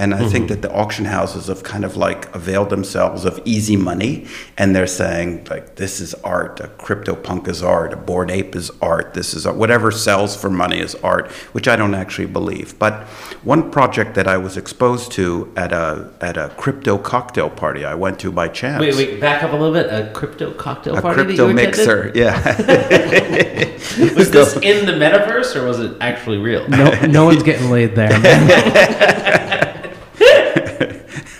And 0.00 0.14
I 0.14 0.26
think 0.26 0.46
mm-hmm. 0.46 0.46
that 0.46 0.62
the 0.62 0.72
auction 0.74 1.04
houses 1.04 1.48
have 1.48 1.62
kind 1.62 1.84
of 1.84 1.94
like 1.94 2.34
availed 2.34 2.70
themselves 2.70 3.26
of 3.26 3.38
easy 3.44 3.76
money, 3.76 4.26
and 4.56 4.74
they're 4.74 4.86
saying 4.86 5.46
like, 5.50 5.76
"This 5.76 6.00
is 6.00 6.14
art. 6.24 6.58
A 6.58 6.68
crypto 6.68 7.14
punk 7.14 7.46
is 7.48 7.62
art. 7.62 7.92
A 7.92 7.98
Bored 7.98 8.30
Ape 8.30 8.56
is 8.56 8.70
art. 8.80 9.12
This 9.12 9.34
is 9.34 9.44
art. 9.44 9.56
whatever 9.56 9.90
sells 9.90 10.34
for 10.34 10.48
money 10.48 10.80
is 10.80 10.94
art," 11.04 11.30
which 11.52 11.68
I 11.68 11.76
don't 11.76 11.94
actually 11.94 12.28
believe. 12.28 12.78
But 12.78 13.02
one 13.44 13.70
project 13.70 14.14
that 14.14 14.26
I 14.26 14.38
was 14.38 14.56
exposed 14.56 15.12
to 15.12 15.52
at 15.54 15.70
a 15.70 16.10
at 16.22 16.38
a 16.38 16.48
crypto 16.56 16.96
cocktail 16.96 17.50
party 17.50 17.84
I 17.84 17.94
went 17.94 18.18
to 18.20 18.32
by 18.32 18.48
chance. 18.48 18.80
Wait, 18.80 18.94
wait, 18.96 19.20
back 19.20 19.42
up 19.42 19.52
a 19.52 19.56
little 19.56 19.74
bit. 19.74 19.92
A 19.92 20.10
crypto 20.14 20.54
cocktail 20.54 20.96
A 20.96 21.02
party. 21.02 21.24
that 21.24 21.26
crypto 21.26 21.48
you 21.48 21.58
attended? 21.58 21.76
mixer, 21.76 22.12
yeah. 22.14 22.56
Was 24.16 24.30
this 24.30 24.56
in 24.56 24.86
the 24.86 24.92
metaverse 24.92 25.56
or 25.56 25.66
was 25.66 25.80
it 25.80 25.96
actually 26.00 26.38
real? 26.38 26.66
No, 26.68 26.90
no 27.06 27.24
one's 27.26 27.42
getting 27.42 27.70
laid 27.70 27.94
there. 27.96 29.48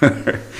Man. 0.00 0.40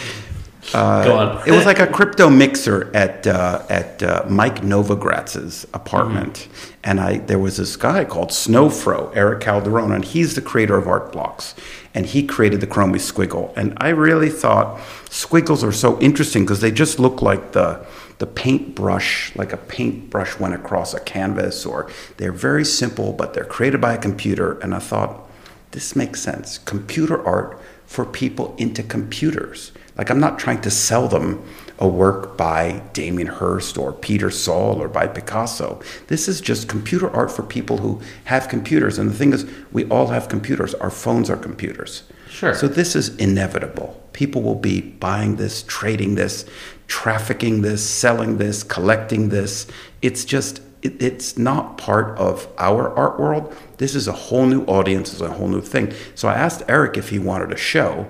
Go 0.73 1.17
on. 1.17 1.49
it 1.49 1.53
was 1.53 1.67
like 1.67 1.81
a 1.81 1.87
crypto 1.87 2.31
mixer 2.31 2.95
at 2.95 3.27
uh, 3.27 3.65
at 3.69 4.03
uh, 4.03 4.25
Mike 4.29 4.63
Novogratz's 4.63 5.67
apartment, 5.75 6.49
and 6.85 7.01
I 7.01 7.19
there 7.19 7.39
was 7.39 7.57
this 7.57 7.77
guy 7.77 8.05
called 8.05 8.29
Snowfro, 8.29 9.11
Eric 9.17 9.41
Calderon, 9.41 9.91
and 9.91 10.05
he's 10.05 10.35
the 10.35 10.43
creator 10.43 10.77
of 10.77 10.87
Art 10.87 11.13
Blocks, 11.13 11.55
and 11.93 12.07
he 12.07 12.25
created 12.25 12.61
the 12.61 12.69
Chromie 12.69 13.01
Squiggle, 13.01 13.53
and 13.57 13.77
I 13.79 13.89
really 13.89 14.31
thought 14.31 14.81
squiggles 15.09 15.65
are 15.65 15.73
so 15.73 15.99
interesting 16.01 16.45
because 16.45 16.61
they 16.61 16.71
just 16.71 17.01
look 17.01 17.21
like 17.21 17.53
the 17.53 17.85
the 18.19 18.27
paintbrush, 18.27 19.35
like 19.35 19.53
a 19.53 19.57
paintbrush 19.57 20.39
went 20.39 20.55
across 20.55 20.95
a 20.95 21.01
canvas, 21.01 21.67
or 21.67 21.91
they're 22.19 22.33
very 22.33 22.65
simple, 22.65 23.13
but 23.13 23.35
they're 23.35 23.45
created 23.45 23.81
by 23.81 23.95
a 23.95 23.99
computer, 23.99 24.59
and 24.61 24.75
I 24.75 24.79
thought 24.79 25.29
this 25.73 25.97
makes 25.97 26.21
sense. 26.21 26.59
Computer 26.59 27.25
art 27.27 27.59
for 27.91 28.05
people 28.05 28.55
into 28.57 28.85
computers. 28.85 29.73
Like, 29.99 30.11
I'm 30.11 30.21
not 30.21 30.39
trying 30.39 30.61
to 30.61 30.71
sell 30.71 31.09
them 31.09 31.43
a 31.81 31.89
work 31.89 32.37
by 32.37 32.85
Damien 32.93 33.27
Hirst 33.27 33.77
or 33.77 33.93
Peter 33.93 34.31
Saul 34.31 34.81
or 34.81 34.87
by 34.87 35.09
Picasso. 35.09 35.83
This 36.07 36.29
is 36.29 36.41
just 36.41 36.69
computer 36.69 37.11
art 37.11 37.33
for 37.33 37.43
people 37.43 37.79
who 37.79 38.01
have 38.27 38.49
computers. 38.49 38.97
And 38.97 39.11
the 39.11 39.15
thing 39.15 39.33
is, 39.33 39.45
we 39.73 39.87
all 39.87 40.07
have 40.07 40.29
computers. 40.29 40.73
Our 40.75 40.89
phones 40.89 41.29
are 41.29 41.37
computers. 41.37 42.05
Sure. 42.29 42.55
So 42.55 42.69
this 42.69 42.95
is 42.95 43.17
inevitable. 43.17 44.01
People 44.13 44.43
will 44.43 44.55
be 44.55 44.81
buying 44.81 45.35
this, 45.35 45.65
trading 45.65 46.15
this, 46.15 46.49
trafficking 46.87 47.63
this, 47.63 47.85
selling 47.85 48.39
this, 48.39 48.63
collecting 48.63 49.31
this. 49.31 49.67
It's 50.01 50.25
just 50.25 50.63
it, 50.83 51.03
it's 51.03 51.37
not 51.39 51.79
part 51.79 52.19
of 52.19 52.49
our 52.59 52.95
art 52.97 53.19
world. 53.19 53.55
This 53.79 53.95
is 53.95 54.09
a 54.09 54.13
whole 54.13 54.47
new 54.47 54.65
audience, 54.65 55.13
it's 55.13 55.23
a 55.23 55.31
whole 55.31 55.49
new 55.49 55.61
thing. 55.61 55.93
So 56.15 56.29
I 56.29 56.35
asked 56.35 56.63
Eric 56.69 56.97
if 56.97 57.11
he 57.11 57.19
wanted 57.19 57.53
a 57.53 57.57
show. 57.57 58.09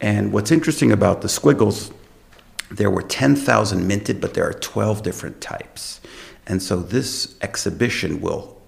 And 0.00 0.32
what's 0.32 0.50
interesting 0.50 0.92
about 0.92 1.22
the 1.22 1.28
squiggles, 1.28 1.90
there 2.70 2.90
were 2.90 3.02
10,000 3.02 3.86
minted, 3.86 4.20
but 4.20 4.34
there 4.34 4.46
are 4.48 4.52
12 4.52 5.02
different 5.02 5.40
types. 5.40 6.00
And 6.46 6.62
so 6.62 6.76
this 6.76 7.34
exhibition 7.40 8.20
will 8.20 8.60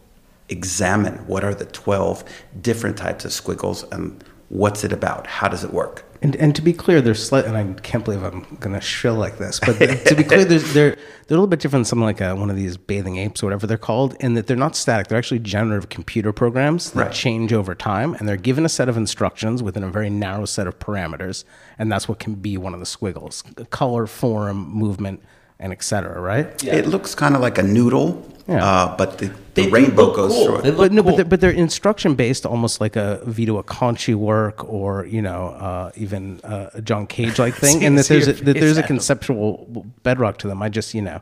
examine 0.49 1.15
what 1.27 1.45
are 1.45 1.55
the 1.55 1.67
12 1.67 2.25
different 2.61 2.97
types 2.97 3.25
of 3.25 3.33
squiggles 3.33 3.85
and 3.93 4.25
what's 4.49 4.83
it 4.85 4.93
about? 4.93 5.27
How 5.27 5.49
does 5.49 5.63
it 5.65 5.73
work? 5.73 6.05
And, 6.21 6.35
and 6.37 6.55
to 6.57 6.63
be 6.63 6.73
clear, 6.73 7.01
they're 7.01 7.15
slight, 7.15 7.45
and 7.45 7.57
I 7.57 7.81
can't 7.81 8.05
believe 8.05 8.25
I'm 8.25 8.43
going 8.59 8.75
to 8.75 8.81
shill 8.81 9.15
like 9.15 9.39
this, 9.39 9.61
but 9.61 9.79
to 10.07 10.15
be 10.17 10.25
clear, 10.25 10.45
they're, 10.45 10.59
they're, 10.59 10.91
they're 10.91 10.97
a 10.97 11.31
little 11.31 11.47
bit 11.47 11.61
different 11.61 11.83
than 11.83 11.89
something 11.91 12.05
like 12.05 12.21
a, 12.21 12.35
one 12.35 12.51
of 12.51 12.57
these 12.57 12.77
bathing 12.77 13.19
apes 13.19 13.41
or 13.43 13.47
whatever 13.47 13.69
they're 13.69 13.79
called, 13.79 14.17
in 14.19 14.35
that 14.35 14.49
they're 14.49 14.57
not 14.57 14.75
static. 14.75 15.07
They're 15.07 15.19
actually 15.19 15.39
generative 15.39 15.89
computer 15.91 16.33
programs 16.33 16.91
that 16.91 17.01
Right. 17.05 17.13
change 17.13 17.53
over 17.53 17.75
time, 17.75 18.15
and 18.15 18.29
they're 18.29 18.37
given 18.37 18.65
a 18.65 18.69
set 18.69 18.89
of 18.89 18.97
instructions 18.97 19.63
within 19.63 19.85
a 19.85 19.91
very 19.91 20.11
narrow 20.11 20.45
set 20.45 20.67
of 20.67 20.79
parameters, 20.81 21.45
and 21.79 21.91
that's 21.93 22.09
what 22.09 22.19
can 22.19 22.35
be 22.35 22.57
one 22.57 22.75
of 22.75 22.81
the 22.81 22.87
squiggles 22.87 23.45
color, 23.71 24.07
form, 24.07 24.57
movement, 24.69 25.23
and 25.61 25.73
et 25.73 25.83
cetera, 25.83 26.21
right? 26.21 26.63
It 26.65 26.87
looks 26.87 27.15
kind 27.15 27.35
of 27.35 27.41
like 27.41 27.59
a 27.59 27.63
noodle, 27.63 28.25
Yeah. 28.47 28.65
uh, 28.65 28.97
but 28.97 29.19
the, 29.19 29.31
the 29.55 29.69
rainbow 29.69 30.05
look 30.07 30.17
goes 30.17 30.33
cool. 30.33 30.47
through 30.61 30.71
it. 30.71 30.77
but 30.77 30.93
no, 30.93 31.03
cool. 31.03 31.11
but 31.13 31.17
they're, 31.17 31.25
but 31.25 31.41
they're 31.41 31.51
instruction 31.51 32.15
based, 32.15 32.47
almost 32.47 32.81
like 32.81 32.95
a 32.97 33.21
Vito 33.27 33.61
Acconci 33.61 34.15
work, 34.15 34.65
or 34.65 35.05
you 35.07 35.21
know, 35.23 35.49
uh, 35.49 35.91
even 35.97 36.41
uh, 36.45 36.71
a 36.75 36.81
John 36.83 37.07
Cage 37.07 37.39
like 37.39 37.55
thing, 37.65 37.85
and 37.85 37.99
that 37.99 38.07
there's 38.07 38.29
a, 38.29 38.33
that 38.35 38.55
there's 38.55 38.79
a 38.79 38.83
conceptual 38.85 39.85
bedrock 40.05 40.39
to 40.39 40.47
them. 40.49 40.63
I 40.63 40.69
just 40.69 40.95
you 40.95 41.03
know, 41.03 41.21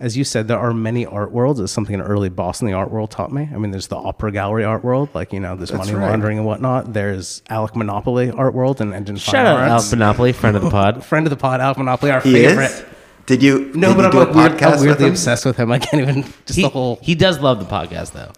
as 0.00 0.16
you 0.16 0.24
said, 0.24 0.48
there 0.48 0.58
are 0.58 0.74
many 0.74 1.06
art 1.06 1.32
worlds. 1.32 1.58
It's 1.60 1.72
something 1.72 1.94
an 1.94 2.02
early 2.02 2.28
boss 2.28 2.60
in 2.60 2.66
the 2.66 2.74
art 2.74 2.90
world 2.90 3.10
taught 3.10 3.32
me. 3.32 3.48
I 3.54 3.56
mean, 3.56 3.70
there's 3.70 3.86
the 3.86 3.96
opera 3.96 4.32
gallery 4.32 4.64
art 4.64 4.84
world, 4.84 5.08
like 5.14 5.32
you 5.32 5.40
know, 5.40 5.56
there's 5.56 5.72
money 5.72 5.94
right. 5.94 6.10
laundering 6.10 6.36
and 6.38 6.46
whatnot. 6.46 6.92
There's 6.92 7.42
Alec 7.48 7.74
Monopoly 7.74 8.30
art 8.30 8.52
world 8.52 8.80
and 8.82 8.92
Engine 8.92 9.16
Shout 9.16 9.46
out 9.46 9.58
Fine 9.58 9.70
Al 9.70 9.90
Monopoly, 9.98 10.32
friend 10.32 10.56
of 10.56 10.62
the 10.62 10.70
pod. 10.70 11.02
Friend 11.12 11.26
of 11.26 11.30
the 11.30 11.36
pod, 11.36 11.60
Alec 11.62 11.78
Monopoly, 11.78 12.10
our 12.12 12.20
He 12.20 12.32
favorite. 12.32 12.64
is? 12.66 12.84
Did 13.26 13.42
you, 13.42 13.70
No, 13.74 13.88
did 13.94 13.96
but 13.96 13.98
you 13.98 14.04
I'm 14.04 14.10
do 14.10 14.18
like 14.18 14.28
a 14.28 14.32
weird, 14.32 14.52
podcast 14.52 14.62
I'm 14.64 14.70
weirdly 14.80 14.88
with 14.88 15.00
him? 15.00 15.08
obsessed 15.10 15.44
with 15.46 15.56
him. 15.56 15.70
I 15.72 15.78
can't 15.78 16.02
even 16.02 16.22
just 16.46 16.56
He, 16.56 16.62
the 16.62 16.68
whole 16.68 16.98
he 17.02 17.14
does 17.14 17.40
love 17.40 17.58
the 17.58 17.64
podcast 17.64 18.12
though. 18.12 18.32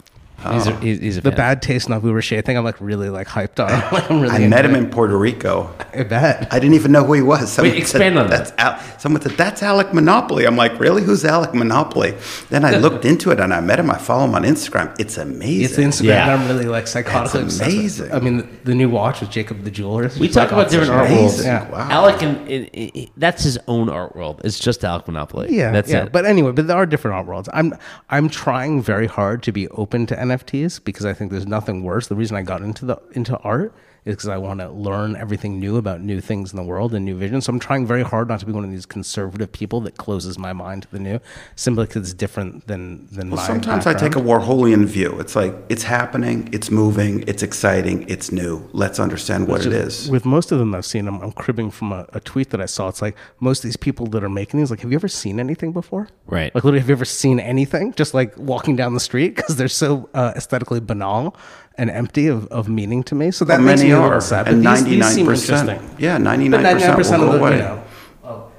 He's 0.53 0.67
a, 0.67 0.73
oh. 0.73 0.77
he's, 0.77 0.99
he's 0.99 1.17
a 1.17 1.21
the 1.21 1.31
fan. 1.31 1.37
bad 1.37 1.61
taste 1.61 1.89
Nabu 1.89 2.11
Rocher 2.13 2.41
thing. 2.41 2.57
I'm 2.57 2.63
like 2.63 2.79
really 2.79 3.09
like 3.09 3.27
hyped 3.27 3.63
on. 3.63 3.71
Like, 3.91 4.09
I'm 4.11 4.21
really 4.21 4.35
I 4.35 4.47
met 4.47 4.65
into 4.65 4.69
him 4.69 4.75
it. 4.75 4.85
in 4.85 4.89
Puerto 4.91 5.17
Rico. 5.17 5.73
I 5.93 6.03
bet. 6.03 6.53
I 6.53 6.59
didn't 6.59 6.75
even 6.75 6.91
know 6.91 7.03
who 7.03 7.13
he 7.13 7.21
was. 7.21 7.51
Someone 7.51 7.73
Wait, 7.73 7.81
expand 7.81 8.17
on 8.17 8.29
that's 8.29 8.51
Al- 8.57 8.79
someone 8.99 9.21
said, 9.21 9.33
that's 9.33 9.63
Alec 9.63 9.93
Monopoly. 9.93 10.45
I'm 10.45 10.55
like, 10.55 10.79
really? 10.79 11.03
Who's 11.03 11.25
Alec 11.25 11.53
Monopoly? 11.53 12.15
Then 12.49 12.65
I 12.65 12.77
looked 12.77 13.05
into 13.11 13.31
it 13.31 13.39
and 13.39 13.53
I 13.53 13.59
met 13.61 13.79
him. 13.79 13.89
I 13.89 13.97
follow 13.97 14.25
him 14.25 14.35
on 14.35 14.43
Instagram. 14.43 14.95
It's 14.99 15.17
amazing. 15.17 15.87
It's 15.87 15.99
Instagram 15.99 16.05
Yeah. 16.05 16.35
I'm 16.35 16.47
really 16.47 16.65
like 16.65 16.85
psychotically 16.85 17.13
That's 17.13 17.35
obsessed 17.35 17.71
amazing. 17.71 18.11
I 18.11 18.19
mean, 18.19 18.37
the, 18.37 18.43
the 18.65 18.75
new 18.75 18.89
watch 18.89 19.21
with 19.21 19.31
Jacob 19.31 19.63
the 19.63 19.71
jeweler. 19.71 20.09
We 20.19 20.29
talk 20.29 20.51
about 20.51 20.69
different 20.69 20.91
art 20.91 21.09
worlds. 21.09 21.43
Yeah. 21.43 21.69
Wow. 21.69 21.89
Alec 21.89 22.21
and 22.21 22.47
it, 22.47 22.69
it, 22.73 23.09
that's 23.17 23.43
his 23.43 23.57
own 23.67 23.89
art 23.89 24.15
world. 24.15 24.41
It's 24.43 24.59
just 24.59 24.83
Alec 24.83 25.07
Monopoly. 25.07 25.55
Yeah, 25.55 25.71
that's 25.71 25.89
yeah. 25.89 26.05
it. 26.05 26.11
But 26.11 26.25
anyway, 26.25 26.51
but 26.51 26.67
there 26.67 26.77
are 26.77 26.85
different 26.85 27.15
art 27.15 27.25
worlds. 27.27 27.49
I'm 27.53 27.73
I'm 28.09 28.29
trying 28.29 28.81
very 28.81 29.07
hard 29.07 29.43
to 29.43 29.51
be 29.51 29.67
open 29.69 30.05
to 30.07 30.19
NFTs 30.35 30.83
because 30.83 31.05
I 31.05 31.13
think 31.13 31.31
there's 31.31 31.47
nothing 31.47 31.83
worse. 31.83 32.07
The 32.07 32.15
reason 32.15 32.37
I 32.37 32.41
got 32.41 32.61
into 32.61 32.85
the 32.85 32.97
into 33.11 33.37
art 33.39 33.73
is 34.05 34.15
because 34.15 34.29
I 34.29 34.37
want 34.37 34.59
to 34.59 34.69
learn 34.69 35.15
everything 35.15 35.59
new 35.59 35.77
about 35.77 36.01
new 36.01 36.21
things 36.21 36.51
in 36.51 36.57
the 36.57 36.63
world 36.63 36.93
and 36.93 37.03
new 37.05 37.15
visions. 37.17 37.45
So 37.45 37.53
I'm 37.53 37.59
trying 37.59 37.87
very 37.87 38.03
hard 38.03 38.27
not 38.27 38.39
to 38.41 38.45
be 38.45 38.51
one 38.51 38.63
of 38.63 38.71
these 38.71 38.85
conservative 38.85 39.51
people 39.51 39.81
that 39.81 39.97
closes 39.97 40.37
my 40.37 40.53
mind 40.53 40.83
to 40.83 40.91
the 40.91 40.99
new, 40.99 41.19
simply 41.55 41.85
because 41.85 42.03
it's 42.03 42.13
different 42.13 42.67
than 42.67 43.07
than 43.11 43.29
Well, 43.31 43.37
my. 43.37 43.47
sometimes 43.47 43.87
I 43.87 43.93
take 43.93 44.15
a. 44.15 44.25
Warholian 44.25 44.85
view. 44.85 45.19
It's 45.19 45.35
like, 45.35 45.53
it's 45.69 45.83
happening, 45.83 46.49
it's 46.51 46.71
moving, 46.71 47.23
it's 47.27 47.43
exciting, 47.43 48.05
it's 48.09 48.31
new. 48.31 48.67
Let's 48.73 48.99
understand 48.99 49.47
what 49.47 49.65
it 49.65 49.71
is. 49.71 50.09
With 50.09 50.25
most 50.25 50.51
of 50.51 50.57
them 50.57 50.73
I've 50.73 50.85
seen, 50.85 51.07
I'm, 51.07 51.21
I'm 51.21 51.31
cribbing 51.31 51.69
from 51.69 51.91
a, 51.91 52.07
a 52.13 52.19
tweet 52.19 52.49
that 52.49 52.59
I 52.59 52.65
saw. 52.65 52.87
It's 52.87 53.03
like 53.03 53.15
most 53.39 53.59
of 53.59 53.63
these 53.67 53.77
people 53.77 54.07
that 54.07 54.23
are 54.23 54.29
making 54.29 54.59
these, 54.59 54.71
like, 54.71 54.81
have 54.81 54.91
you 54.91 54.97
ever 54.97 55.07
seen 55.07 55.39
anything 55.39 55.73
before? 55.73 56.07
Right. 56.25 56.53
Like, 56.55 56.63
literally, 56.63 56.79
have 56.79 56.89
you 56.89 56.95
ever 56.95 57.05
seen 57.05 57.39
anything? 57.39 57.93
Just 57.93 58.13
like 58.15 58.35
walking 58.37 58.75
down 58.75 58.93
the 58.95 58.99
street 58.99 59.35
because 59.35 59.57
they're 59.57 59.67
so 59.67 60.09
uh, 60.15 60.33
aesthetically 60.35 60.79
banal 60.79 61.35
and 61.77 61.89
empty 61.89 62.27
of, 62.27 62.47
of 62.47 62.69
meaning 62.69 63.03
to 63.03 63.15
me. 63.15 63.31
So 63.31 63.45
that 63.45 63.59
makes 63.61 63.79
many 63.81 63.89
me 63.89 63.95
a 63.95 63.99
are, 63.99 64.03
little 64.05 64.21
sad. 64.21 64.47
and 64.47 64.63
but 64.63 64.75
these, 64.75 64.85
these 64.85 65.13
seem 65.13 65.25
99%. 65.27 65.99
Yeah, 65.99 66.17
99% 66.17 67.19
will 67.19 67.25
of 67.25 67.31
go 67.31 67.31
the, 67.33 67.37
away. 67.39 67.51
you 67.57 67.57
know, 67.63 67.83
oh, 68.23 68.51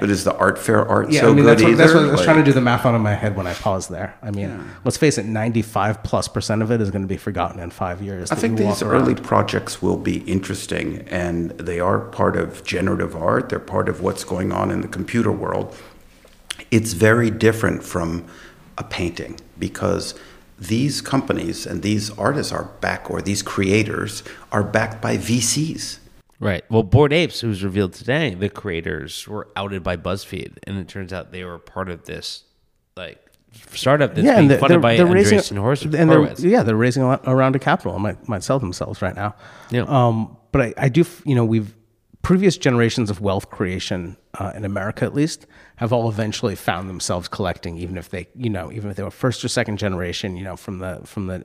But 0.00 0.10
is 0.10 0.24
the 0.24 0.36
art 0.36 0.58
fair 0.58 0.86
art 0.86 1.10
yeah, 1.10 1.20
so 1.20 1.30
I 1.30 1.34
mean, 1.34 1.44
good 1.44 1.46
that's 1.50 1.62
what, 1.62 1.68
either? 1.72 1.76
that's 1.78 1.94
what 1.94 2.02
I 2.04 2.06
was 2.10 2.16
Like- 2.20 2.24
trying 2.24 2.38
to 2.38 2.42
do 2.44 2.52
the 2.52 2.60
math 2.60 2.84
on 2.84 2.94
in 2.94 3.00
my 3.00 3.14
head 3.14 3.36
when 3.36 3.46
I 3.46 3.54
paused 3.54 3.90
there. 3.90 4.14
I 4.22 4.30
mean, 4.32 4.68
let's 4.84 4.96
face 4.96 5.18
it, 5.18 5.24
95 5.26 6.02
plus 6.02 6.26
percent 6.28 6.62
of 6.62 6.70
it 6.72 6.80
is 6.80 6.90
going 6.90 7.02
to 7.02 7.08
be 7.08 7.16
forgotten 7.16 7.60
in 7.60 7.70
five 7.70 8.02
years. 8.02 8.30
I 8.32 8.34
think 8.34 8.58
these 8.58 8.82
early 8.82 9.14
around. 9.14 9.24
projects 9.24 9.80
will 9.80 9.96
be 9.96 10.18
interesting, 10.20 11.06
and 11.08 11.50
they 11.52 11.78
are 11.80 12.00
part 12.00 12.36
of 12.36 12.64
generative 12.64 13.14
art. 13.16 13.48
They're 13.50 13.58
part 13.60 13.88
of 13.88 14.00
what's 14.02 14.24
going 14.24 14.52
on 14.52 14.70
in 14.70 14.80
the 14.82 14.88
computer 14.88 15.30
world. 15.32 15.74
It's 16.70 16.92
very 16.92 17.30
different 17.30 17.82
from 17.84 18.24
a 18.76 18.84
painting 18.84 19.38
because 19.58 20.14
these 20.58 21.00
companies 21.00 21.66
and 21.66 21.82
these 21.82 22.10
artists 22.18 22.52
are 22.52 22.64
back, 22.80 23.10
or 23.10 23.22
these 23.22 23.42
creators 23.42 24.22
are 24.52 24.62
backed 24.64 25.00
by 25.00 25.16
VCs. 25.16 25.98
Right. 26.40 26.64
Well, 26.70 26.82
Bored 26.84 27.12
Apes, 27.12 27.40
who 27.40 27.48
was 27.48 27.64
revealed 27.64 27.92
today, 27.92 28.34
the 28.34 28.48
creators 28.48 29.26
were 29.26 29.48
outed 29.56 29.82
by 29.82 29.96
BuzzFeed, 29.96 30.58
and 30.64 30.78
it 30.78 30.86
turns 30.88 31.12
out 31.12 31.32
they 31.32 31.44
were 31.44 31.58
part 31.58 31.88
of 31.88 32.04
this 32.04 32.44
like 32.96 33.18
startup 33.72 34.14
that's 34.14 34.26
being 34.28 34.48
they're- 34.48 34.58
funded 34.58 34.80
by 34.82 34.96
they're 34.96 35.06
raising- 35.06 35.38
Andreessen 35.38 35.56
Horowitz. 35.58 35.82
and 35.84 36.10
they're, 36.10 36.34
yeah, 36.48 36.62
they're 36.62 36.76
raising 36.76 37.02
a, 37.02 37.06
lot, 37.06 37.22
a 37.24 37.34
round 37.34 37.56
of 37.56 37.62
capital. 37.62 37.94
and 37.94 38.02
might 38.02 38.28
might 38.28 38.42
sell 38.42 38.58
themselves 38.58 39.00
right 39.02 39.14
now. 39.16 39.34
Yeah. 39.70 39.82
Um, 39.82 40.36
but 40.52 40.60
I, 40.62 40.74
I 40.76 40.88
do, 40.88 41.04
you 41.24 41.34
know, 41.34 41.44
we've 41.44 41.74
previous 42.22 42.56
generations 42.56 43.10
of 43.10 43.20
wealth 43.20 43.50
creation 43.50 44.16
uh, 44.38 44.52
in 44.54 44.64
America, 44.64 45.04
at 45.04 45.14
least, 45.14 45.46
have 45.76 45.92
all 45.92 46.08
eventually 46.08 46.54
found 46.54 46.88
themselves 46.88 47.28
collecting, 47.28 47.78
even 47.78 47.96
if 47.96 48.10
they, 48.10 48.28
you 48.34 48.50
know, 48.50 48.72
even 48.72 48.90
if 48.90 48.96
they 48.96 49.02
were 49.02 49.10
first 49.10 49.44
or 49.44 49.48
second 49.48 49.78
generation, 49.78 50.36
you 50.36 50.44
know, 50.44 50.56
from 50.56 50.78
the 50.78 51.00
from 51.04 51.26
the 51.26 51.44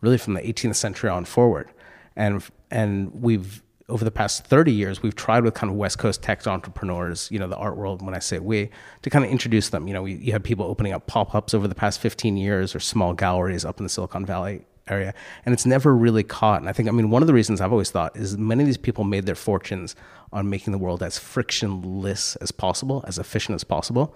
really 0.00 0.18
from 0.18 0.34
the 0.34 0.40
18th 0.40 0.76
century 0.76 1.10
on 1.10 1.24
forward, 1.24 1.68
and 2.16 2.42
and 2.70 3.12
we've 3.22 3.62
over 3.88 4.04
the 4.04 4.10
past 4.10 4.46
30 4.46 4.72
years, 4.72 5.02
we've 5.02 5.14
tried 5.14 5.44
with 5.44 5.54
kind 5.54 5.70
of 5.70 5.76
West 5.76 5.98
Coast 5.98 6.22
tech 6.22 6.46
entrepreneurs, 6.46 7.28
you 7.30 7.38
know, 7.38 7.46
the 7.46 7.56
art 7.56 7.76
world, 7.76 8.00
when 8.00 8.14
I 8.14 8.20
say 8.20 8.38
we, 8.38 8.70
to 9.02 9.10
kind 9.10 9.24
of 9.24 9.30
introduce 9.30 9.68
them. 9.68 9.86
You 9.86 9.92
know, 9.92 10.02
we, 10.02 10.14
you 10.14 10.32
have 10.32 10.42
people 10.42 10.64
opening 10.64 10.94
up 10.94 11.06
pop 11.06 11.34
ups 11.34 11.52
over 11.52 11.68
the 11.68 11.74
past 11.74 12.00
15 12.00 12.36
years 12.36 12.74
or 12.74 12.80
small 12.80 13.12
galleries 13.12 13.64
up 13.64 13.78
in 13.78 13.84
the 13.84 13.90
Silicon 13.90 14.24
Valley 14.24 14.64
area. 14.88 15.14
And 15.44 15.52
it's 15.52 15.66
never 15.66 15.94
really 15.94 16.22
caught. 16.22 16.60
And 16.60 16.68
I 16.68 16.72
think, 16.72 16.88
I 16.88 16.92
mean, 16.92 17.10
one 17.10 17.22
of 17.22 17.26
the 17.26 17.34
reasons 17.34 17.60
I've 17.60 17.72
always 17.72 17.90
thought 17.90 18.16
is 18.16 18.36
many 18.36 18.62
of 18.62 18.66
these 18.66 18.76
people 18.76 19.04
made 19.04 19.26
their 19.26 19.34
fortunes 19.34 19.94
on 20.32 20.48
making 20.48 20.72
the 20.72 20.78
world 20.78 21.02
as 21.02 21.18
frictionless 21.18 22.36
as 22.36 22.52
possible, 22.52 23.04
as 23.06 23.18
efficient 23.18 23.54
as 23.54 23.64
possible. 23.64 24.14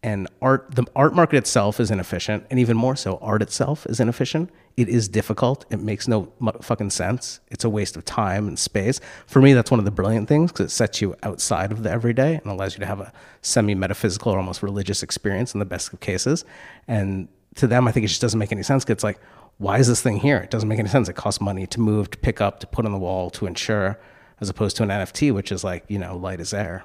And 0.00 0.28
art, 0.40 0.76
the 0.76 0.84
art 0.94 1.12
market 1.12 1.38
itself 1.38 1.80
is 1.80 1.90
inefficient, 1.90 2.46
and 2.50 2.60
even 2.60 2.76
more 2.76 2.94
so, 2.94 3.18
art 3.20 3.42
itself 3.42 3.84
is 3.86 3.98
inefficient. 3.98 4.48
It 4.76 4.88
is 4.88 5.08
difficult. 5.08 5.64
It 5.70 5.80
makes 5.80 6.06
no 6.06 6.32
fucking 6.62 6.90
sense. 6.90 7.40
It's 7.48 7.64
a 7.64 7.68
waste 7.68 7.96
of 7.96 8.04
time 8.04 8.46
and 8.46 8.56
space. 8.56 9.00
For 9.26 9.42
me, 9.42 9.54
that's 9.54 9.72
one 9.72 9.80
of 9.80 9.84
the 9.84 9.90
brilliant 9.90 10.28
things 10.28 10.52
because 10.52 10.66
it 10.66 10.70
sets 10.70 11.00
you 11.00 11.16
outside 11.24 11.72
of 11.72 11.82
the 11.82 11.90
everyday 11.90 12.36
and 12.36 12.46
allows 12.46 12.74
you 12.74 12.80
to 12.80 12.86
have 12.86 13.00
a 13.00 13.12
semi 13.42 13.74
metaphysical 13.74 14.30
or 14.32 14.38
almost 14.38 14.62
religious 14.62 15.02
experience 15.02 15.52
in 15.52 15.58
the 15.58 15.66
best 15.66 15.92
of 15.92 15.98
cases. 15.98 16.44
And 16.86 17.26
to 17.56 17.66
them, 17.66 17.88
I 17.88 17.90
think 17.90 18.04
it 18.04 18.08
just 18.08 18.20
doesn't 18.20 18.38
make 18.38 18.52
any 18.52 18.62
sense. 18.62 18.84
'cause 18.84 18.92
it's 18.92 19.04
like, 19.04 19.18
why 19.58 19.78
is 19.78 19.86
this 19.88 20.00
thing 20.00 20.18
here? 20.18 20.38
It 20.38 20.50
doesn't 20.50 20.68
make 20.68 20.78
any 20.78 20.88
sense. 20.88 21.08
It 21.08 21.14
costs 21.14 21.40
money 21.40 21.66
to 21.66 21.80
move, 21.80 22.10
to 22.12 22.18
pick 22.18 22.40
up, 22.40 22.60
to 22.60 22.66
put 22.66 22.84
on 22.86 22.92
the 22.92 22.98
wall, 22.98 23.28
to 23.30 23.46
insure, 23.46 23.98
as 24.40 24.48
opposed 24.48 24.76
to 24.78 24.82
an 24.84 24.88
NFT, 24.88 25.32
which 25.32 25.50
is 25.52 25.64
like, 25.64 25.84
you 25.88 25.98
know, 25.98 26.16
light 26.16 26.40
as 26.40 26.54
air, 26.54 26.84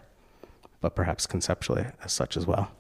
but 0.81 0.95
perhaps 0.95 1.25
conceptually 1.27 1.86
as 2.03 2.12
such 2.12 2.36
as 2.36 2.45
well. 2.47 2.71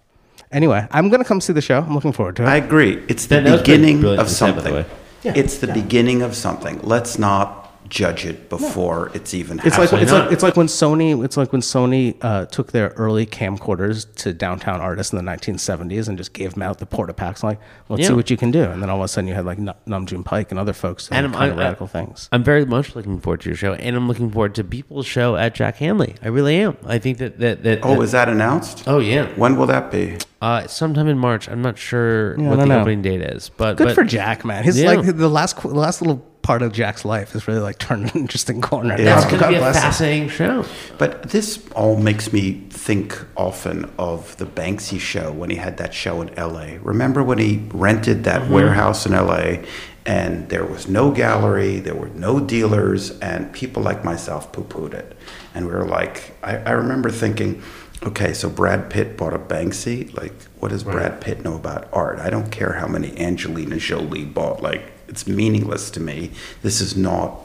Anyway, 0.51 0.87
I'm 0.91 1.09
going 1.09 1.21
to 1.21 1.27
come 1.27 1.41
see 1.41 1.53
the 1.53 1.61
show. 1.61 1.79
I'm 1.79 1.93
looking 1.93 2.11
forward 2.11 2.35
to 2.37 2.43
it. 2.43 2.47
I 2.47 2.57
agree. 2.57 3.03
It's 3.07 3.27
the 3.27 3.35
That- 3.35 3.43
that 3.45 3.51
was 3.51 3.61
pretty 3.61 3.81
beginning 3.93 4.05
of 4.19 4.27
to 4.27 4.33
say, 4.33 4.35
something. 4.53 4.85
Yeah. 5.23 5.33
It's 5.35 5.57
the 5.59 5.67
beginning 5.67 6.21
of 6.21 6.35
something. 6.35 6.79
Let's 6.83 7.17
not 7.17 7.62
judge 7.89 8.25
it 8.25 8.49
before 8.49 9.11
it's 9.13 9.33
even 9.33 9.59
It's 9.63 9.77
like 9.77 9.91
it's 9.93 10.11
not? 10.11 10.23
like 10.25 10.31
it's 10.33 10.41
like 10.43 10.55
when 10.57 10.67
Sony 10.67 11.23
it's 11.23 11.37
like 11.37 11.51
when 11.51 11.61
Sony 11.61 12.15
uh, 12.21 12.45
took 12.45 12.71
their 12.71 12.89
early 12.89 13.25
camcorders 13.25 14.11
to 14.15 14.33
downtown 14.33 14.81
artists 14.81 15.13
in 15.13 15.23
the 15.23 15.31
1970s 15.31 16.07
and 16.07 16.17
just 16.17 16.33
gave 16.33 16.53
them 16.53 16.63
out 16.63 16.79
the 16.79 16.85
Portapaks 16.85 17.43
like 17.43 17.59
let's 17.89 18.01
Yeah. 18.01 18.07
see 18.09 18.13
what 18.13 18.29
you 18.29 18.37
can 18.37 18.51
do 18.51 18.63
and 18.63 18.81
then 18.81 18.89
all 18.89 18.97
of 18.99 19.03
a 19.03 19.07
sudden 19.07 19.27
you 19.27 19.33
had 19.35 19.45
like 19.45 19.59
N- 19.59 19.73
Nam 19.85 20.05
June 20.05 20.23
Paik 20.23 20.49
and 20.49 20.59
other 20.59 20.73
folks 20.73 21.07
doing 21.07 21.23
And 21.25 21.33
kind 21.33 21.51
of 21.51 21.57
I- 21.57 21.61
I- 21.61 21.65
radical 21.65 21.87
things. 21.87 22.29
I'm 22.31 22.43
very 22.43 22.65
much 22.65 22.95
looking 22.95 23.19
forward 23.19 23.41
to 23.41 23.49
your 23.49 23.55
show, 23.57 23.73
and 23.73 23.95
I'm 23.95 24.07
looking 24.07 24.31
forward 24.31 24.55
to 24.55 24.63
people's 24.63 25.05
show 25.05 25.35
at 25.35 25.53
Jack 25.53 25.77
Hanley. 25.77 26.15
I 26.23 26.29
really 26.29 26.55
am. 26.57 26.77
I 26.85 26.97
think 26.99 27.17
that 27.19 27.39
that 27.39 27.63
that. 27.63 27.79
oh, 27.83 27.95
that- 27.95 28.01
is 28.01 28.11
that 28.13 28.29
announced? 28.29 28.83
oh 28.87 28.99
yeah. 28.99 29.27
When 29.35 29.57
will 29.57 29.67
that 29.67 29.91
be? 29.91 30.17
Uh, 30.41 30.67
sometime 30.67 31.07
in 31.07 31.17
March. 31.17 31.47
I'm 31.47 31.61
not 31.61 31.77
sure 31.77 32.37
Yeah, 32.39 32.49
what 32.49 32.59
the 32.59 32.65
know. 32.65 32.79
opening 32.81 33.01
date 33.01 33.21
is, 33.21 33.49
but 33.55 33.77
Good 33.77 33.87
but 33.87 33.95
for 33.95 34.03
Jack, 34.03 34.43
man. 34.43 34.63
His 34.63 34.79
Yeah. 34.81 34.91
like 34.93 35.15
the 35.15 35.29
last 35.29 35.61
the 35.61 35.67
last 35.69 36.01
little 36.01 36.25
part 36.43 36.61
of 36.61 36.73
Jack's 36.73 37.03
life 37.03 37.33
is 37.33 37.47
really 37.47 37.61
like 37.61 37.79
turned 37.79 38.13
an 38.13 38.21
interesting 38.21 38.61
corner. 38.61 38.95
Yeah. 38.99 39.15
It's 39.15 39.25
God 39.25 39.31
going 39.31 39.41
to 39.41 39.49
be 39.49 39.55
a 39.55 39.59
bless 39.59 39.77
him. 39.77 39.81
fascinating 39.81 40.29
show. 40.29 40.65
But 40.99 41.23
this 41.31 41.67
all 41.71 41.95
makes 41.95 42.31
me 42.31 42.65
think 42.69 43.17
often 43.35 43.89
of 43.97 44.37
the 44.37 44.45
Banksy 44.45 44.99
show 44.99 45.31
when 45.31 45.49
he 45.49 45.55
had 45.55 45.77
that 45.77 45.93
show 45.93 46.21
in 46.21 46.33
LA. 46.35 46.77
Remember 46.81 47.23
when 47.23 47.39
he 47.39 47.63
rented 47.73 48.25
that 48.25 48.43
mm-hmm. 48.43 48.53
warehouse 48.53 49.05
in 49.07 49.13
LA 49.13 49.63
and 50.05 50.49
there 50.49 50.65
was 50.65 50.87
no 50.87 51.11
gallery, 51.11 51.79
there 51.79 51.95
were 51.95 52.09
no 52.09 52.39
dealers, 52.39 53.17
and 53.19 53.51
people 53.53 53.81
like 53.81 54.03
myself 54.03 54.51
poo 54.51 54.63
pooed 54.63 54.93
it. 54.93 55.15
And 55.55 55.65
we 55.65 55.71
were 55.71 55.85
like, 55.85 56.35
I, 56.43 56.57
I 56.57 56.71
remember 56.71 57.09
thinking, 57.09 57.63
okay, 58.03 58.33
so 58.33 58.49
Brad 58.49 58.89
Pitt 58.89 59.15
bought 59.15 59.33
a 59.33 59.39
Banksy. 59.39 60.13
Like, 60.13 60.33
what 60.59 60.71
does 60.71 60.83
Brad 60.83 61.21
Pitt 61.21 61.43
know 61.43 61.55
about 61.55 61.87
art? 61.93 62.19
I 62.19 62.29
don't 62.29 62.51
care 62.51 62.73
how 62.73 62.87
many 62.87 63.17
Angelina 63.17 63.77
Jolie 63.77 64.25
bought. 64.25 64.61
Like, 64.61 64.91
it's 65.13 65.27
meaningless 65.27 65.91
to 65.91 65.99
me. 65.99 66.31
This 66.63 66.81
is 66.81 66.97
not 66.97 67.39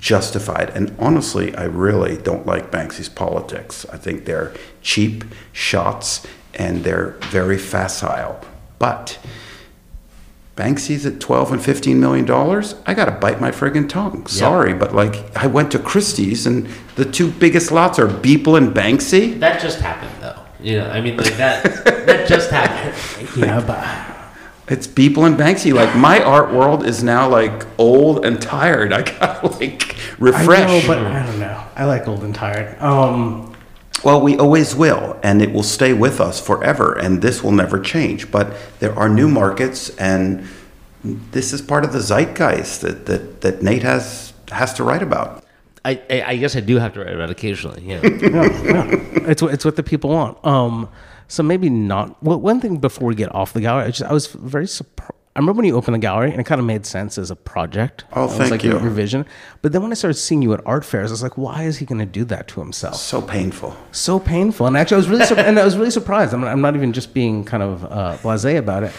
justified. 0.00 0.70
And 0.70 0.92
honestly, 0.98 1.54
I 1.54 1.62
really 1.64 2.16
don't 2.16 2.44
like 2.44 2.72
Banksy's 2.72 3.08
politics. 3.08 3.86
I 3.92 3.96
think 3.96 4.24
they're 4.24 4.52
cheap 4.82 5.24
shots 5.52 6.26
and 6.54 6.82
they're 6.82 7.10
very 7.30 7.58
facile. 7.58 8.40
But 8.80 9.20
Banksy's 10.56 11.06
at 11.06 11.20
12 11.20 11.52
and 11.52 11.64
15 11.64 12.00
million 12.00 12.24
dollars. 12.24 12.74
I 12.86 12.94
got 12.94 13.04
to 13.04 13.12
bite 13.12 13.40
my 13.40 13.52
friggin' 13.52 13.88
tongue. 13.88 14.26
Sorry, 14.26 14.74
but 14.74 14.92
like 14.92 15.14
I 15.36 15.46
went 15.46 15.70
to 15.72 15.78
Christie's 15.78 16.44
and 16.44 16.66
the 16.96 17.04
two 17.04 17.30
biggest 17.30 17.70
lots 17.70 18.00
are 18.00 18.08
Beeple 18.08 18.58
and 18.58 18.74
Banksy. 18.74 19.38
That 19.38 19.62
just 19.62 19.78
happened, 19.78 20.10
though. 20.20 20.40
You 20.60 20.78
know, 20.78 20.90
I 20.90 21.00
mean, 21.00 21.16
like 21.18 21.36
that. 21.36 21.62
that 21.84 22.26
just 22.26 22.50
happened. 22.50 22.94
Yeah, 23.36 23.60
but 23.60 24.15
It's 24.68 24.86
Beeple 24.86 25.26
and 25.26 25.36
Banksy. 25.36 25.72
Like 25.72 25.94
my 25.96 26.20
art 26.22 26.52
world 26.52 26.84
is 26.84 27.02
now 27.02 27.28
like 27.28 27.64
old 27.78 28.24
and 28.24 28.40
tired. 28.42 28.92
I 28.92 29.02
got 29.02 29.40
to 29.42 29.46
like 29.60 29.96
refresh. 30.18 30.68
I 30.68 30.80
know, 30.80 30.86
but 30.86 30.98
I 30.98 31.24
don't 31.26 31.38
know. 31.38 31.64
I 31.76 31.84
like 31.84 32.08
old 32.08 32.24
and 32.24 32.34
tired. 32.34 32.80
Um, 32.82 33.54
Well, 34.04 34.20
we 34.20 34.36
always 34.38 34.74
will, 34.74 35.18
and 35.22 35.40
it 35.40 35.52
will 35.52 35.62
stay 35.62 35.92
with 35.92 36.20
us 36.20 36.38
forever, 36.40 36.92
and 36.98 37.22
this 37.22 37.42
will 37.42 37.52
never 37.52 37.80
change. 37.80 38.30
But 38.30 38.54
there 38.78 38.94
are 38.98 39.08
new 39.08 39.28
markets, 39.28 39.88
and 39.96 40.46
this 41.02 41.52
is 41.52 41.62
part 41.62 41.84
of 41.84 41.92
the 41.92 42.00
zeitgeist 42.00 42.82
that, 42.82 43.06
that, 43.06 43.40
that 43.40 43.62
Nate 43.62 43.82
has 43.82 44.32
has 44.52 44.72
to 44.74 44.84
write 44.84 45.02
about. 45.02 45.44
I, 45.84 46.00
I, 46.10 46.22
I 46.32 46.36
guess 46.36 46.56
I 46.56 46.60
do 46.60 46.78
have 46.78 46.92
to 46.94 47.00
write 47.00 47.14
about 47.14 47.30
it 47.30 47.32
occasionally. 47.32 47.82
Yeah. 47.84 48.00
yeah, 48.04 48.62
yeah. 48.64 49.30
It's 49.30 49.40
what 49.42 49.54
it's 49.54 49.64
what 49.64 49.76
the 49.76 49.82
people 49.82 50.10
want. 50.10 50.44
Um, 50.44 50.88
so 51.28 51.42
maybe 51.42 51.68
not. 51.70 52.22
Well, 52.22 52.40
one 52.40 52.60
thing 52.60 52.76
before 52.78 53.08
we 53.08 53.14
get 53.14 53.34
off 53.34 53.52
the 53.52 53.60
gallery, 53.60 53.84
I, 53.84 53.90
just, 53.90 54.02
I 54.10 54.12
was 54.12 54.26
very 54.28 54.66
surprised. 54.66 55.12
I 55.34 55.38
remember 55.38 55.58
when 55.58 55.66
you 55.66 55.76
opened 55.76 55.94
the 55.94 55.98
gallery, 55.98 56.30
and 56.30 56.40
it 56.40 56.44
kind 56.44 56.58
of 56.58 56.66
made 56.66 56.86
sense 56.86 57.18
as 57.18 57.30
a 57.30 57.36
project. 57.36 58.04
Oh, 58.14 58.22
It 58.22 58.26
was 58.28 58.36
thank 58.38 58.50
like 58.52 58.62
your- 58.64 58.76
you. 58.76 58.80
Your 58.80 58.90
vision, 58.90 59.26
but 59.60 59.72
then 59.72 59.82
when 59.82 59.90
I 59.90 59.94
started 59.94 60.14
seeing 60.14 60.40
you 60.40 60.54
at 60.54 60.60
art 60.64 60.82
fairs, 60.82 61.10
I 61.10 61.12
was 61.12 61.22
like, 61.22 61.36
why 61.36 61.64
is 61.64 61.76
he 61.76 61.84
going 61.84 61.98
to 61.98 62.06
do 62.06 62.24
that 62.24 62.48
to 62.48 62.60
himself? 62.60 62.94
So 62.96 63.20
painful. 63.20 63.76
so 63.92 64.18
painful. 64.18 64.66
And 64.66 64.78
actually, 64.78 64.94
I 64.94 64.98
was 64.98 65.08
really 65.10 65.26
sur- 65.26 65.34
and 65.36 65.58
I 65.58 65.64
was 65.64 65.76
really 65.76 65.90
surprised. 65.90 66.32
I'm, 66.32 66.42
I'm 66.42 66.62
not 66.62 66.74
even 66.74 66.94
just 66.94 67.12
being 67.12 67.44
kind 67.44 67.62
of 67.62 67.84
uh, 67.84 68.16
blasé 68.22 68.56
about 68.56 68.82
it. 68.84 68.92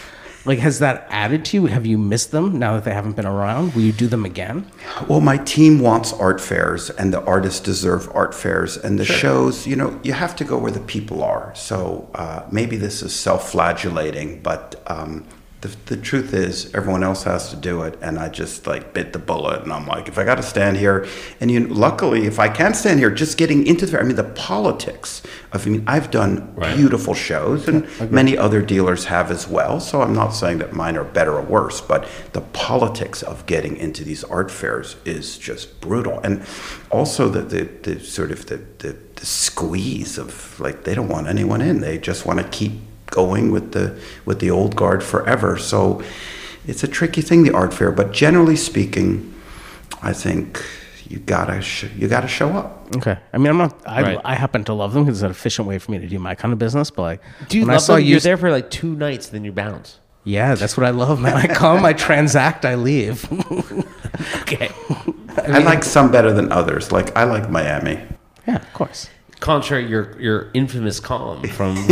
Like, 0.44 0.60
has 0.60 0.78
that 0.78 1.06
added 1.10 1.44
to 1.46 1.56
you? 1.56 1.66
Have 1.66 1.84
you 1.84 1.98
missed 1.98 2.30
them 2.30 2.58
now 2.58 2.74
that 2.74 2.84
they 2.84 2.92
haven't 2.92 3.16
been 3.16 3.26
around? 3.26 3.74
Will 3.74 3.82
you 3.82 3.92
do 3.92 4.06
them 4.06 4.24
again? 4.24 4.70
Well, 5.08 5.20
my 5.20 5.36
team 5.38 5.80
wants 5.80 6.12
art 6.12 6.40
fairs, 6.40 6.90
and 6.90 7.12
the 7.12 7.22
artists 7.24 7.60
deserve 7.60 8.08
art 8.14 8.34
fairs. 8.34 8.76
And 8.76 8.98
the 8.98 9.04
shows, 9.04 9.66
you 9.66 9.76
know, 9.76 9.98
you 10.02 10.12
have 10.12 10.36
to 10.36 10.44
go 10.44 10.56
where 10.56 10.72
the 10.72 10.80
people 10.80 11.22
are. 11.22 11.52
So 11.54 12.08
uh, 12.14 12.46
maybe 12.50 12.76
this 12.76 13.02
is 13.02 13.14
self 13.14 13.50
flagellating, 13.50 14.42
but 14.42 14.82
um, 14.86 15.26
the, 15.60 15.76
the 15.86 15.96
truth 15.96 16.34
is, 16.34 16.72
everyone 16.72 17.02
else 17.02 17.24
has 17.24 17.50
to 17.50 17.56
do 17.56 17.82
it. 17.82 17.98
And 18.00 18.18
I 18.18 18.28
just 18.28 18.66
like 18.66 18.94
bit 18.94 19.12
the 19.12 19.18
bullet. 19.18 19.62
And 19.62 19.72
I'm 19.72 19.86
like, 19.86 20.06
if 20.06 20.16
I 20.16 20.24
got 20.24 20.36
to 20.36 20.42
stand 20.42 20.76
here, 20.76 21.06
and 21.40 21.50
you 21.50 21.66
luckily, 21.66 22.26
if 22.26 22.38
I 22.38 22.48
can 22.48 22.74
stand 22.74 23.00
here, 23.00 23.10
just 23.10 23.36
getting 23.36 23.66
into 23.66 23.84
the 23.84 23.98
I 23.98 24.04
mean, 24.04 24.16
the 24.16 24.22
politics 24.24 25.22
of, 25.52 25.66
I 25.66 25.70
mean, 25.70 25.84
I've 25.86 26.10
done 26.10 26.54
Right. 26.54 26.76
beautiful 26.76 27.14
shows, 27.14 27.68
and 27.68 27.86
many 28.10 28.36
other 28.36 28.62
dealers 28.62 29.06
have 29.06 29.30
as 29.30 29.48
well. 29.48 29.80
So 29.80 30.02
I'm 30.02 30.14
not 30.14 30.30
saying 30.30 30.58
that 30.58 30.72
mine 30.72 30.96
are 30.96 31.04
better 31.04 31.34
or 31.34 31.42
worse, 31.42 31.80
but 31.80 32.08
the 32.32 32.40
politics 32.40 33.22
of 33.22 33.44
getting 33.46 33.76
into 33.76 34.04
these 34.04 34.22
art 34.24 34.50
fairs 34.50 34.96
is 35.04 35.38
just 35.38 35.80
brutal. 35.80 36.20
And 36.20 36.44
also 36.90 37.28
the, 37.28 37.42
the, 37.42 37.64
the 37.82 38.00
sort 38.00 38.30
of 38.30 38.46
the, 38.46 38.58
the, 38.78 38.96
the 39.16 39.26
squeeze 39.26 40.18
of 40.18 40.58
like 40.60 40.84
they 40.84 40.94
don't 40.94 41.08
want 41.08 41.26
anyone 41.26 41.60
in. 41.60 41.80
They 41.80 41.98
just 41.98 42.26
want 42.26 42.38
to 42.40 42.48
keep 42.48 42.72
going 43.10 43.50
with 43.52 43.72
the 43.72 43.98
with 44.24 44.40
the 44.40 44.50
old 44.50 44.76
guard 44.76 45.02
forever. 45.02 45.56
So 45.58 46.02
it's 46.66 46.82
a 46.84 46.88
tricky 46.88 47.22
thing, 47.22 47.42
the 47.42 47.52
art 47.52 47.72
fair. 47.74 47.90
But 47.92 48.12
generally 48.12 48.56
speaking, 48.56 49.34
I 50.02 50.12
think 50.12 50.62
you 51.08 51.18
gotta 51.18 51.60
sh- 51.62 51.86
you 51.96 52.08
gotta 52.08 52.28
show 52.28 52.50
up. 52.50 52.74
Okay. 52.96 53.16
I 53.32 53.38
mean, 53.38 53.48
I'm 53.48 53.58
not. 53.58 53.74
I, 53.86 54.02
Right. 54.02 54.20
I 54.24 54.34
happen 54.34 54.64
to 54.64 54.74
love 54.74 54.92
them 54.92 55.04
because 55.04 55.18
it's 55.18 55.24
an 55.24 55.30
efficient 55.30 55.66
way 55.68 55.78
for 55.78 55.90
me 55.90 55.98
to 55.98 56.06
do 56.06 56.18
my 56.18 56.34
kind 56.34 56.52
of 56.52 56.58
business. 56.58 56.90
But 56.90 57.02
like, 57.02 57.22
Do 57.48 57.56
you 57.58 57.64
when 57.64 57.70
I 57.70 57.74
love 57.74 57.82
saw 57.82 57.94
them? 57.94 58.04
you, 58.04 58.10
You're 58.12 58.20
there 58.20 58.36
for 58.36 58.50
like 58.50 58.70
two 58.70 58.94
nights, 58.94 59.28
then 59.28 59.44
you 59.44 59.52
bounce. 59.52 60.00
yeah, 60.24 60.54
that's 60.54 60.76
what 60.76 60.84
I 60.86 60.90
love, 60.90 61.20
man. 61.20 61.34
I 61.34 61.46
come, 61.46 61.84
I 61.84 61.92
transact, 61.94 62.64
I 62.64 62.74
leave. 62.76 63.26
Okay. 64.42 64.70
I 65.36 65.58
like 65.58 65.84
some 65.84 66.10
better 66.10 66.32
than 66.32 66.50
others. 66.50 66.90
Like 66.90 67.16
I 67.16 67.22
like 67.24 67.48
Miami. 67.50 68.00
yeah, 68.48 68.56
of 68.56 68.72
course. 68.72 69.08
Contrary 69.40 69.86
your 69.86 70.20
your 70.20 70.50
infamous 70.52 70.98
column 70.98 71.46
from 71.48 71.76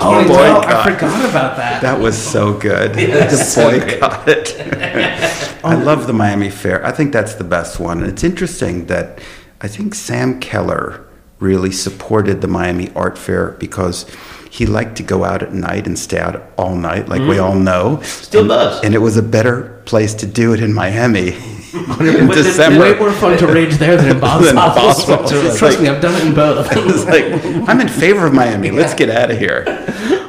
Oh, 0.00 0.24
no, 0.26 0.60
I 0.64 0.84
forgot 0.84 1.28
about 1.30 1.56
that. 1.56 1.82
That 1.82 1.98
was 1.98 2.16
so 2.16 2.56
good. 2.56 2.92
the 2.94 3.52
boycott 3.56 4.28
it. 4.28 5.64
I 5.64 5.74
love 5.74 6.06
the 6.06 6.12
Miami 6.12 6.50
Fair. 6.50 6.84
I 6.86 6.92
think 6.92 7.12
that's 7.12 7.34
the 7.34 7.44
best 7.44 7.80
one. 7.80 8.04
It's 8.04 8.22
interesting 8.22 8.86
that 8.86 9.20
I 9.60 9.68
think 9.68 9.94
Sam 9.96 10.38
Keller 10.40 11.04
really 11.40 11.72
supported 11.72 12.40
the 12.40 12.48
Miami 12.48 12.92
Art 12.94 13.18
Fair 13.18 13.52
because 13.52 14.06
he 14.50 14.66
liked 14.66 14.96
to 14.98 15.02
go 15.02 15.24
out 15.24 15.42
at 15.42 15.52
night 15.52 15.86
and 15.88 15.98
stay 15.98 16.20
out 16.20 16.42
all 16.56 16.76
night, 16.76 17.08
like 17.08 17.22
we 17.22 17.36
mm-hmm. 17.36 17.44
all 17.44 17.54
know. 17.54 18.00
Still 18.02 18.42
and, 18.42 18.48
does. 18.50 18.84
And 18.84 18.94
it 18.94 18.98
was 18.98 19.16
a 19.16 19.22
better 19.22 19.82
place 19.84 20.14
to 20.14 20.26
do 20.26 20.52
it 20.52 20.62
in 20.62 20.72
Miami 20.72 21.36
in 21.74 22.28
Way 22.28 22.34
December. 22.34 22.96
more 22.98 23.12
fun 23.12 23.38
to 23.38 23.46
rage 23.46 23.74
there 23.74 23.96
than 23.96 24.10
in 24.16 24.20
Boston. 24.20 24.46
Than 24.46 24.54
Boston. 24.56 25.18
It's 25.22 25.58
Trust 25.58 25.62
like- 25.62 25.80
me, 25.80 25.88
I've 25.88 26.00
done 26.02 26.14
it 26.14 26.26
in 26.26 26.34
both. 26.34 26.68
It's 26.76 27.04
like, 27.06 27.68
I'm 27.68 27.80
in 27.80 27.88
favor 27.88 28.26
of 28.26 28.34
Miami. 28.34 28.70
Let's 28.82 28.94
get 28.94 29.10
out 29.10 29.30
of 29.30 29.38
here. 29.38 29.64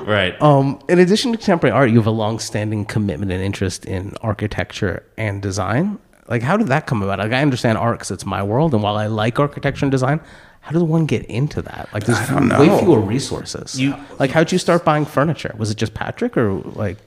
right. 0.07 0.39
Um, 0.41 0.79
in 0.89 0.99
addition 0.99 1.31
to 1.31 1.37
contemporary 1.37 1.73
art, 1.75 1.89
you 1.89 1.97
have 1.97 2.07
a 2.07 2.11
long-standing 2.11 2.85
commitment 2.85 3.31
and 3.31 3.41
interest 3.41 3.85
in 3.85 4.13
architecture 4.21 5.03
and 5.17 5.41
design. 5.41 5.99
Like, 6.27 6.41
how 6.41 6.55
did 6.57 6.67
that 6.67 6.87
come 6.87 7.01
about? 7.03 7.19
Like, 7.19 7.31
I 7.33 7.41
understand 7.41 7.77
art 7.77 7.99
because 7.99 8.11
it's 8.11 8.25
my 8.25 8.41
world, 8.43 8.73
and 8.73 8.81
while 8.81 8.95
I 8.95 9.07
like 9.07 9.39
architecture 9.39 9.85
and 9.85 9.91
design, 9.91 10.21
how 10.61 10.71
does 10.71 10.83
one 10.83 11.05
get 11.05 11.25
into 11.25 11.61
that? 11.63 11.89
Like, 11.93 12.05
there's 12.05 12.25
don't 12.29 12.47
way 12.49 12.79
fewer 12.79 12.99
resources. 13.01 13.79
You- 13.79 13.95
like, 14.19 14.31
how'd 14.31 14.51
you 14.51 14.57
start 14.57 14.85
buying 14.85 15.03
furniture? 15.05 15.53
Was 15.57 15.69
it 15.71 15.75
just 15.77 15.93
Patrick, 15.93 16.37
or 16.37 16.53
like? 16.53 16.97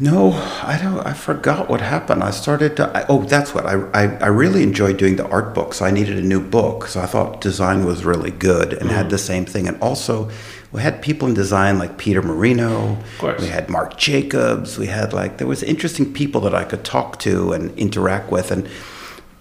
No, 0.00 0.32
I 0.62 0.78
don't. 0.80 1.04
I 1.04 1.12
forgot 1.12 1.68
what 1.68 1.80
happened. 1.80 2.22
I 2.22 2.30
started. 2.30 2.76
To, 2.76 2.96
I, 2.96 3.04
oh, 3.08 3.24
that's 3.24 3.52
what 3.52 3.66
I, 3.66 3.74
I. 3.92 4.04
I 4.18 4.26
really 4.28 4.62
enjoyed 4.62 4.96
doing 4.96 5.16
the 5.16 5.28
art 5.28 5.54
books. 5.54 5.82
I 5.82 5.90
needed 5.90 6.16
a 6.18 6.22
new 6.22 6.40
book, 6.40 6.86
so 6.86 7.00
I 7.00 7.06
thought 7.06 7.40
design 7.40 7.84
was 7.84 8.04
really 8.04 8.30
good 8.30 8.72
and 8.74 8.90
had 8.90 9.06
mm. 9.06 9.10
the 9.10 9.18
same 9.18 9.44
thing. 9.44 9.66
And 9.66 9.80
also, 9.82 10.30
we 10.70 10.82
had 10.82 11.02
people 11.02 11.26
in 11.26 11.34
design 11.34 11.78
like 11.78 11.98
Peter 11.98 12.22
Marino. 12.22 12.92
Of 12.92 13.18
course. 13.18 13.40
We 13.42 13.48
had 13.48 13.68
Marc 13.68 13.96
Jacobs. 13.96 14.78
We 14.78 14.86
had 14.86 15.12
like 15.12 15.38
there 15.38 15.48
was 15.48 15.64
interesting 15.64 16.12
people 16.12 16.40
that 16.42 16.54
I 16.54 16.62
could 16.62 16.84
talk 16.84 17.18
to 17.20 17.52
and 17.52 17.76
interact 17.76 18.30
with. 18.30 18.52
And 18.52 18.68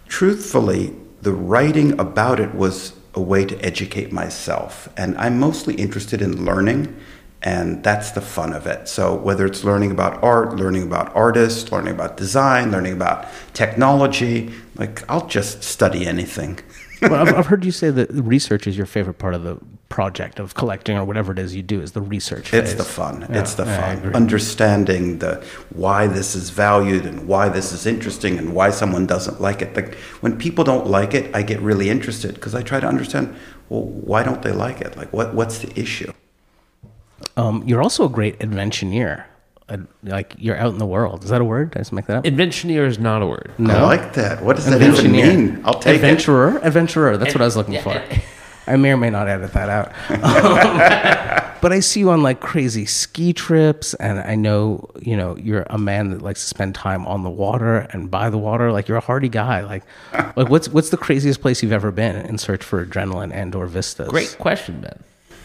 truthfully, 0.07 0.95
the 1.21 1.33
writing 1.33 1.99
about 1.99 2.39
it 2.39 2.55
was 2.55 2.93
a 3.13 3.21
way 3.21 3.45
to 3.45 3.55
educate 3.63 4.11
myself. 4.11 4.89
And 4.97 5.17
I'm 5.17 5.39
mostly 5.39 5.75
interested 5.75 6.21
in 6.21 6.45
learning, 6.45 6.95
and 7.43 7.83
that's 7.83 8.11
the 8.11 8.21
fun 8.21 8.53
of 8.53 8.65
it. 8.65 8.87
So, 8.87 9.15
whether 9.15 9.45
it's 9.45 9.63
learning 9.63 9.91
about 9.91 10.21
art, 10.23 10.55
learning 10.55 10.83
about 10.83 11.15
artists, 11.15 11.71
learning 11.71 11.93
about 11.93 12.17
design, 12.17 12.71
learning 12.71 12.93
about 12.93 13.27
technology, 13.53 14.51
like 14.75 15.03
I'll 15.09 15.27
just 15.27 15.63
study 15.63 16.05
anything. 16.05 16.59
well, 17.01 17.35
I've, 17.37 17.45
heard 17.45 17.63
you 17.63 17.71
say 17.71 17.91
that 17.91 18.09
research 18.11 18.65
is 18.65 18.75
your 18.75 18.87
favorite 18.87 19.19
part 19.19 19.35
of 19.35 19.43
the 19.43 19.59
project 19.87 20.39
of 20.39 20.55
collecting 20.55 20.97
or 20.97 21.05
whatever 21.05 21.31
it 21.31 21.37
is 21.37 21.55
you 21.55 21.61
do. 21.61 21.79
Is 21.79 21.91
the 21.91 22.01
research? 22.01 22.51
It's 22.53 22.73
the 22.73 22.83
fun. 22.83 23.27
it's 23.29 23.53
the 23.53 23.65
yeah, 23.65 23.95
fun. 23.95 24.15
Understanding 24.15 25.19
the 25.19 25.43
why 25.69 26.07
this 26.07 26.35
is 26.35 26.49
valued 26.49 27.05
and 27.05 27.27
why 27.27 27.49
this 27.49 27.71
is 27.71 27.85
interesting 27.85 28.39
and 28.39 28.55
why 28.55 28.71
someone 28.71 29.05
doesn't 29.05 29.39
like 29.39 29.61
it. 29.61 29.75
Like 29.75 29.93
when 30.21 30.39
people 30.39 30.63
don't 30.63 30.87
like 30.87 31.13
it, 31.13 31.33
I 31.35 31.43
get 31.43 31.59
really 31.61 31.89
interested 31.91 32.33
because 32.33 32.55
I 32.55 32.63
try 32.63 32.79
to 32.79 32.87
understand. 32.87 33.35
Well, 33.69 33.83
why 33.83 34.23
don't 34.23 34.41
they 34.41 34.51
like 34.51 34.81
it? 34.81 34.97
Like 34.97 35.13
what? 35.13 35.35
What's 35.35 35.59
the 35.59 35.79
issue? 35.79 36.11
Um, 37.37 37.63
you're 37.65 37.81
also 37.81 38.03
a 38.05 38.09
great 38.09 38.35
inventioneer. 38.41 39.27
Uh, 39.69 39.77
like 40.03 40.33
you're 40.37 40.57
out 40.57 40.71
in 40.71 40.77
the 40.77 40.85
world. 40.85 41.23
Is 41.23 41.29
that 41.29 41.41
a 41.41 41.45
word? 41.45 41.71
Did 41.71 41.79
I 41.79 41.81
just 41.81 41.91
make 41.91 42.05
that 42.07 42.17
up? 42.17 42.25
Inventioneer 42.25 42.85
is 42.85 42.99
not 42.99 43.21
a 43.21 43.27
word. 43.27 43.51
I 43.59 43.81
like 43.83 44.13
that. 44.13 44.41
What 44.41 44.55
does 44.55 44.65
that 44.65 44.81
even 44.81 45.11
mean? 45.11 45.61
I'll 45.65 45.73
take 45.73 45.95
it. 45.95 46.03
Adventurer. 46.03 46.59
Adventurer. 46.63 47.17
That's 47.17 47.33
what 47.35 47.41
I 47.41 47.45
was 47.45 47.57
looking 47.57 47.79
for. 47.81 48.01
I 48.67 48.75
may 48.75 48.91
or 48.91 48.97
may 48.97 49.09
not 49.09 49.27
edit 49.29 49.53
that 49.53 49.69
out. 49.69 49.87
Um, 50.09 51.57
but 51.61 51.71
I 51.71 51.79
see 51.79 52.01
you 52.01 52.11
on 52.11 52.21
like 52.21 52.41
crazy 52.41 52.85
ski 52.85 53.31
trips, 53.33 53.93
and 53.95 54.19
I 54.19 54.35
know 54.35 54.89
you 55.01 55.15
know 55.15 55.37
you're 55.37 55.65
a 55.69 55.77
man 55.77 56.09
that 56.11 56.21
likes 56.21 56.41
to 56.41 56.47
spend 56.47 56.75
time 56.75 57.07
on 57.07 57.23
the 57.23 57.29
water 57.29 57.79
and 57.91 58.11
by 58.11 58.29
the 58.29 58.37
water. 58.37 58.71
Like 58.71 58.87
you're 58.87 58.97
a 58.97 59.01
hardy 59.01 59.29
guy. 59.29 59.61
Like, 59.61 59.83
like 60.35 60.49
what's 60.49 60.69
what's 60.69 60.89
the 60.89 60.97
craziest 60.97 61.41
place 61.41 61.63
you've 61.63 61.71
ever 61.71 61.91
been 61.91 62.15
in 62.15 62.37
search 62.37 62.63
for 62.63 62.85
adrenaline 62.85 63.33
and 63.33 63.55
or 63.55 63.67
vistas? 63.67 64.09
Great 64.09 64.35
question, 64.37 64.81
Ben. 64.81 65.03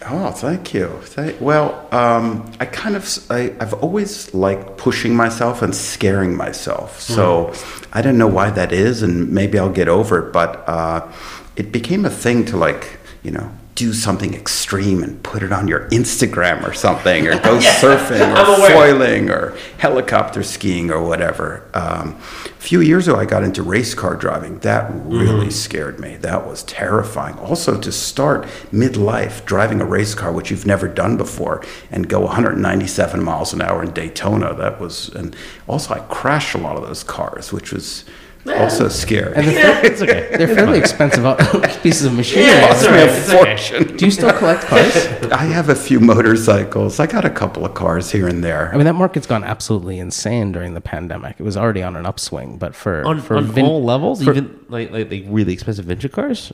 Oh, 0.08 0.30
thank 0.30 0.74
you. 0.74 0.88
Thank, 1.02 1.40
well, 1.40 1.88
um, 1.92 2.50
I 2.60 2.66
kind 2.66 2.96
of, 2.96 3.18
I, 3.30 3.54
I've 3.60 3.74
always 3.74 4.32
liked 4.34 4.76
pushing 4.76 5.14
myself 5.14 5.62
and 5.62 5.74
scaring 5.74 6.36
myself. 6.36 7.00
So 7.00 7.52
I 7.92 8.02
don't 8.02 8.18
know 8.18 8.26
why 8.26 8.50
that 8.50 8.72
is, 8.72 9.02
and 9.02 9.30
maybe 9.30 9.58
I'll 9.58 9.72
get 9.72 9.88
over 9.88 10.18
it. 10.28 10.32
But 10.32 10.68
uh, 10.68 11.10
it 11.56 11.72
became 11.72 12.04
a 12.04 12.10
thing 12.10 12.44
to 12.46 12.56
like, 12.56 12.98
you 13.22 13.30
know, 13.30 13.50
do 13.74 13.94
something 13.94 14.34
extreme 14.34 15.02
and 15.02 15.22
put 15.22 15.42
it 15.42 15.50
on 15.50 15.66
your 15.66 15.88
Instagram 15.88 16.62
or 16.68 16.74
something, 16.74 17.26
or 17.26 17.32
go 17.32 17.58
surfing 17.80 18.20
or 18.36 18.68
foiling 18.68 19.30
or 19.30 19.56
helicopter 19.78 20.42
skiing 20.42 20.90
or 20.90 21.02
whatever. 21.02 21.68
Um, 21.72 22.10
a 22.44 22.64
few 22.64 22.80
years 22.80 23.08
ago, 23.08 23.18
I 23.18 23.24
got 23.24 23.42
into 23.42 23.62
race 23.62 23.94
car 23.94 24.14
driving. 24.14 24.58
That 24.60 24.90
really 24.92 25.50
scared 25.50 25.98
me. 25.98 26.16
That 26.16 26.46
was 26.46 26.62
terrifying. 26.64 27.38
Also, 27.38 27.80
to 27.80 27.90
start 27.90 28.44
midlife 28.72 29.44
driving 29.46 29.80
a 29.80 29.86
race 29.86 30.14
car, 30.14 30.32
which 30.32 30.50
you've 30.50 30.66
never 30.66 30.86
done 30.86 31.16
before, 31.16 31.64
and 31.90 32.08
go 32.08 32.20
197 32.20 33.24
miles 33.24 33.54
an 33.54 33.62
hour 33.62 33.82
in 33.82 33.92
Daytona, 33.92 34.54
that 34.54 34.80
was, 34.80 35.08
and 35.08 35.34
also 35.66 35.94
I 35.94 36.00
crashed 36.00 36.54
a 36.54 36.58
lot 36.58 36.76
of 36.76 36.82
those 36.82 37.02
cars, 37.02 37.52
which 37.52 37.72
was 37.72 38.04
also 38.46 38.88
scary. 38.88 39.34
And 39.36 39.46
they're, 39.46 39.86
It's 39.86 40.02
okay. 40.02 40.34
they're 40.36 40.48
fairly 40.54 40.78
expensive 40.78 41.24
uh, 41.24 41.36
pieces 41.82 42.06
of 42.06 42.14
machinery. 42.14 42.50
it's 42.52 42.84
all 42.84 42.90
right. 42.90 43.08
It's 43.08 43.28
okay. 43.30 43.56
Fortune. 43.78 43.96
Do 43.96 44.04
you 44.04 44.10
still 44.10 44.32
collect 44.32 44.62
cars? 44.64 44.96
I 45.32 45.44
have 45.44 45.68
a 45.68 45.74
few 45.74 46.00
motorcycles. 46.00 46.98
I 46.98 47.06
got 47.06 47.24
a 47.24 47.30
couple 47.30 47.64
of 47.64 47.74
cars 47.74 48.10
here 48.10 48.26
and 48.26 48.42
there. 48.42 48.72
I 48.72 48.76
mean, 48.76 48.86
that 48.86 48.94
market's 48.94 49.26
gone 49.26 49.44
absolutely 49.44 49.98
insane 49.98 50.52
during 50.52 50.74
the 50.74 50.80
pandemic. 50.80 51.36
It 51.38 51.44
was 51.44 51.56
already 51.56 51.82
on 51.82 51.94
an 51.96 52.04
upswing, 52.04 52.58
but 52.58 52.74
for 52.74 53.06
On, 53.06 53.20
for 53.20 53.36
on 53.36 53.44
vin- 53.44 53.64
all 53.66 53.82
levels, 53.82 54.22
for- 54.24 54.32
even 54.32 54.58
like, 54.68 54.90
like 54.90 55.10
like 55.10 55.24
really 55.28 55.52
expensive 55.52 55.84
vintage 55.84 56.10
cars. 56.12 56.52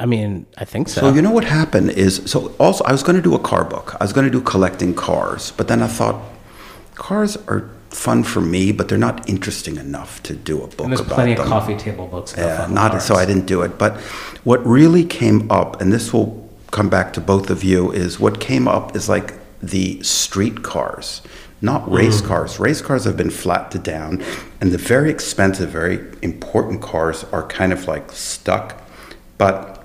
I 0.00 0.06
mean, 0.06 0.46
I 0.56 0.64
think 0.64 0.88
so. 0.88 1.02
So 1.02 1.14
you 1.14 1.22
know 1.22 1.30
what 1.30 1.44
happened 1.44 1.90
is 1.90 2.22
so 2.26 2.52
also 2.58 2.82
I 2.84 2.90
was 2.92 3.02
going 3.04 3.14
to 3.16 3.22
do 3.22 3.34
a 3.34 3.38
car 3.38 3.64
book. 3.64 3.94
I 4.00 4.04
was 4.04 4.12
going 4.12 4.24
to 4.24 4.30
do 4.30 4.40
collecting 4.40 4.92
cars, 4.94 5.52
but 5.56 5.68
then 5.68 5.82
I 5.82 5.86
thought 5.86 6.20
cars 6.96 7.36
are 7.46 7.70
fun 7.90 8.22
for 8.22 8.40
me, 8.40 8.72
but 8.72 8.88
they're 8.88 8.98
not 8.98 9.28
interesting 9.28 9.76
enough 9.76 10.22
to 10.24 10.34
do 10.34 10.62
a 10.62 10.66
book 10.66 10.80
and 10.80 10.90
there's 10.90 11.00
about 11.00 11.14
plenty 11.14 11.34
them. 11.34 11.44
of 11.44 11.48
coffee 11.48 11.76
table 11.76 12.06
books. 12.06 12.34
Yeah, 12.36 12.66
not 12.70 13.00
so 13.02 13.14
I 13.14 13.24
didn't 13.24 13.46
do 13.46 13.62
it. 13.62 13.78
But 13.78 13.96
what 14.44 14.64
really 14.66 15.04
came 15.04 15.50
up, 15.50 15.80
and 15.80 15.92
this 15.92 16.12
will 16.12 16.48
come 16.70 16.88
back 16.88 17.12
to 17.14 17.20
both 17.20 17.50
of 17.50 17.64
you, 17.64 17.90
is 17.92 18.20
what 18.20 18.40
came 18.40 18.68
up 18.68 18.94
is 18.94 19.08
like 19.08 19.34
the 19.62 20.02
street 20.02 20.62
cars, 20.62 21.22
not 21.60 21.86
mm. 21.86 21.96
race 21.96 22.20
cars. 22.20 22.60
Race 22.60 22.82
cars 22.82 23.04
have 23.04 23.16
been 23.16 23.30
flattened 23.30 23.84
down, 23.84 24.22
and 24.60 24.70
the 24.72 24.78
very 24.78 25.10
expensive, 25.10 25.70
very 25.70 26.06
important 26.22 26.82
cars 26.82 27.24
are 27.32 27.46
kind 27.46 27.72
of 27.72 27.86
like 27.88 28.12
stuck. 28.12 28.82
But 29.38 29.78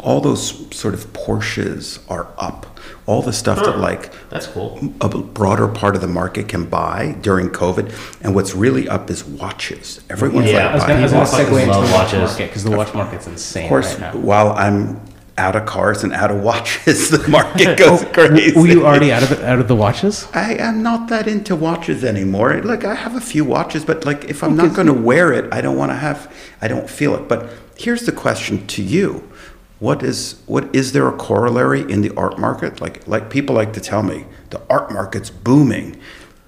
all 0.00 0.20
those 0.20 0.74
sort 0.74 0.94
of 0.94 1.12
Porsches 1.12 1.98
are 2.10 2.28
up. 2.38 2.75
All 3.06 3.22
the 3.22 3.32
stuff 3.32 3.58
that 3.64 3.78
like 3.78 4.10
That's 4.30 4.48
cool. 4.48 4.80
a 5.00 5.08
broader 5.08 5.68
part 5.68 5.94
of 5.94 6.00
the 6.00 6.08
market 6.08 6.48
can 6.48 6.64
buy 6.64 7.16
during 7.22 7.50
COVID. 7.50 7.92
And 8.22 8.34
what's 8.34 8.54
really 8.54 8.88
up 8.88 9.08
is 9.10 9.24
watches. 9.24 10.00
Everyone's 10.10 10.50
Yeah, 10.50 10.68
I 10.70 10.74
was 10.74 10.84
going 10.84 11.00
buying 11.00 11.10
to 11.10 11.14
People 11.14 11.26
segue 11.26 11.30
fucking 11.30 11.58
into 11.60 11.72
the 11.72 11.78
watch 11.80 11.90
watches. 11.92 12.18
market 12.30 12.46
because 12.48 12.64
the 12.64 12.70
watch 12.76 12.94
market's 12.94 13.26
insane 13.28 13.64
Of 13.64 13.68
course, 13.68 13.92
right 14.00 14.14
now. 14.14 14.20
while 14.20 14.50
I'm 14.52 15.00
out 15.38 15.54
of 15.54 15.66
cars 15.66 16.02
and 16.02 16.12
out 16.14 16.30
of 16.32 16.40
watches, 16.42 17.10
the 17.16 17.28
market 17.28 17.78
goes 17.84 18.04
crazy. 18.06 18.58
Were 18.58 18.66
you 18.66 18.84
already 18.86 19.12
out 19.12 19.22
of 19.22 19.28
the, 19.28 19.46
out 19.46 19.60
of 19.60 19.68
the 19.68 19.76
watches? 19.76 20.26
I 20.34 20.54
am 20.54 20.82
not 20.82 21.08
that 21.10 21.28
into 21.28 21.54
watches 21.54 22.02
anymore. 22.02 22.60
Like 22.62 22.84
I 22.84 22.94
have 22.96 23.14
a 23.14 23.20
few 23.20 23.44
watches, 23.44 23.84
but 23.84 24.04
like 24.04 24.24
if 24.24 24.42
I'm 24.42 24.56
not 24.56 24.74
going 24.74 24.88
to 24.88 24.92
wear 24.94 25.32
it, 25.32 25.52
I 25.52 25.60
don't 25.60 25.76
want 25.76 25.92
to 25.92 25.96
have. 25.96 26.34
I 26.60 26.66
don't 26.66 26.90
feel 26.90 27.14
it. 27.14 27.28
But 27.28 27.50
here's 27.76 28.04
the 28.06 28.12
question 28.12 28.66
to 28.68 28.82
you: 28.82 29.30
What 29.78 30.02
is 30.02 30.40
what 30.46 30.74
is 30.74 30.92
there 30.92 31.06
a 31.08 31.16
corollary 31.16 31.80
in 31.82 32.00
the 32.00 32.14
art 32.16 32.38
market? 32.38 32.80
Like 32.80 33.06
like 33.06 33.28
people 33.30 33.54
like 33.54 33.72
to 33.74 33.80
tell 33.80 34.02
me 34.02 34.24
the 34.50 34.60
art 34.70 34.90
market's 34.90 35.30
booming. 35.30 35.96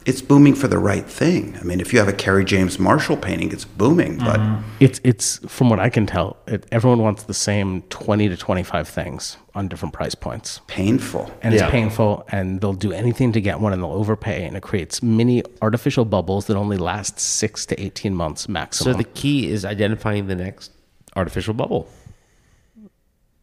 It's 0.06 0.22
booming 0.22 0.54
for 0.54 0.68
the 0.68 0.78
right 0.78 1.04
thing. 1.04 1.58
I 1.60 1.64
mean, 1.64 1.80
if 1.82 1.92
you 1.92 1.98
have 1.98 2.08
a 2.08 2.14
Kerry 2.14 2.42
James 2.42 2.78
Marshall 2.78 3.18
painting, 3.18 3.52
it's 3.52 3.66
booming. 3.66 4.16
But 4.16 4.40
mm-hmm. 4.40 4.66
It's 4.80 4.98
it's 5.04 5.36
from 5.46 5.68
what 5.68 5.78
I 5.80 5.90
can 5.90 6.06
tell, 6.06 6.38
it, 6.46 6.64
everyone 6.72 7.00
wants 7.00 7.24
the 7.24 7.34
same 7.34 7.82
twenty 7.90 8.26
to 8.30 8.36
twenty 8.38 8.62
five 8.62 8.88
things 8.88 9.36
on 9.54 9.68
different 9.68 9.92
price 9.92 10.14
points, 10.14 10.62
painful. 10.66 11.30
and 11.42 11.52
Yeah. 11.52 11.64
it's 11.64 11.70
painful, 11.70 12.24
and 12.30 12.62
they'll 12.62 12.72
do 12.72 12.92
anything 12.92 13.32
to 13.32 13.40
get 13.42 13.60
one, 13.60 13.74
and 13.74 13.82
they'll 13.82 13.92
overpay, 13.92 14.46
and 14.46 14.56
it 14.56 14.62
creates 14.62 15.02
mini 15.02 15.42
artificial 15.60 16.06
bubbles 16.06 16.46
that 16.46 16.56
only 16.56 16.78
last 16.78 17.20
six 17.20 17.66
to 17.66 17.78
eighteen 17.78 18.14
months 18.14 18.48
maximum. 18.48 18.94
So 18.94 18.96
the 18.96 19.04
key 19.04 19.50
is 19.50 19.66
identifying 19.66 20.28
the 20.28 20.36
next 20.36 20.70
artificial 21.16 21.52
bubble. 21.52 21.86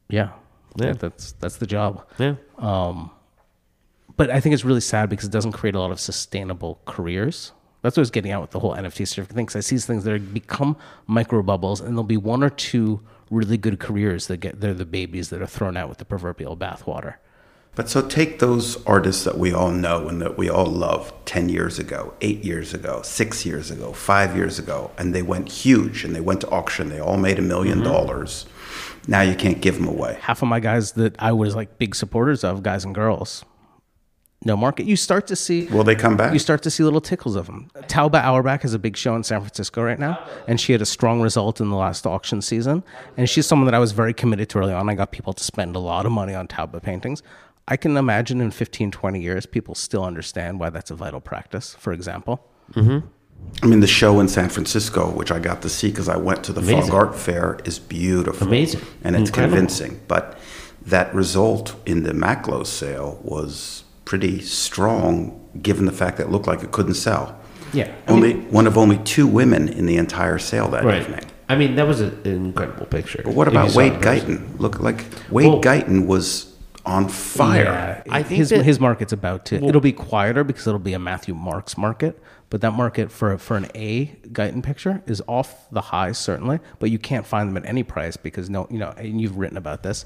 Yeah, 0.10 0.32
Yeah. 0.76 0.93
that's 0.93 1.34
that's 1.34 1.58
the 1.58 1.68
job. 1.68 2.06
Yeah. 2.18 2.36
Um, 2.58 3.12
but 4.18 4.30
I 4.30 4.39
think 4.39 4.53
it's 4.53 4.64
really 4.66 4.82
sad 4.82 5.10
because 5.10 5.26
it 5.26 5.32
doesn't 5.32 5.51
create 5.51 5.76
a 5.76 5.80
lot 5.80 5.91
of 5.91 5.99
sustainable 5.99 6.80
careers. 6.86 7.51
That's 7.82 7.97
what 7.97 8.01
I 8.01 8.03
was 8.03 8.12
getting 8.12 8.32
at 8.32 8.41
with 8.41 8.51
the 8.51 8.60
whole 8.60 8.74
NFT 8.74 9.06
certificate 9.08 9.36
thing. 9.36 9.45
'cause 9.45 9.56
I 9.56 9.60
see 9.60 9.76
these 9.76 9.86
things 9.86 10.03
that 10.06 10.14
are 10.14 10.20
become 10.20 10.76
micro 11.06 11.43
bubbles, 11.43 11.82
and 11.82 11.89
there'll 11.89 12.03
be 12.03 12.18
one 12.18 12.43
or 12.43 12.49
two 12.49 13.01
really 13.30 13.58
good 13.58 13.80
careers 13.80 14.28
that 14.28 14.38
get 14.38 14.62
they're 14.62 14.74
the 14.74 14.86
babies 14.86 15.30
that 15.30 15.41
are 15.41 15.47
thrown 15.47 15.76
out 15.78 15.89
with 15.89 15.97
the 15.97 16.06
proverbial 16.06 16.56
bathwater. 16.56 17.16
But 17.76 17.89
so 17.89 18.01
take 18.01 18.39
those 18.39 18.82
artists 18.86 19.26
that 19.26 19.38
we 19.38 19.51
all 19.51 19.70
know 19.70 20.08
and 20.08 20.22
that 20.22 20.38
we 20.38 20.49
all 20.49 20.66
love 20.66 21.12
10 21.26 21.49
years 21.49 21.78
ago, 21.78 22.14
eight 22.22 22.43
years 22.45 22.74
ago, 22.74 23.01
six 23.03 23.45
years 23.45 23.70
ago, 23.70 23.91
five 23.91 24.34
years 24.36 24.58
ago, 24.58 24.91
and 24.97 25.14
they 25.14 25.22
went 25.22 25.49
huge 25.51 26.06
and 26.06 26.16
they 26.16 26.22
went 26.22 26.39
to 26.41 26.49
auction. 26.49 26.88
They 26.88 27.01
all 27.01 27.18
made 27.18 27.38
a 27.38 27.41
1000000 27.41 27.74
mm-hmm. 27.80 27.84
dollars. 27.84 28.45
Now 29.08 29.22
you 29.22 29.36
can't 29.36 29.62
give 29.62 29.76
them 29.76 29.88
away. 29.88 30.18
Half 30.22 30.41
of 30.41 30.47
my 30.47 30.60
guys 30.60 30.93
that 30.93 31.16
I 31.20 31.32
was 31.32 31.56
like 31.56 31.78
big 31.78 31.95
supporters 31.95 32.43
of, 32.43 32.64
guys 32.64 32.84
and 32.86 32.95
girls, 32.95 33.45
no 34.43 34.56
market. 34.56 34.86
You 34.86 34.95
start 34.95 35.28
to 35.28 35.36
see. 35.36 35.66
Will 35.68 35.84
they 35.84 35.95
come 35.95 36.16
back? 36.16 36.32
You 36.32 36.39
start 36.39 36.62
to 36.64 36.70
see 36.70 36.84
little 36.84 37.01
tickles 37.01 37.36
of 37.36 37.47
them. 37.47 37.70
Tauba 37.88 38.24
Auerbach 38.24 38.62
has 38.62 38.74
a 38.76 38.80
big 38.80 38.95
show 38.95 39.16
in 39.16 39.24
San 39.24 39.41
Francisco 39.41 39.82
right 39.82 39.97
now, 39.97 40.24
and 40.47 40.62
she 40.62 40.72
had 40.72 40.82
a 40.82 40.86
strong 40.86 41.22
result 41.22 41.60
in 41.60 41.70
the 41.70 41.76
last 41.76 42.06
auction 42.06 42.41
season. 42.41 42.84
And 43.18 43.28
she's 43.28 43.47
someone 43.47 43.66
that 43.66 43.74
I 43.74 43.80
was 43.80 43.91
very 43.91 44.14
committed 44.14 44.49
to 44.49 44.60
early 44.60 44.74
on. 44.74 44.88
I 44.88 44.93
got 44.93 45.12
people 45.12 45.34
to 45.34 45.43
spend 45.43 45.76
a 45.76 45.80
lot 45.80 46.06
of 46.06 46.12
money 46.12 46.36
on 46.36 46.47
Tauba 46.47 46.82
paintings. 46.82 47.24
I 47.68 47.78
can 47.78 47.97
imagine 47.97 48.39
in 48.39 48.51
15, 48.51 48.91
20 48.91 49.20
years, 49.20 49.47
people 49.47 49.74
still 49.74 50.03
understand 50.03 50.60
why 50.60 50.70
that's 50.70 50.91
a 50.91 50.95
vital 50.95 51.20
practice, 51.20 51.76
for 51.80 51.91
example. 51.91 52.47
Mm-hmm. 52.74 53.08
I 53.64 53.68
mean, 53.68 53.80
the 53.80 53.88
show 53.88 54.20
in 54.20 54.28
San 54.28 54.50
Francisco, 54.50 55.10
which 55.10 55.32
I 55.32 55.39
got 55.39 55.62
to 55.64 55.70
see 55.70 55.89
because 55.89 56.10
I 56.10 56.18
went 56.18 56.43
to 56.46 56.54
the 56.54 56.62
Amazing. 56.62 56.82
Fog 56.91 56.93
Art 56.93 57.16
Fair, 57.16 57.58
is 57.66 57.80
beautiful. 57.80 58.48
Amazing. 58.48 58.82
And 59.04 59.16
it's 59.16 59.30
Incredible. 59.30 59.58
convincing. 59.58 60.02
But 60.08 60.38
that 60.86 61.14
result 61.16 61.76
in 61.86 62.04
the 62.04 62.12
Macklowe 62.14 62.66
sale 62.66 63.20
was 63.24 63.84
pretty 64.04 64.41
strong 64.41 65.41
given 65.62 65.86
the 65.86 65.91
fact 65.91 66.18
that 66.18 66.28
it 66.28 66.30
looked 66.32 66.48
like 66.48 66.62
it 66.64 66.72
couldn't 66.72 66.93
sell. 66.96 67.36
Yeah. 67.74 67.91
Only 68.08 68.34
one 68.36 68.68
of 68.68 68.78
only 68.78 68.98
two 69.00 69.26
women 69.26 69.68
in 69.70 69.86
the 69.86 69.98
entire 69.98 70.38
sale 70.38 70.68
that 70.70 70.84
Right. 70.84 71.02
evening. 71.02 71.22
I 71.50 71.56
mean, 71.56 71.76
that 71.76 71.88
was 71.88 72.02
an 72.02 72.20
incredible 72.24 72.86
picture. 72.88 73.22
But 73.24 73.34
what 73.34 73.48
about 73.48 73.74
Wade 73.74 73.93
it. 73.93 74.02
Guyton? 74.02 74.60
Look, 74.60 74.80
like 74.80 75.06
Wade 75.32 75.48
Well- 75.50 75.62
Guyton 75.62 76.06
was 76.06 76.48
on 76.86 77.08
fire. 77.08 77.64
Yeah, 78.06 78.14
I 78.14 78.22
think 78.22 78.38
his 78.38 78.50
that- 78.50 78.64
his 78.64 78.80
market's 78.80 79.12
about 79.14 79.46
to. 79.46 79.56
it'll 79.64 79.82
be 79.82 79.91
quieter 79.91 80.43
because 80.43 80.68
it'll 80.68 80.80
be 80.80 80.93
a 80.93 81.00
Matthew 81.00 81.34
Marks 81.34 81.78
market. 81.78 82.22
But 82.50 82.62
that 82.62 82.72
market 82.74 83.12
for 83.12 83.38
for 83.38 83.58
an 83.58 83.68
A 83.76 84.08
Guyton 84.32 84.62
picture 84.64 85.02
is 85.08 85.22
off 85.28 85.68
the 85.72 85.82
high 85.82 86.12
certainly, 86.12 86.60
but 86.80 86.91
you 86.91 87.00
can't 87.00 87.26
find 87.26 87.50
them 87.50 87.58
at 87.58 87.68
any 87.68 87.84
price 87.84 88.18
because 88.18 88.50
no, 88.50 88.68
you 88.70 88.78
know, 88.78 88.91
and 88.98 89.20
you've 89.20 89.38
written 89.38 89.58
about 89.58 89.84
this. 89.84 90.06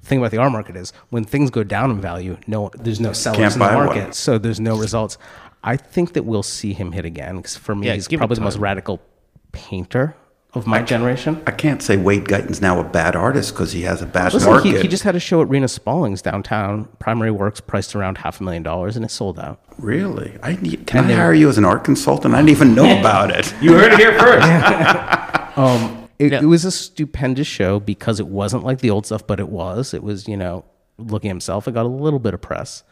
The 0.00 0.06
thing 0.06 0.18
about 0.18 0.30
the 0.30 0.38
R 0.38 0.48
market 0.50 0.76
is 0.76 0.92
when 1.10 1.24
things 1.24 1.50
go 1.50 1.62
down 1.64 1.90
in 1.90 2.00
value, 2.00 2.38
no, 2.46 2.70
there's 2.74 3.00
no 3.00 3.12
sellers 3.12 3.38
Can't 3.38 3.52
in 3.54 3.58
the 3.58 3.64
buy 3.66 3.74
one. 3.74 3.86
market, 3.86 4.14
so 4.14 4.38
there's 4.38 4.60
no 4.60 4.78
results. 4.78 5.18
I 5.62 5.76
think 5.76 6.14
that 6.14 6.24
we'll 6.24 6.42
see 6.42 6.72
him 6.72 6.92
hit 6.92 7.04
again 7.04 7.36
because 7.36 7.56
for 7.56 7.74
me, 7.74 7.88
Yeah, 7.88 7.94
he's 7.94 8.08
probably 8.08 8.36
the 8.36 8.40
most 8.40 8.56
radical 8.56 9.02
painter 9.52 10.14
of 10.52 10.66
my 10.66 10.82
generation. 10.82 11.40
I 11.46 11.52
can't 11.52 11.80
say 11.82 11.96
Wade 11.96 12.26
Guyton's 12.28 12.60
now 12.60 12.80
a 12.80 12.84
bad 12.84 13.14
artist 13.14 13.52
because 13.54 13.72
he 13.72 13.82
has 13.82 14.02
a 14.02 14.06
bad 14.06 14.32
Listen, 14.34 14.50
market. 14.50 14.68
he, 14.76 14.80
he 14.82 14.88
just 14.88 15.04
had 15.04 15.14
a 15.14 15.20
show 15.20 15.40
at 15.42 15.48
Reena 15.48 15.66
Spaulings 15.68 16.22
downtown. 16.22 16.86
Primary 16.98 17.30
works 17.30 17.60
priced 17.60 17.94
around 17.94 18.18
half 18.18 18.40
a 18.40 18.42
million 18.44 18.62
dollars, 18.64 18.96
and 18.96 19.04
it 19.04 19.10
sold 19.10 19.38
out. 19.38 19.60
really? 19.78 20.36
I 20.42 20.56
need, 20.56 20.86
can 20.86 20.98
And 20.98 21.06
I 21.06 21.08
they- 21.10 21.14
hire 21.16 21.34
you 21.34 21.48
as 21.48 21.56
an 21.58 21.64
art 21.64 21.84
consultant? 21.84 22.34
I 22.34 22.38
didn't 22.38 22.50
even 22.50 22.74
know 22.74 22.98
about 23.00 23.30
it. 23.30 23.54
You 23.62 23.74
heard 23.74 23.92
it 23.92 23.98
here 23.98 24.18
first. 24.18 24.46
Um, 25.56 26.08
it, 26.18 26.30
No. 26.30 26.38
it 26.38 26.44
was 26.46 26.64
a 26.64 26.70
stupendous 26.70 27.46
show 27.46 27.80
because 27.80 28.20
it 28.20 28.26
wasn't 28.28 28.62
like 28.64 28.78
the 28.78 28.90
old 28.90 29.04
stuff, 29.06 29.26
but 29.26 29.40
it 29.40 29.48
was. 29.48 29.92
It 29.92 30.02
was, 30.02 30.28
you 30.28 30.36
know, 30.36 30.64
looking 30.96 31.28
at 31.28 31.32
himself. 31.34 31.66
It 31.66 31.72
got 31.74 31.84
a 31.84 31.88
little 31.88 32.18
bit 32.20 32.34
of 32.34 32.40
press. 32.40 32.82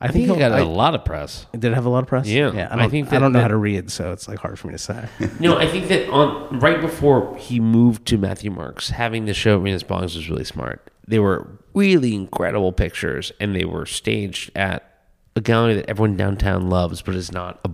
I, 0.00 0.06
I 0.06 0.08
think 0.12 0.20
he 0.20 0.26
he'll- 0.26 0.36
got 0.38 0.52
I- 0.52 0.60
a 0.60 0.64
lot 0.64 0.94
of 0.94 1.04
press. 1.04 1.46
Did 1.52 1.64
it 1.64 1.74
have 1.74 1.84
a 1.84 1.88
lot 1.88 2.04
of 2.04 2.06
press? 2.08 2.26
Yeah. 2.28 2.52
yeah. 2.52 2.68
I, 2.70 2.74
I 2.74 2.76
don't, 2.76 2.80
I 2.84 2.88
think 2.88 3.12
I 3.12 3.18
don't 3.18 3.32
know 3.32 3.38
that- 3.38 3.42
how 3.42 3.48
to 3.48 3.56
read, 3.56 3.90
so 3.90 4.12
it's 4.12 4.28
like 4.28 4.38
hard 4.38 4.58
for 4.58 4.68
me 4.68 4.74
to 4.74 4.78
say. 4.78 5.08
No, 5.40 5.56
I 5.58 5.66
think 5.66 5.88
that 5.88 6.08
on 6.10 6.60
right 6.60 6.80
before 6.80 7.36
he 7.36 7.58
moved 7.60 8.06
to 8.08 8.18
Matthew 8.18 8.50
Marks, 8.50 8.90
having 8.90 9.24
the 9.24 9.34
show 9.34 9.56
at 9.58 9.62
Venus 9.64 9.82
Bongs 9.82 10.14
was 10.16 10.28
really 10.30 10.44
smart. 10.44 10.90
they 11.06 11.18
were 11.18 11.46
really 11.74 12.14
incredible 12.14 12.72
pictures, 12.72 13.32
and 13.40 13.54
they 13.56 13.64
were 13.64 13.86
staged 13.86 14.50
at 14.56 14.84
a 15.36 15.40
gallery 15.40 15.74
that 15.74 15.88
everyone 15.88 16.16
downtown 16.16 16.68
loves, 16.68 17.02
but 17.02 17.14
is 17.14 17.30
not 17.32 17.58
a 17.64 17.70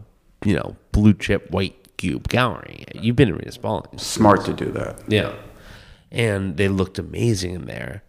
you 0.46 0.54
know 0.54 0.76
blue 0.92 1.14
chip 1.14 1.50
white 1.50 1.96
cube 1.96 2.28
gallery. 2.28 2.84
You've 2.94 3.16
been 3.16 3.28
to 3.28 3.34
Rita 3.34 3.52
Spalding, 3.52 3.98
Smart 3.98 4.44
to 4.46 4.52
do 4.52 4.70
that. 4.72 5.00
yeah, 5.08 5.34
and 6.10 6.56
they 6.56 6.68
looked 6.68 6.98
amazing 6.98 7.54
in 7.54 7.64
there. 7.66 8.02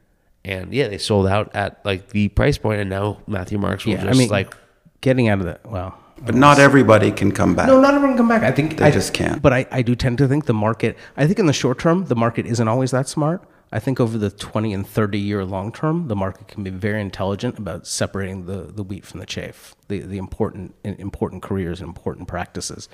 And 0.46 0.72
yeah, 0.74 0.88
they 0.88 1.00
sold 1.00 1.26
out 1.28 1.56
at 1.56 1.84
like 1.84 2.10
the 2.10 2.28
price 2.30 2.58
point, 2.60 2.80
and 2.80 2.90
now 2.90 3.18
Matthew 3.28 3.58
Marks 3.58 3.84
will 3.86 3.94
Yeah, 3.94 4.04
just 4.04 4.16
I 4.16 4.18
mean, 4.18 4.30
like 4.30 4.56
getting 5.02 5.28
out 5.28 5.40
of 5.40 5.46
that. 5.46 5.66
Well, 5.66 5.98
But 6.22 6.36
not 6.36 6.60
everybody 6.60 7.12
can 7.12 7.32
come 7.32 7.56
back. 7.56 7.68
no, 7.68 7.82
not 7.82 7.96
everyone 7.96 8.12
can 8.12 8.18
come 8.20 8.28
back. 8.30 8.44
I 8.44 8.52
think 8.52 8.78
They 8.78 8.86
I 8.86 8.92
just 8.92 9.14
can't. 9.14 9.42
But 9.42 9.54
I, 9.54 9.66
I 9.72 9.82
do 9.82 9.96
tend 9.96 10.20
to 10.20 10.28
think 10.28 10.46
the 10.46 10.54
market. 10.54 10.98
I 11.18 11.26
think 11.26 11.40
in 11.40 11.48
the 11.48 11.54
short 11.54 11.80
term, 11.80 12.06
the 12.06 12.16
market 12.16 12.46
isn't 12.46 12.68
always 12.68 12.92
that 12.92 13.08
smart. 13.08 13.42
I 13.72 13.80
think 13.80 14.00
over 14.00 14.18
the 14.20 14.30
twenty 14.30 14.72
and 14.72 14.88
thirty 14.88 15.18
year 15.18 15.44
long 15.44 15.72
term, 15.72 16.08
the 16.08 16.16
market 16.16 16.48
can 16.48 16.64
be 16.64 16.70
very 16.70 17.02
intelligent 17.02 17.58
about 17.58 17.88
separating 17.88 18.46
the, 18.46 18.72
the 18.72 18.84
wheat 18.84 19.04
from 19.04 19.20
the 19.20 19.26
chaff, 19.26 19.76
the 19.88 20.00
the 20.02 20.20
important 20.20 20.76
important 20.84 21.42
careers 21.42 21.82
and 21.82 21.88
important 21.88 22.28
practices. 22.28 22.88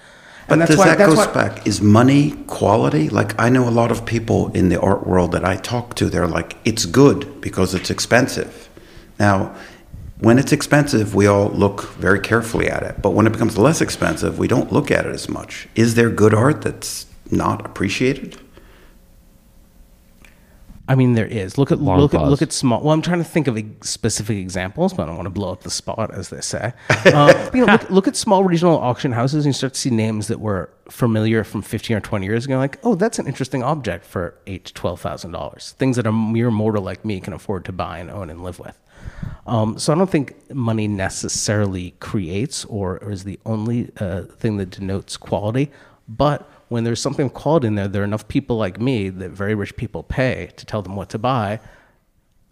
But 0.47 0.59
And 0.59 0.67
does 0.67 0.77
that 0.77 0.97
that's 0.97 1.09
goes 1.15 1.27
why- 1.27 1.33
back? 1.33 1.67
Is 1.67 1.81
money 1.81 2.31
quality? 2.47 3.09
Like 3.09 3.39
I 3.39 3.49
know 3.49 3.67
a 3.67 3.71
lot 3.71 3.91
of 3.91 4.05
people 4.05 4.51
in 4.53 4.69
the 4.69 4.79
art 4.79 5.07
world 5.07 5.31
that 5.31 5.45
I 5.45 5.55
talk 5.55 5.95
to. 5.95 6.09
They're 6.09 6.27
like, 6.27 6.55
it's 6.65 6.85
good 6.85 7.39
because 7.41 7.73
it's 7.73 7.89
expensive. 7.89 8.69
Now, 9.19 9.55
when 10.19 10.37
it's 10.37 10.51
expensive, 10.51 11.15
we 11.15 11.25
all 11.27 11.49
look 11.49 11.93
very 11.93 12.19
carefully 12.19 12.69
at 12.69 12.83
it. 12.83 13.01
But 13.01 13.11
when 13.11 13.25
it 13.27 13.31
becomes 13.31 13.57
less 13.57 13.81
expensive, 13.81 14.37
we 14.37 14.47
don't 14.47 14.71
look 14.71 14.91
at 14.91 15.05
it 15.05 15.13
as 15.13 15.27
much. 15.29 15.67
Is 15.75 15.95
there 15.95 16.09
good 16.09 16.33
art 16.33 16.61
that's 16.61 17.05
not 17.31 17.65
appreciated? 17.65 18.37
I 20.87 20.95
mean, 20.95 21.13
there 21.13 21.27
is. 21.27 21.57
Look 21.57 21.71
at 21.71 21.79
Long 21.79 21.99
look 21.99 22.13
at 22.13 22.21
look 22.23 22.41
at 22.41 22.51
small. 22.51 22.81
Well, 22.81 22.93
I'm 22.93 23.01
trying 23.01 23.19
to 23.19 23.23
think 23.23 23.47
of 23.47 23.57
specific 23.81 24.37
examples, 24.37 24.93
but 24.93 25.03
I 25.03 25.05
don't 25.07 25.15
want 25.15 25.27
to 25.27 25.31
blow 25.31 25.51
up 25.51 25.61
the 25.61 25.69
spot, 25.69 26.13
as 26.13 26.29
they 26.29 26.41
say. 26.41 26.73
Uh, 27.11 27.49
you 27.53 27.65
know, 27.65 27.73
look, 27.73 27.89
look 27.89 28.07
at 28.07 28.15
small 28.15 28.43
regional 28.43 28.77
auction 28.77 29.11
houses, 29.11 29.45
and 29.45 29.49
you 29.49 29.57
start 29.57 29.73
to 29.73 29.79
see 29.79 29.89
names 29.89 30.27
that 30.27 30.39
were 30.39 30.69
familiar 30.89 31.43
from 31.43 31.61
15 31.61 31.97
or 31.97 31.99
20 31.99 32.25
years 32.25 32.45
ago. 32.45 32.57
Like, 32.57 32.79
oh, 32.83 32.95
that's 32.95 33.19
an 33.19 33.27
interesting 33.27 33.63
object 33.63 34.05
for 34.05 34.35
eight 34.47 34.65
to 34.65 34.73
twelve 34.73 35.01
thousand 35.01 35.31
dollars. 35.31 35.75
Things 35.77 35.97
that 35.97 36.07
a 36.07 36.11
mere 36.11 36.51
mortal 36.51 36.83
like 36.83 37.03
me 37.03 37.19
can 37.19 37.33
afford 37.33 37.65
to 37.65 37.71
buy 37.71 37.99
and 37.99 38.09
own 38.09 38.29
and 38.29 38.43
live 38.43 38.59
with. 38.59 38.79
Um, 39.47 39.77
so 39.79 39.93
I 39.93 39.97
don't 39.97 40.09
think 40.09 40.53
money 40.53 40.87
necessarily 40.87 41.95
creates 41.99 42.65
or, 42.65 42.99
or 42.99 43.11
is 43.11 43.23
the 43.23 43.39
only 43.45 43.91
uh, 43.99 44.23
thing 44.23 44.57
that 44.57 44.69
denotes 44.69 45.17
quality. 45.17 45.71
But 46.07 46.49
when 46.71 46.85
there's 46.85 47.01
something 47.01 47.29
quality 47.29 47.67
in 47.67 47.75
there, 47.75 47.89
there 47.89 48.01
are 48.01 48.05
enough 48.05 48.29
people 48.29 48.55
like 48.55 48.79
me 48.79 49.09
that 49.09 49.31
very 49.31 49.53
rich 49.53 49.75
people 49.75 50.03
pay 50.03 50.51
to 50.55 50.65
tell 50.65 50.81
them 50.81 50.95
what 50.95 51.09
to 51.09 51.19
buy, 51.19 51.59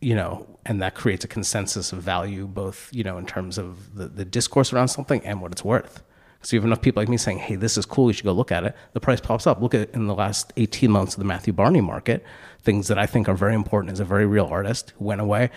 you 0.02 0.14
know, 0.14 0.46
and 0.66 0.82
that 0.82 0.94
creates 0.94 1.24
a 1.24 1.28
consensus 1.30 1.94
of 1.94 2.02
value, 2.02 2.46
both, 2.46 2.90
you 2.92 3.02
know, 3.02 3.18
in 3.18 3.26
terms 3.26 3.58
of 3.58 3.96
the, 3.96 4.10
the 4.10 4.26
discourse 4.26 4.74
around 4.74 4.90
something 4.90 5.26
and 5.26 5.42
what 5.42 5.54
it's 5.54 5.64
worth. 5.64 6.04
So 6.42 6.54
you 6.54 6.60
have 6.60 6.66
enough 6.66 6.82
people 6.82 7.02
like 7.02 7.08
me 7.08 7.16
saying, 7.16 7.38
hey, 7.38 7.56
this 7.56 7.78
is 7.78 7.86
cool, 7.86 8.08
you 8.08 8.14
should 8.14 8.26
go 8.26 8.34
look 8.34 8.52
at 8.52 8.66
it. 8.66 8.76
The 8.92 9.00
price 9.00 9.22
pops 9.22 9.48
up. 9.48 9.62
Look 9.62 9.74
at 9.74 9.90
in 9.92 10.08
the 10.08 10.14
last 10.14 10.52
18 10.58 10.92
months 10.92 11.14
of 11.14 11.20
the 11.20 11.26
Matthew 11.26 11.54
Barney 11.54 11.80
market, 11.80 12.26
things 12.62 12.90
that 12.90 13.00
I 13.00 13.06
think 13.06 13.30
are 13.30 13.36
very 13.36 13.56
important 13.56 13.94
as 13.94 14.02
a 14.02 14.06
very 14.06 14.26
real 14.26 14.48
artist 14.48 14.92
who 14.98 15.06
went 15.06 15.22
away. 15.22 15.50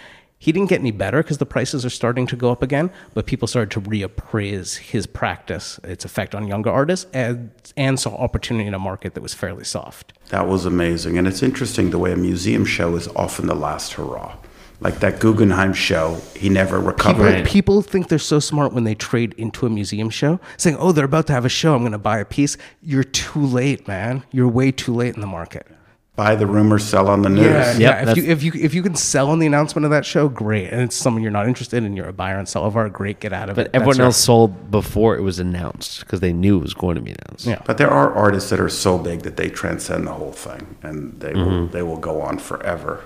He 0.43 0.51
didn't 0.51 0.70
get 0.70 0.80
any 0.80 0.90
better 0.90 1.22
because 1.22 1.38
the 1.38 1.47
prices 1.47 1.86
are 1.86 1.90
starting 1.90 2.26
to 2.26 2.34
go 2.34 2.51
up 2.51 2.64
again, 2.64 2.90
but 3.14 3.26
people 3.26 3.47
started 3.47 3.70
to 3.70 3.80
reappraise 3.80 4.76
his 4.76 5.07
practice, 5.07 5.78
its 5.84 6.05
effect 6.05 6.34
on 6.34 6.49
younger 6.49 6.68
artists, 6.68 7.07
and, 7.12 7.53
and 7.76 8.01
saw 8.01 8.16
opportunity 8.16 8.66
in 8.66 8.74
a 8.74 8.78
market 8.80 9.14
that 9.14 9.20
was 9.20 9.34
fairly 9.34 9.62
soft. 9.62 10.14
That 10.30 10.49
was 10.49 10.66
amazing. 10.66 11.16
And 11.16 11.28
it's 11.28 11.45
interesting 11.45 11.90
the 11.90 11.99
way 11.99 12.11
a 12.11 12.16
museum 12.16 12.64
show 12.64 12.97
is 12.97 13.07
often 13.14 13.47
the 13.47 13.55
last 13.55 13.93
hurrah. 13.93 14.36
Like 14.80 14.99
that 14.99 15.20
Guggenheim 15.20 15.74
show, 15.74 16.20
he 16.34 16.49
never 16.49 16.80
recovered. 16.80 17.45
People, 17.45 17.53
people 17.53 17.82
think 17.82 18.09
they're 18.09 18.18
so 18.18 18.40
smart 18.40 18.72
when 18.72 18.82
they 18.82 18.97
trade 18.97 19.36
into 19.38 19.64
a 19.64 19.70
museum 19.70 20.11
show, 20.11 20.40
saying, 20.57 20.76
"Oh, 20.80 20.90
they're 20.90 21.05
about 21.05 21.28
to 21.28 21.34
have 21.34 21.45
a 21.45 21.49
show. 21.49 21.76
I'm 21.76 21.82
going 21.82 21.93
to 21.93 21.99
buy 21.99 22.18
a 22.18 22.24
piece." 22.24 22.57
You're 22.82 23.05
too 23.05 23.47
late, 23.47 23.86
man. 23.86 24.24
You're 24.32 24.49
way 24.49 24.72
too 24.72 24.93
late 24.93 25.14
in 25.14 25.20
the 25.20 25.28
market. 25.28 25.68
Buy 26.15 26.35
the 26.35 26.47
rumor, 26.47 26.79
sell 26.79 27.09
on 27.09 27.23
the 27.23 27.31
news. 27.31 27.47
Yeah, 27.47 27.73
Yep, 27.73 27.81
yeah. 27.81 28.11
If 28.11 28.17
you 28.19 28.25
if 28.25 28.43
you 28.43 28.53
if 28.55 28.75
you 28.75 28.83
can 28.83 28.95
sell 28.95 29.31
on 29.31 29.39
the 29.39 29.47
announcement 29.47 29.87
of 29.87 29.91
that 29.93 30.05
show, 30.05 30.29
great. 30.29 30.69
And 30.71 30.83
it's 30.83 30.95
someone 30.95 31.23
you're 31.23 31.33
not 31.33 31.49
interested 31.49 31.83
in, 31.85 31.97
you're 31.97 32.09
a 32.09 32.13
buyer 32.13 32.39
and 32.39 32.47
seller 32.47 32.67
of 32.67 32.77
art, 32.77 32.93
great. 32.93 33.19
Get 33.19 33.33
out 33.33 33.49
of 33.49 33.57
But 33.57 33.67
it. 33.69 33.73
But 33.73 33.77
everyone 33.77 33.97
That's 33.97 34.05
else 34.17 34.25
sold 34.25 34.71
before 34.71 35.17
it 35.17 35.23
was 35.23 35.39
announced 35.39 36.01
because 36.01 36.21
they 36.21 36.35
knew 36.35 36.59
it 36.59 36.63
was 36.63 36.75
going 36.75 36.97
to 36.97 37.01
be 37.01 37.13
announced. 37.13 37.47
Yeah. 37.47 37.63
But 37.65 37.79
there 37.79 37.91
are 37.91 38.13
artists 38.13 38.51
that 38.51 38.61
are 38.61 38.69
so 38.69 38.99
big 38.99 39.23
that 39.23 39.39
they 39.39 39.49
transcend 39.49 40.07
the 40.07 40.13
whole 40.13 40.33
thing, 40.33 40.77
and 40.83 41.19
they 41.19 41.33
will 41.33 41.43
Mm-hmm. 41.47 41.73
they 41.73 41.83
will 41.83 41.97
go 41.97 42.21
on 42.21 42.37
forever. 42.39 43.03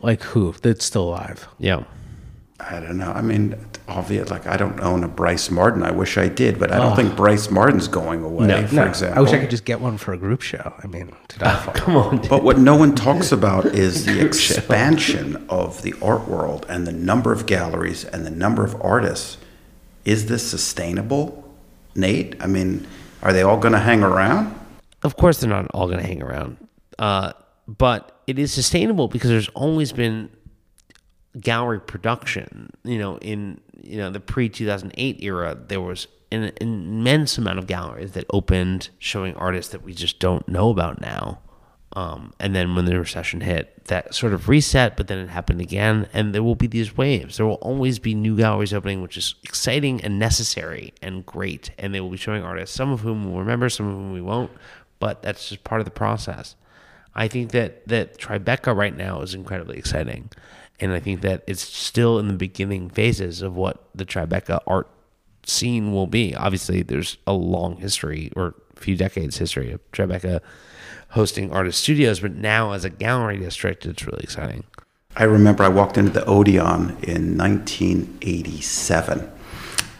like 0.00 0.22
who 0.22 0.54
that's 0.62 0.84
still 0.84 1.08
alive. 1.10 1.46
Yeah. 1.58 1.84
I 2.68 2.80
don't 2.80 2.98
know. 2.98 3.10
I 3.12 3.22
mean, 3.22 3.56
obvious. 3.88 4.30
Like 4.30 4.46
I 4.46 4.56
don't 4.56 4.80
own 4.80 5.04
a 5.04 5.08
Brice 5.08 5.50
Marden. 5.50 5.82
I 5.82 5.90
wish 5.90 6.18
I 6.18 6.28
did, 6.28 6.58
but 6.58 6.70
I 6.72 6.78
don't 6.78 6.96
think 6.96 7.16
Brice 7.16 7.50
Marden's 7.50 7.88
going 7.88 8.22
away. 8.22 8.46
No. 8.46 8.66
for 8.66 8.74
No, 8.74 8.84
example, 8.86 9.18
I 9.18 9.22
wish 9.22 9.32
I 9.32 9.38
could 9.38 9.50
just 9.50 9.64
get 9.64 9.80
one 9.80 9.96
for 9.98 10.12
a 10.12 10.16
group 10.18 10.42
show. 10.42 10.74
I 10.82 10.86
mean, 10.86 11.12
to 11.28 11.38
die 11.38 11.56
for. 11.64 11.72
Come 11.74 11.96
on. 11.96 12.18
dude. 12.20 12.30
But 12.30 12.42
what 12.42 12.58
no 12.58 12.76
one 12.76 12.94
talks 12.94 13.32
about 13.32 13.66
is 13.74 14.06
the 14.06 14.20
expansion 14.24 15.44
of 15.48 15.82
the 15.82 15.94
art 16.02 16.28
world 16.28 16.66
and 16.68 16.86
the 16.86 16.92
number 16.92 17.32
of 17.32 17.46
galleries 17.46 18.04
and 18.04 18.26
the 18.26 18.30
number 18.30 18.64
of 18.64 18.80
artists. 18.82 19.38
Is 20.04 20.26
this 20.26 20.48
sustainable, 20.48 21.44
Nate? 21.94 22.34
I 22.40 22.46
mean, 22.46 22.86
are 23.22 23.32
they 23.32 23.42
all 23.42 23.58
going 23.58 23.72
to 23.72 23.78
hang 23.78 24.02
around? 24.02 24.54
Of 25.02 25.16
course, 25.16 25.38
they're 25.40 25.50
not 25.50 25.66
all 25.72 25.86
going 25.86 26.00
to 26.00 26.06
hang 26.06 26.22
around, 26.22 26.56
uh, 26.98 27.32
but 27.66 28.20
it 28.26 28.38
is 28.38 28.52
sustainable 28.52 29.08
because 29.08 29.30
there's 29.30 29.48
always 29.50 29.92
been 29.92 30.30
gallery 31.38 31.80
production. 31.80 32.70
You 32.84 32.98
know, 32.98 33.18
in 33.18 33.60
you 33.82 33.98
know 33.98 34.10
the 34.10 34.20
pre 34.20 34.48
two 34.48 34.66
thousand 34.66 34.92
eight 34.96 35.22
era, 35.22 35.56
there 35.68 35.80
was 35.80 36.08
an 36.32 36.52
immense 36.60 37.38
amount 37.38 37.58
of 37.58 37.66
galleries 37.66 38.12
that 38.12 38.24
opened 38.30 38.90
showing 38.98 39.34
artists 39.36 39.72
that 39.72 39.82
we 39.82 39.92
just 39.92 40.18
don't 40.18 40.46
know 40.48 40.70
about 40.70 41.00
now. 41.00 41.40
Um, 41.96 42.32
and 42.38 42.54
then 42.54 42.76
when 42.76 42.84
the 42.84 42.96
recession 42.96 43.40
hit, 43.40 43.86
that 43.86 44.14
sort 44.14 44.32
of 44.32 44.48
reset, 44.48 44.96
but 44.96 45.08
then 45.08 45.18
it 45.18 45.28
happened 45.28 45.60
again, 45.60 46.08
and 46.12 46.32
there 46.32 46.42
will 46.42 46.54
be 46.54 46.68
these 46.68 46.96
waves. 46.96 47.36
There 47.36 47.46
will 47.46 47.54
always 47.54 47.98
be 47.98 48.14
new 48.14 48.36
galleries 48.36 48.72
opening, 48.72 49.02
which 49.02 49.16
is 49.16 49.34
exciting 49.42 50.00
and 50.04 50.16
necessary 50.16 50.94
and 51.02 51.26
great. 51.26 51.72
And 51.78 51.92
they 51.92 52.00
will 52.00 52.10
be 52.10 52.16
showing 52.16 52.44
artists, 52.44 52.76
some 52.76 52.92
of 52.92 53.00
whom 53.00 53.28
we'll 53.28 53.40
remember, 53.40 53.68
some 53.68 53.88
of 53.88 53.94
whom 53.94 54.12
we 54.12 54.20
won't, 54.20 54.52
but 55.00 55.22
that's 55.22 55.48
just 55.48 55.64
part 55.64 55.80
of 55.80 55.84
the 55.84 55.90
process. 55.90 56.54
I 57.12 57.26
think 57.26 57.50
that 57.50 57.88
that 57.88 58.18
Tribeca 58.18 58.74
right 58.74 58.96
now 58.96 59.22
is 59.22 59.34
incredibly 59.34 59.76
exciting, 59.76 60.30
and 60.80 60.92
I 60.92 61.00
think 61.00 61.20
that 61.20 61.44
it's 61.46 61.62
still 61.62 62.18
in 62.18 62.28
the 62.28 62.34
beginning 62.34 62.88
phases 62.90 63.42
of 63.42 63.56
what 63.56 63.88
the 63.94 64.04
Tribeca 64.04 64.60
art 64.66 64.88
scene 65.44 65.92
will 65.92 66.06
be. 66.06 66.34
Obviously, 66.34 66.82
there's 66.82 67.18
a 67.26 67.32
long 67.32 67.76
history 67.76 68.32
or 68.36 68.54
a 68.76 68.80
few 68.80 68.96
decades 68.96 69.38
history 69.38 69.72
of 69.72 69.80
Tribeca 69.92 70.40
hosting 71.10 71.52
artist 71.52 71.82
studios, 71.82 72.20
but 72.20 72.34
now 72.34 72.72
as 72.72 72.84
a 72.84 72.90
gallery 72.90 73.38
district, 73.38 73.84
it's 73.84 74.06
really 74.06 74.22
exciting. 74.22 74.64
I 75.16 75.24
remember 75.24 75.64
I 75.64 75.68
walked 75.68 75.98
into 75.98 76.12
the 76.12 76.24
Odeon 76.24 76.96
in 77.02 77.36
1987, 77.36 79.30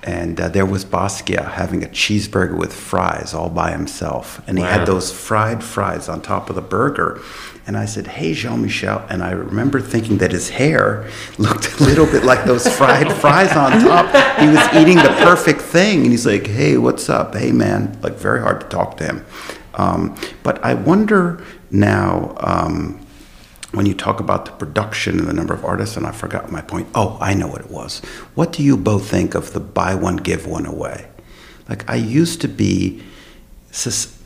and 0.03 0.41
uh, 0.41 0.49
there 0.49 0.65
was 0.67 0.85
Basquiat 0.85 1.53
having 1.53 1.83
a 1.85 1.87
cheeseburger 1.89 2.57
with 2.57 2.73
fries 2.73 3.35
all 3.35 3.51
by 3.51 3.71
himself. 3.73 4.41
And 4.49 4.57
he 4.59 4.65
Wow. 4.65 4.71
had 4.79 4.87
those 4.87 5.13
fried 5.13 5.63
fries 5.63 6.09
on 6.09 6.23
top 6.23 6.49
of 6.49 6.57
the 6.57 6.63
burger. 6.63 7.21
And 7.67 7.77
I 7.77 7.85
said, 7.85 8.07
Hey, 8.07 8.33
Jean 8.33 8.63
Michel. 8.63 9.05
And 9.11 9.23
I 9.23 9.33
remember 9.33 9.81
thinking 9.81 10.19
that 10.19 10.33
his 10.33 10.49
hair 10.49 11.09
looked 11.39 11.79
a 11.81 11.85
little 11.85 12.07
bit 12.07 12.25
like 12.25 12.45
those 12.45 12.67
fried 12.77 13.13
fries 13.21 13.53
on 13.57 13.73
top. 13.83 14.07
He 14.41 14.49
was 14.49 14.67
eating 14.75 14.97
the 14.97 15.15
perfect 15.23 15.61
thing. 15.61 16.03
And 16.03 16.11
he's 16.11 16.27
like, 16.27 16.47
Hey, 16.47 16.79
what's 16.79 17.09
up? 17.11 17.35
Hey, 17.35 17.53
man. 17.53 17.99
Like, 18.03 18.15
very 18.15 18.41
hard 18.41 18.61
to 18.63 18.69
talk 18.69 18.97
to 18.99 19.05
him. 19.05 19.27
Um, 19.75 20.17
but 20.43 20.65
I 20.65 20.75
wonder 20.75 21.45
now. 21.71 22.35
Um, 22.39 23.07
when 23.73 23.87
you 23.87 23.95
talk 23.95 24.21
about 24.21 24.45
the 24.45 24.53
production 24.53 25.19
and 25.19 25.29
the 25.29 25.33
number 25.33 25.55
of 25.55 25.65
artists, 25.65 25.97
and 25.97 26.07
I 26.07 26.13
forgot 26.13 26.51
my 26.51 26.61
point. 26.61 26.89
Oh, 26.95 27.17
I 27.21 27.35
know 27.35 27.47
what 27.47 27.61
it 27.61 27.71
was. 27.71 28.01
What 28.35 28.53
do 28.53 28.63
you 28.63 28.77
both 28.77 29.09
think 29.09 29.35
of 29.35 29.53
the 29.53 29.61
buy 29.61 29.95
one, 29.95 30.17
give 30.17 30.47
one 30.47 30.67
away? 30.67 31.09
Like, 31.69 31.89
I 31.89 31.95
used 31.95 32.41
to 32.41 32.49
be, 32.49 33.03
sus- 33.71 34.21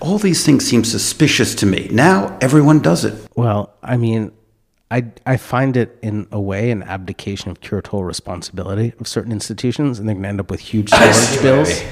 all 0.00 0.18
these 0.18 0.44
things 0.44 0.66
seem 0.66 0.84
suspicious 0.84 1.54
to 1.56 1.66
me. 1.66 1.88
Now 1.90 2.36
everyone 2.40 2.80
does 2.80 3.04
it. 3.04 3.14
Well, 3.36 3.72
I 3.82 3.96
mean, 3.96 4.32
I 4.90 5.04
I 5.24 5.36
find 5.36 5.76
it 5.76 5.98
in 6.02 6.26
a 6.32 6.40
way 6.40 6.70
an 6.70 6.82
abdication 6.82 7.50
of 7.50 7.60
curatorial 7.60 8.06
responsibility 8.06 8.92
of 8.98 9.06
certain 9.06 9.32
institutions, 9.32 9.98
and 9.98 10.08
they're 10.08 10.14
going 10.14 10.24
to 10.24 10.28
end 10.28 10.40
up 10.40 10.50
with 10.50 10.60
huge 10.60 10.90
storage 10.90 11.42
bills 11.42 11.82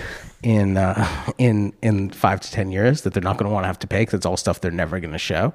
in 0.42 0.76
uh, 0.76 1.06
in 1.38 1.72
in 1.82 2.10
five 2.10 2.40
to 2.40 2.50
ten 2.50 2.70
years 2.70 3.02
that 3.02 3.14
they're 3.14 3.22
not 3.22 3.38
going 3.38 3.48
to 3.48 3.54
want 3.54 3.64
to 3.64 3.68
have 3.68 3.78
to 3.80 3.86
pay 3.86 4.02
because 4.02 4.14
it's 4.14 4.26
all 4.26 4.36
stuff 4.36 4.60
they're 4.60 4.70
never 4.70 4.98
going 5.00 5.12
to 5.12 5.18
show. 5.18 5.54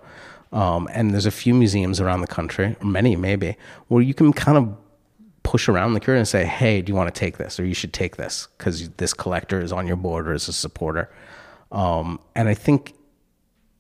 Um, 0.53 0.87
and 0.93 1.11
there's 1.11 1.25
a 1.25 1.31
few 1.31 1.53
museums 1.53 1.99
around 1.99 2.21
the 2.21 2.27
country, 2.27 2.75
or 2.79 2.85
many 2.85 3.15
maybe, 3.15 3.57
where 3.87 4.01
you 4.01 4.13
can 4.13 4.31
kind 4.31 4.57
of 4.57 4.77
push 5.41 5.67
around 5.67 5.93
the 5.93 5.99
curator 5.99 6.19
and 6.19 6.27
say, 6.27 6.45
"Hey, 6.45 6.81
do 6.81 6.91
you 6.91 6.95
want 6.95 7.13
to 7.13 7.19
take 7.19 7.37
this, 7.37 7.59
or 7.59 7.65
you 7.65 7.73
should 7.73 7.91
take 7.91 8.15
this 8.17 8.47
because 8.57 8.89
this 8.91 9.13
collector 9.13 9.59
is 9.59 9.71
on 9.71 9.87
your 9.87 9.97
board 9.97 10.27
or 10.27 10.33
is 10.33 10.47
a 10.47 10.53
supporter." 10.53 11.09
Um, 11.71 12.19
and 12.35 12.47
I 12.47 12.53
think 12.53 12.93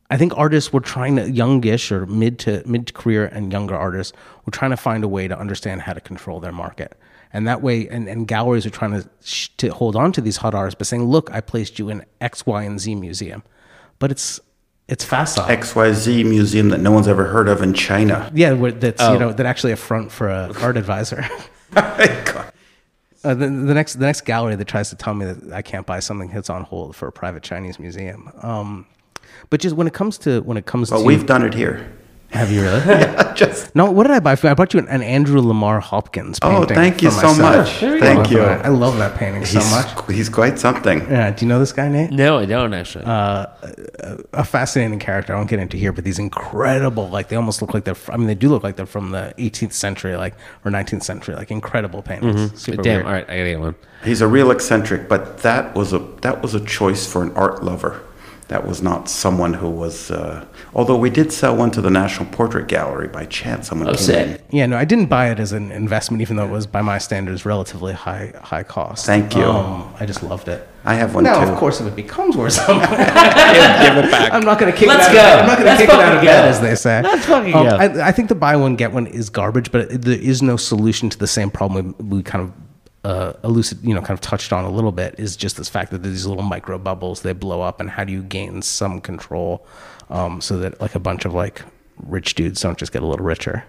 I 0.09 0.17
think 0.17 0.35
artists 0.35 0.73
were 0.73 0.79
trying 0.79 1.15
to 1.15 1.29
youngish 1.29 1.91
or 1.91 2.05
mid 2.05 2.39
to 2.39 2.63
mid 2.65 2.93
career 2.93 3.25
and 3.25 3.51
younger 3.51 3.75
artists 3.75 4.13
were 4.45 4.51
trying 4.51 4.71
to 4.71 4.77
find 4.77 5.03
a 5.03 5.07
way 5.07 5.27
to 5.27 5.37
understand 5.37 5.81
how 5.81 5.93
to 5.93 6.01
control 6.01 6.39
their 6.39 6.51
market. 6.51 6.97
And 7.31 7.47
that 7.47 7.63
way, 7.63 7.87
and, 7.87 8.07
and 8.07 8.27
galleries 8.27 8.65
are 8.65 8.69
trying 8.69 8.91
to 8.91 9.09
sh- 9.23 9.49
to 9.57 9.69
hold 9.69 9.95
on 9.95 10.11
to 10.11 10.21
these 10.21 10.37
hot 10.37 10.53
artists 10.53 10.77
by 10.77 10.83
saying, 10.83 11.05
"Look, 11.05 11.31
I 11.31 11.41
placed 11.41 11.79
you 11.79 11.89
in 11.89 12.05
X, 12.19 12.45
Y, 12.45 12.63
and 12.63 12.79
Z 12.79 12.95
museum," 12.95 13.43
but 13.99 14.11
it's 14.11 14.39
it's 14.93 15.03
facile. 15.03 15.45
XYZ 15.45 16.23
museum 16.23 16.69
that 16.69 16.79
no 16.79 16.91
one's 16.91 17.07
ever 17.07 17.25
heard 17.25 17.49
of 17.49 17.63
in 17.63 17.73
China. 17.73 18.31
yeah, 18.35 18.53
where 18.53 18.71
that's 18.71 19.01
you 19.01 19.17
know 19.17 19.33
that 19.33 19.45
actually 19.45 19.71
a 19.71 19.75
front 19.75 20.11
for 20.11 20.29
a 20.29 20.51
art 20.61 20.77
advisor. 20.77 21.25
Uh, 23.25 23.33
the, 23.33 23.45
the 23.47 23.73
next 23.73 23.93
the 23.93 24.05
next 24.05 24.25
gallery 24.25 24.53
that 24.53 24.67
tries 24.67 24.89
to 24.89 24.97
tell 24.97 25.13
me 25.13 25.25
that 25.25 25.53
I 25.53 25.61
can't 25.61 25.87
buy 25.87 26.01
something 26.01 26.29
that's 26.29 26.49
on 26.49 26.63
hold 26.63 26.93
for 26.93 27.07
a 27.07 27.11
private 27.13 27.41
Chinese 27.41 27.79
museum. 27.79 28.29
Um, 28.41 28.85
but 29.49 29.61
just 29.61 29.77
when 29.77 29.87
it 29.87 29.93
comes 29.93 30.17
to 30.19 30.41
when 30.41 30.57
it 30.57 30.65
comes 30.65 30.89
But 30.89 30.97
to 30.99 31.05
we've 31.05 31.25
done 31.25 31.41
it 31.41 31.53
here. 31.53 31.89
Have 32.33 32.51
you 32.51 32.61
really? 32.61 32.81
Just 33.35 33.75
No, 33.75 33.91
what 33.91 34.03
did 34.03 34.11
I 34.13 34.19
buy? 34.19 34.35
for 34.35 34.47
you? 34.47 34.51
I 34.51 34.53
bought 34.53 34.73
you 34.73 34.79
an, 34.79 34.87
an 34.87 35.01
Andrew 35.01 35.39
Lamar 35.41 35.79
Hopkins 35.79 36.39
oh, 36.41 36.49
painting. 36.49 36.71
oh, 36.71 36.75
thank 36.81 37.01
you 37.01 37.11
so 37.11 37.27
myself. 37.27 37.39
much. 37.39 37.79
Very 37.79 37.99
Thank 37.99 38.27
I 38.27 38.31
you. 38.31 38.41
I 38.41 38.67
love 38.69 38.97
that 38.97 39.17
painting 39.17 39.45
so 39.45 39.59
much. 39.69 40.11
he's 40.11 40.29
quite 40.29 40.57
something. 40.59 40.99
Yeah, 41.01 41.31
do 41.31 41.45
you 41.45 41.49
know 41.49 41.59
this 41.59 41.71
guy, 41.71 41.89
Nate? 41.89 42.11
No, 42.11 42.39
I 42.39 42.45
don't 42.45 42.73
actually. 42.73 43.05
Uh, 43.05 43.45
a 44.33 44.43
fascinating 44.43 44.99
character. 44.99 45.33
I 45.33 45.37
won't 45.37 45.49
get 45.49 45.59
into 45.59 45.77
here, 45.77 45.91
but 45.91 46.03
these 46.03 46.19
incredible, 46.19 47.09
like 47.09 47.29
they 47.29 47.35
almost 47.35 47.61
look 47.61 47.73
like 47.73 47.83
they're. 47.83 47.95
I 48.09 48.17
mean, 48.17 48.27
they 48.27 48.35
do 48.35 48.49
look 48.49 48.63
like 48.63 48.75
they're 48.75 48.85
from 48.85 49.11
the 49.11 49.33
18th 49.37 49.73
century, 49.73 50.15
like 50.15 50.35
or 50.65 50.71
19th 50.71 51.03
century, 51.03 51.35
like 51.35 51.51
incredible 51.51 52.01
paintings. 52.01 52.35
Mm-hmm. 52.35 52.55
Super 52.55 52.81
Damn. 52.81 52.95
weird. 52.95 53.05
All 53.05 53.11
right, 53.13 53.29
I 53.29 53.37
gotta 53.37 53.49
get 53.49 53.59
one. 53.59 53.75
He's 54.03 54.21
a 54.21 54.27
real 54.27 54.51
eccentric, 54.51 55.07
but 55.07 55.39
that 55.39 55.75
was 55.75 55.93
a 55.93 55.99
that 56.21 56.41
was 56.41 56.53
a 56.55 56.59
choice 56.65 57.05
for 57.11 57.23
an 57.23 57.31
art 57.35 57.63
lover. 57.63 58.01
That 58.49 58.67
was 58.67 58.81
not 58.81 59.09
someone 59.09 59.53
who 59.53 59.69
was. 59.69 60.11
Uh, 60.11 60.45
although 60.75 60.97
we 60.97 61.09
did 61.09 61.31
sell 61.31 61.55
one 61.55 61.71
to 61.71 61.81
the 61.81 61.89
National 61.89 62.25
Portrait 62.31 62.67
Gallery 62.67 63.07
by 63.07 63.25
chance. 63.25 63.69
Someone 63.69 63.87
Oh, 63.87 63.93
came 63.93 64.01
sick. 64.01 64.41
in. 64.51 64.57
Yeah, 64.57 64.65
no, 64.65 64.77
I 64.77 64.85
didn't 64.85 65.07
buy 65.07 65.29
it 65.31 65.39
as 65.39 65.51
an 65.53 65.71
investment, 65.71 66.21
even 66.21 66.35
though 66.35 66.45
it 66.45 66.51
was 66.51 66.67
by 66.67 66.81
my 66.81 66.97
standards 66.97 67.45
relatively 67.45 67.93
high 67.93 68.33
high 68.41 68.63
cost. 68.63 69.05
Thank 69.05 69.35
you. 69.35 69.43
Um, 69.43 69.93
I 69.99 70.05
just 70.05 70.21
loved 70.23 70.47
it. 70.49 70.67
I 70.85 70.95
have 70.95 71.15
one 71.15 71.23
now, 71.23 71.43
too. 71.45 71.49
of 71.51 71.57
course, 71.57 71.79
if 71.79 71.87
it 71.87 71.95
becomes 71.95 72.35
worth 72.35 72.51
something, 72.65 72.79
give, 72.89 72.97
it 72.97 74.11
back. 74.11 74.33
I'm 74.33 74.43
not 74.43 74.59
going 74.59 74.69
to 74.71 74.77
kick 74.77 74.89
Let's 74.89 75.07
it 75.09 75.17
out. 75.17 75.35
go. 75.35 75.39
I'm 75.41 75.47
not 75.47 75.57
going 75.57 75.59
to 75.59 75.65
Let's 75.65 75.81
kick 75.81 75.89
it 75.89 75.95
out 75.95 76.01
fucking 76.01 76.17
of 76.17 76.23
bed, 76.25 76.43
go. 76.43 76.49
as 76.49 76.59
they 76.61 76.75
say. 76.75 77.01
Let's 77.01 77.25
fucking 77.25 77.53
Um, 77.53 77.63
go. 77.69 77.75
I, 77.77 78.07
I 78.09 78.11
think 78.11 78.27
the 78.27 78.35
buy 78.35 78.57
one 78.57 78.75
get 78.75 78.91
one 78.91 79.07
is 79.07 79.29
garbage, 79.29 79.71
but 79.71 79.89
it, 79.89 80.01
there 80.01 80.19
is 80.19 80.41
no 80.41 80.57
solution 80.57 81.09
to 81.09 81.17
the 81.17 81.27
same 81.27 81.49
problem 81.49 81.95
we, 81.99 82.17
we 82.17 82.23
kind 82.23 82.43
of 82.43 82.51
uh, 83.03 83.33
elucid, 83.43 83.83
you 83.83 83.93
know, 83.93 84.01
kind 84.01 84.11
of 84.11 84.21
touched 84.21 84.53
on 84.53 84.63
a 84.63 84.69
little 84.69 84.91
bit. 84.91 85.15
Is 85.17 85.35
just 85.35 85.57
this 85.57 85.69
fact 85.69 85.91
that 85.91 86.03
there's 86.03 86.13
these 86.13 86.25
little 86.25 86.43
micro 86.43 86.77
bubbles 86.77 87.21
they 87.21 87.33
blow 87.33 87.61
up, 87.61 87.79
and 87.79 87.89
how 87.89 88.03
do 88.03 88.13
you 88.13 88.23
gain 88.23 88.61
some 88.61 89.01
control 89.01 89.65
um, 90.09 90.41
so 90.41 90.57
that 90.59 90.79
like 90.79 90.95
a 90.95 90.99
bunch 90.99 91.25
of 91.25 91.33
like 91.33 91.63
rich 91.97 92.35
dudes 92.35 92.61
don't 92.61 92.77
just 92.77 92.91
get 92.91 93.03
a 93.03 93.05
little 93.05 93.25
richer. 93.25 93.65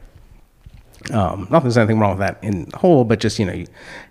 Um, 1.12 1.49
not 1.51 1.62
there's 1.62 1.76
anything 1.76 1.99
wrong 1.99 2.16
with 2.16 2.20
that 2.20 2.43
in 2.43 2.70
whole, 2.74 3.05
but 3.05 3.20
just 3.20 3.39
you 3.39 3.45
know, 3.45 3.64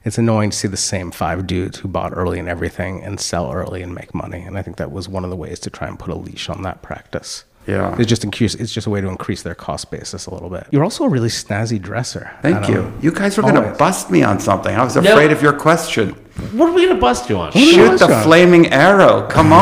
it's 0.03 0.17
annoying 0.17 0.51
to 0.51 0.57
see 0.57 0.67
the 0.67 0.77
same 0.77 1.11
five 1.11 1.47
dudes 1.47 1.79
who 1.79 1.87
bought 1.87 2.13
early 2.15 2.37
and 2.37 2.47
everything 2.47 3.03
and 3.03 3.19
sell 3.19 3.51
early 3.51 3.81
and 3.81 3.95
make 3.95 4.13
money. 4.13 4.41
And 4.41 4.57
I 4.57 4.61
think 4.61 4.77
that 4.77 4.91
was 4.91 5.09
one 5.09 5.23
of 5.23 5.29
the 5.29 5.35
ways 5.35 5.59
to 5.61 5.69
try 5.69 5.87
and 5.87 5.97
put 5.97 6.11
a 6.11 6.15
leash 6.15 6.49
on 6.49 6.61
that 6.63 6.81
practice. 6.81 7.45
Yeah. 7.67 7.95
it's 7.97 8.07
just 8.09 8.23
increase. 8.23 8.55
It's 8.55 8.73
just 8.73 8.87
a 8.87 8.89
way 8.89 8.99
to 9.01 9.07
increase 9.07 9.41
their 9.43 9.55
cost 9.55 9.89
basis 9.91 10.25
a 10.25 10.33
little 10.33 10.49
bit. 10.49 10.67
You're 10.71 10.83
also 10.83 11.03
a 11.05 11.09
really 11.09 11.29
snazzy 11.29 11.81
dresser. 11.81 12.31
Thank 12.41 12.57
Adam. 12.57 12.73
you. 12.73 12.93
You 13.01 13.11
guys 13.11 13.37
were 13.37 13.43
going 13.43 13.55
to 13.55 13.75
bust 13.77 14.11
me 14.11 14.21
on 14.23 14.39
something. 14.39 14.75
I 14.75 14.83
was 14.83 14.95
afraid 14.97 15.31
of 15.31 15.41
your 15.41 15.53
question. 15.53 16.15
What 16.53 16.69
are 16.69 16.73
we 16.73 16.87
gonna 16.87 16.99
bust 16.99 17.29
you 17.29 17.37
on? 17.37 17.51
do 17.51 17.59
Shoot 17.59 17.91
the 17.91 17.97
Scott? 17.99 18.23
flaming 18.23 18.73
arrow. 18.73 19.27
Come 19.27 19.53
on. 19.53 19.59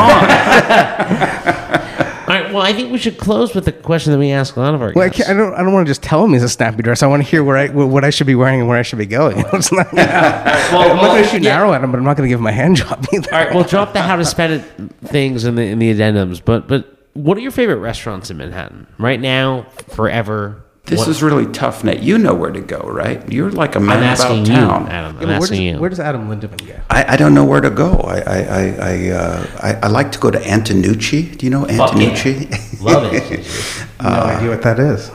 All 2.22 2.38
right. 2.38 2.52
Well, 2.52 2.62
I 2.62 2.72
think 2.72 2.90
we 2.92 2.96
should 2.98 3.18
close 3.18 3.54
with 3.54 3.66
the 3.66 3.72
question 3.72 4.12
that 4.12 4.18
we 4.18 4.30
ask 4.30 4.56
a 4.56 4.60
lot 4.60 4.74
of 4.74 4.80
our 4.80 4.92
Well, 4.94 5.04
I, 5.04 5.08
guests. 5.08 5.26
can't, 5.26 5.38
I 5.38 5.42
don't. 5.42 5.54
I 5.54 5.58
don't 5.62 5.72
want 5.74 5.86
to 5.86 5.90
just 5.90 6.02
tell 6.02 6.24
him 6.24 6.32
he's 6.32 6.42
a 6.42 6.48
snappy 6.48 6.82
dress. 6.82 7.02
I 7.02 7.06
want 7.08 7.22
to 7.22 7.28
hear 7.28 7.44
where 7.44 7.58
I, 7.58 7.68
what 7.68 8.04
I 8.04 8.10
should 8.10 8.26
be 8.26 8.34
wearing 8.34 8.60
and 8.60 8.68
where 8.70 8.78
I 8.78 8.82
should 8.82 8.98
be 8.98 9.04
going. 9.06 9.44
It's 9.52 9.70
not, 9.70 9.86
I'm 9.92 9.96
not 10.96 11.00
going 11.08 11.22
to 11.24 11.28
shoot 11.28 11.36
an 11.38 11.42
yeah. 11.42 11.58
arrow 11.58 11.72
at 11.74 11.84
him, 11.84 11.90
but 11.92 11.98
I'm 11.98 12.04
not 12.04 12.16
going 12.16 12.26
to 12.26 12.32
give 12.32 12.40
him 12.40 12.46
a 12.46 12.52
hand 12.52 12.76
job 12.76 13.04
either. 13.12 13.34
All 13.34 13.44
right, 13.44 13.54
we'll 13.54 13.64
drop 13.64 13.92
the 13.92 14.00
how 14.00 14.16
to 14.16 14.24
spend 14.24 14.54
it 14.54 14.62
things 15.08 15.44
in 15.44 15.56
the 15.56 15.62
in 15.62 15.78
the 15.78 15.92
addendums. 15.94 16.40
But 16.42 16.68
but 16.68 17.01
what 17.14 17.36
are 17.36 17.40
your 17.40 17.50
favorite 17.52 17.76
restaurants 17.76 18.30
in 18.30 18.36
Manhattan 18.38 18.86
right 18.98 19.20
now, 19.20 19.66
forever? 19.88 20.62
This 20.86 20.98
What- 20.98 21.08
is 21.08 21.22
really 21.22 21.46
tough, 21.46 21.84
Nate. 21.84 22.00
You 22.00 22.18
know 22.18 22.34
where 22.34 22.50
to 22.50 22.60
go, 22.60 22.78
right? 22.78 23.22
You're 23.32 23.50
like 23.52 23.76
a 23.76 23.80
man 23.80 23.98
I'm 23.98 24.02
asking 24.02 24.38
about 24.40 24.48
you, 24.48 24.54
town. 24.54 24.88
Adam. 24.88 25.16
I'm 25.16 25.20
Yeah, 25.20 25.20
but 25.20 25.28
where, 25.28 25.48
does, 25.48 25.60
you. 25.60 25.78
where 25.78 25.90
does 25.90 26.00
Adam 26.00 26.28
Lindemann 26.28 26.66
get? 26.66 26.80
I, 26.90 27.12
I 27.14 27.16
don't 27.16 27.34
know 27.34 27.44
where 27.44 27.60
to 27.60 27.70
go. 27.70 27.92
I 28.00 28.18
I 28.18 28.38
I 28.42 28.76
I, 28.80 29.10
uh, 29.10 29.46
I 29.62 29.74
I 29.84 29.86
like 29.88 30.10
to 30.12 30.18
go 30.18 30.30
to 30.32 30.40
Antonucci. 30.40 31.36
Do 31.38 31.46
you 31.46 31.50
know 31.50 31.64
Fuck 31.66 31.94
yeah. 31.94 32.08
Antonucci? 32.10 32.82
Love 32.82 33.04
it. 33.14 33.46
No 34.02 34.08
idea 34.08 34.50
what 34.50 34.62
that 34.62 34.80
is. 34.80 35.10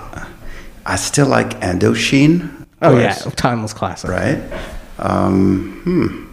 I 0.85 0.95
still 0.95 1.27
like 1.27 1.59
Indochine. 1.59 2.49
Oh 2.81 2.95
of 2.95 3.01
yeah, 3.01 3.13
timeless 3.35 3.73
classic. 3.73 4.09
right. 4.09 4.39
Um, 4.99 5.81
hmm. 5.83 6.23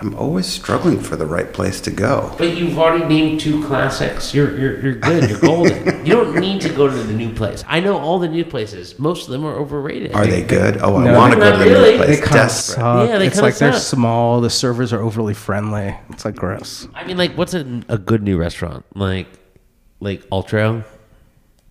I'm 0.00 0.14
always 0.14 0.46
struggling 0.46 1.00
for 1.00 1.16
the 1.16 1.24
right 1.26 1.50
place 1.52 1.80
to 1.82 1.90
go. 1.90 2.34
But 2.36 2.56
you've 2.56 2.78
already 2.78 3.04
named 3.06 3.40
two 3.40 3.64
classics. 3.64 4.34
You're 4.34 4.56
you're 4.58 4.80
you're 4.80 4.94
good. 4.96 5.30
You're 5.30 5.40
golden. 5.40 6.04
you 6.06 6.12
don't 6.12 6.36
need 6.38 6.60
to 6.62 6.68
go 6.68 6.86
to 6.86 6.94
the 7.02 7.12
new 7.14 7.32
place. 7.32 7.64
I 7.66 7.80
know 7.80 7.96
all 7.98 8.18
the 8.18 8.28
new 8.28 8.44
places. 8.44 8.98
Most 8.98 9.26
of 9.26 9.32
them 9.32 9.44
are 9.46 9.54
overrated. 9.54 10.12
Are 10.14 10.26
they 10.26 10.42
good? 10.42 10.76
Oh, 10.82 10.96
I 10.96 11.04
No, 11.04 11.18
want 11.18 11.32
to 11.34 11.38
go 11.40 11.50
to 11.52 11.58
the 11.58 11.64
really. 11.64 11.92
new 11.92 11.98
They 11.98 12.04
place. 12.04 12.20
kind 12.20 12.26
of 12.26 12.32
Desperate. 12.32 12.74
suck. 12.74 13.08
Yeah, 13.08 13.18
they 13.18 13.26
it's 13.28 13.36
kinda 13.36 13.46
like 13.48 13.56
they're 13.58 13.72
small. 13.72 14.40
The 14.42 14.50
servers 14.50 14.92
are 14.92 15.00
overly 15.00 15.34
friendly. 15.34 15.96
It's 16.10 16.24
like 16.26 16.36
gross. 16.36 16.86
I 16.94 17.04
mean, 17.06 17.16
like, 17.16 17.32
what's 17.38 17.54
a, 17.54 17.60
a 17.88 17.96
good 17.98 18.22
new 18.22 18.36
restaurant? 18.38 18.84
Like, 18.94 19.28
like 20.00 20.22
Altro. 20.30 20.84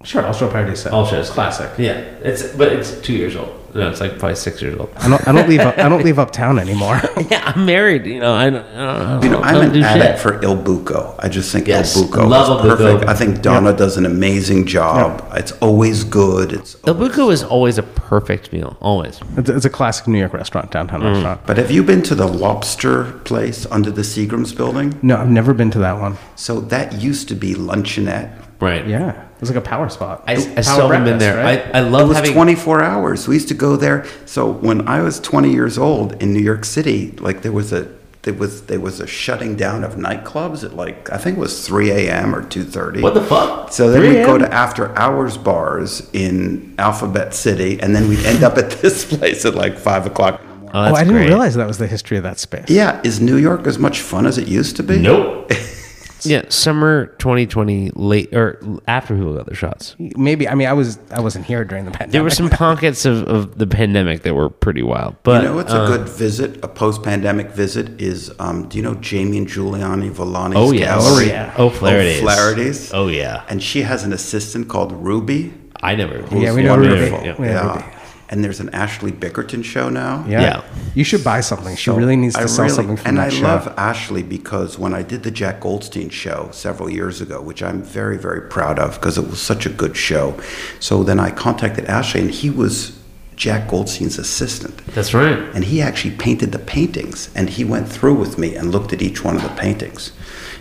Sure, 0.04 0.22
I'll 0.22 0.34
Altro 0.34 0.52
Paradiso. 0.52 0.92
Altro 0.92 1.20
is 1.20 1.30
classic. 1.30 1.72
Yeah, 1.80 1.94
it's 2.22 2.44
but 2.56 2.72
it's 2.72 3.00
two 3.02 3.14
years 3.14 3.36
old. 3.36 3.62
No, 3.76 3.90
it's 3.90 4.00
like 4.00 4.20
probably 4.20 4.36
six 4.36 4.62
years 4.62 4.80
old. 4.80 4.90
I 4.98 5.10
don't. 5.10 5.28
I 5.28 5.32
don't 5.34 5.50
leave. 5.50 5.60
I 5.60 5.90
don't 5.90 6.04
leave 6.06 6.18
uptown 6.18 6.60
anymore. 6.60 7.02
yeah, 7.30 7.44
I'm 7.46 7.66
married. 7.66 8.06
You 8.06 8.20
know, 8.20 8.34
I 8.34 8.50
don't. 8.50 8.66
I 8.68 9.10
don't, 9.10 9.24
You 9.24 9.30
know, 9.30 9.40
I 9.42 9.50
I'm 9.50 9.72
an 9.72 9.84
addict 9.84 10.06
shit. 10.06 10.20
for 10.20 10.42
Il 10.44 10.56
Buco. 10.56 11.16
I 11.20 11.28
just 11.28 11.52
think 11.52 11.68
Yes, 11.68 11.98
Il 11.98 12.04
Buco 12.04 12.30
love 12.30 12.44
is 12.44 12.50
Il 12.50 12.72
Buco. 12.72 12.78
perfect. 12.78 13.10
I 13.10 13.14
think 13.14 13.42
Donna 13.42 13.74
does 13.76 13.98
an 13.98 14.06
amazing 14.06 14.66
job. 14.66 15.28
It's 15.34 15.52
always 15.54 16.04
good. 16.06 16.54
It's 16.54 16.78
Il 16.88 16.96
Buco 16.96 17.32
is 17.34 17.44
always 17.44 17.78
a 17.78 17.84
perfect 17.84 18.54
meal. 18.54 18.78
Always. 18.82 19.20
it's, 19.38 19.50
it's 19.50 19.66
a 19.66 19.70
classic 19.70 20.08
New 20.08 20.20
York 20.20 20.34
restaurant, 20.34 20.72
downtown 20.72 21.02
mm. 21.02 21.14
restaurant. 21.14 21.42
But 21.46 21.58
have 21.58 21.72
you 21.72 21.84
been 21.84 22.02
to 22.04 22.16
the 22.16 22.28
lobster 22.28 23.12
place 23.26 23.66
under 23.72 23.92
the 23.92 24.04
Seagram's 24.04 24.54
building? 24.54 24.98
No, 25.02 25.18
I've 25.18 25.30
never 25.30 25.54
been 25.54 25.72
to 25.72 25.80
that 25.80 26.00
one. 26.00 26.18
So 26.36 26.62
that 26.62 26.94
used 27.02 27.28
to 27.30 27.36
be 27.36 27.56
luncheonette. 27.56 28.42
Right. 28.62 28.88
Yeah, 28.88 29.22
it's 29.50 29.56
like 29.56 29.64
a 29.66 29.68
power 29.68 29.90
spot. 29.90 30.24
I, 30.28 30.34
I 30.34 30.36
Power 30.36 30.64
still 30.64 30.90
haven't 30.90 31.06
been 31.06 31.18
there. 31.20 31.38
right? 31.38 31.66
I, 31.74 31.80
I 31.80 31.86
It 31.86 31.90
love 31.90 32.08
was 32.10 32.18
having. 32.18 32.34
24 32.34 32.84
hours. 32.84 33.28
We 33.28 33.36
used 33.36 33.48
to 33.50 33.54
go 33.54 33.76
there. 33.76 34.06
So 34.26 34.52
when 34.52 34.88
I 34.88 35.02
was 35.02 35.20
20 35.20 35.52
years 35.52 35.78
old 35.78 36.22
in 36.22 36.34
New 36.34 36.40
York 36.42 36.66
City, 36.66 37.12
like 37.20 37.42
there 37.42 37.52
was 37.52 37.72
a 37.74 37.88
there 38.24 38.34
was 38.34 38.64
there 38.64 38.80
was 38.80 39.00
a 39.00 39.06
shutting 39.06 39.56
down 39.56 39.84
of 39.84 39.96
nightclubs 39.96 40.64
at 40.64 40.76
like 40.76 41.12
I 41.12 41.18
think 41.18 41.38
it 41.38 41.40
was 41.40 41.66
3 41.68 41.92
a.m. 41.92 42.34
or 42.36 42.42
2:30. 42.42 43.02
What 43.04 43.14
the 43.14 43.22
fuck? 43.24 43.72
So 43.72 43.92
then 43.92 44.02
we'd 44.02 44.26
go 44.26 44.38
to 44.40 44.52
after 44.52 44.96
hours 44.98 45.38
bars 45.38 46.10
in 46.12 46.74
Alphabet 46.80 47.36
City, 47.36 47.80
and 47.80 47.96
then 47.96 48.08
we'd 48.10 48.26
end 48.26 48.44
up 48.44 48.58
at 48.58 48.72
this 48.82 49.06
place 49.06 49.46
at 49.46 49.54
like 49.54 49.78
five 49.78 50.08
o'clock. 50.08 50.42
in 50.42 50.48
the 50.48 50.54
morning. 50.56 50.70
Oh, 50.74 50.80
Oh, 50.80 50.84
that's 50.86 50.98
I 50.98 51.04
didn't 51.04 51.18
great. 51.18 51.28
realize 51.30 51.54
that 51.54 51.68
was 51.68 51.78
the 51.78 51.86
history 51.88 52.18
of 52.18 52.24
that 52.24 52.40
space. 52.40 52.66
Yeah, 52.68 53.00
is 53.04 53.22
New 53.22 53.38
York 53.38 53.68
as 53.68 53.78
much 53.78 54.02
fun 54.02 54.26
as 54.26 54.38
it 54.40 54.48
used 54.48 54.76
to 54.78 54.84
be? 54.84 54.98
Nope. 54.98 55.52
yeah, 56.24 56.44
summer 56.50 57.08
2020, 57.18 57.92
late 57.96 58.34
or 58.34 58.60
after 58.88 59.16
people 59.16 59.36
Got 59.36 59.46
Their 59.48 59.56
Shots. 59.56 59.96
Maybe. 60.00 60.48
I 60.48 60.56
mean, 60.56 60.68
I 60.68 60.74
was. 60.74 61.00
I 61.12 61.20
wasn't 61.20 61.46
here 61.46 61.66
during 61.66 61.86
the 61.86 61.92
pandemic. 61.92 62.12
There 62.12 62.24
were 62.24 62.30
some 62.30 62.50
pockets 62.66 63.06
of, 63.06 63.28
of 63.28 63.58
the 63.58 63.68
pandemic 63.68 64.22
that 64.24 64.34
were 64.34 64.50
pretty 64.50 64.84
wild, 64.84 65.16
but 65.24 65.42
You 65.44 65.50
know 65.50 65.56
what's 65.56 65.74
uh, 65.74 65.84
a 65.84 65.88
good 65.88 66.10
visit, 66.10 66.64
a 66.64 66.68
post-pandemic 66.68 67.50
visit 67.52 68.02
is, 68.02 68.32
um, 68.40 68.68
do 68.70 68.78
you 68.78 68.84
know 68.84 68.96
Jamie 68.96 69.38
and 69.40 69.48
Giuliani 69.48 70.12
Villani's 70.12 70.56
oh 70.56 70.72
yeah, 70.72 70.86
gallery? 70.86 71.26
Oh 71.26 71.28
yeah. 71.28 71.54
oh 71.58 71.70
Flaherty's, 71.70 72.20
Flaherty's. 72.22 72.94
oh 72.94 73.08
yeah, 73.08 73.44
And 73.50 73.62
she 73.62 73.82
has 73.82 74.04
an 74.04 74.14
assistant 74.14 74.68
called 74.70 74.92
Ruby. 74.92 75.54
I 75.82 75.96
never. 75.96 76.20
Yeah, 76.36 76.54
we 76.54 76.64
know 76.64 76.78
wonderful. 76.78 77.18
Ruby. 77.18 77.28
Yeah. 77.28 77.36
We 77.38 77.48
know 77.48 77.76
Yeah. 77.76 77.95
Ruby. 78.36 78.38
And 78.38 78.44
there's 78.44 78.60
an 78.60 78.70
Ashley 78.74 79.12
Bickerton 79.12 79.64
show 79.64 79.90
now. 79.90 80.26
Yeah. 80.28 80.42
Yeah. 80.42 80.62
You 80.94 81.04
should 81.04 81.24
buy 81.24 81.42
something. 81.42 81.76
She 81.76 81.86
So 81.86 81.96
really 81.96 82.16
needs 82.16 82.36
to 82.36 82.42
I 82.42 82.46
sell 82.46 82.66
really- 82.66 82.76
something 82.76 82.98
from 82.98 83.08
and 83.08 83.18
that 83.18 83.28
I 83.28 83.30
show. 83.30 83.44
love 83.44 83.74
Ashley 83.78 84.24
because 84.24 84.78
when 84.80 84.94
I 84.94 85.02
did 85.04 85.24
the 85.24 85.32
Jack 85.32 85.62
Goldstein 85.62 86.10
show 86.10 86.50
several 86.52 86.90
years 86.90 87.22
ago, 87.22 87.42
which 87.42 87.62
I'm 87.64 87.82
very, 87.82 88.18
very 88.18 88.42
proud 88.42 88.80
of 88.80 88.96
because 88.96 89.18
it 89.18 89.28
was 89.30 89.42
such 89.42 89.66
a 89.66 89.70
good 89.70 89.96
show. 89.96 90.34
So 90.80 91.04
then 91.04 91.20
I 91.20 91.32
contacted 91.32 91.86
Ashley, 91.86 92.22
and 92.22 92.32
he 92.32 92.50
was 92.50 92.92
Jack 93.36 93.68
Goldstein's 93.70 94.18
assistant. 94.18 94.78
That's 94.96 95.14
right. 95.14 95.38
And 95.54 95.66
he 95.66 95.82
actually 95.82 96.16
painted 96.16 96.52
the 96.52 96.60
paintings, 96.60 97.30
and 97.36 97.50
he 97.50 97.64
went 97.66 97.90
through 97.90 98.16
with 98.16 98.38
me 98.38 98.56
and 98.56 98.72
looked 98.72 98.94
at 98.94 99.02
each 99.02 99.24
one 99.24 99.36
of 99.36 99.42
the 99.44 99.50
paintings. 99.50 100.12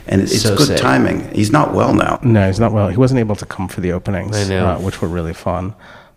And 0.06 0.20
it's 0.20 0.42
So 0.42 0.54
good 0.56 0.66
sick. 0.66 0.76
timing. 0.78 1.30
He's 1.34 1.50
not 1.52 1.72
well 1.72 1.94
now. 1.94 2.18
No, 2.22 2.46
he's 2.48 2.60
not 2.60 2.72
well. 2.72 2.88
He 2.88 2.96
wasn't 2.98 3.20
able 3.20 3.36
to 3.36 3.46
come 3.46 3.68
for 3.68 3.80
the 3.80 3.92
openings, 3.92 4.36
I 4.36 4.44
know. 4.48 4.66
Uh, 4.66 4.78
which 4.78 5.00
were 5.00 5.08
really 5.08 5.32
fun. 5.32 5.74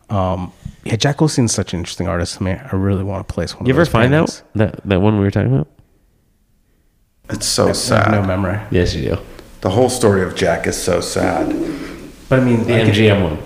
Um, 0.09 0.51
yeah, 0.83 0.95
Jack 0.95 1.17
Goldstein's 1.17 1.53
such 1.53 1.73
an 1.73 1.79
interesting 1.79 2.07
artist 2.07 2.37
to 2.37 2.43
me. 2.43 2.51
I 2.51 2.75
really 2.75 3.03
want 3.03 3.27
to 3.27 3.33
place 3.33 3.55
one. 3.55 3.65
You 3.65 3.71
of 3.71 3.75
ever 3.75 3.81
those 3.85 3.89
find 3.91 4.11
paintings. 4.11 4.41
out 4.41 4.53
that 4.55 4.81
that 4.89 5.01
one 5.01 5.17
we 5.17 5.23
were 5.25 5.31
talking 5.31 5.53
about? 5.53 5.67
It's 7.29 7.45
so 7.45 7.65
I 7.65 7.67
have 7.67 7.77
sad. 7.77 8.11
no 8.11 8.23
memory. 8.23 8.59
Yes, 8.71 8.93
you 8.95 9.09
do. 9.09 9.17
The 9.61 9.69
whole 9.69 9.89
story 9.89 10.21
of 10.23 10.35
Jack 10.35 10.65
is 10.65 10.81
so 10.81 11.01
sad. 11.01 11.47
But 12.29 12.39
I 12.39 12.43
mean, 12.43 12.63
The 12.63 12.71
MGM 12.73 13.21
one. 13.23 13.39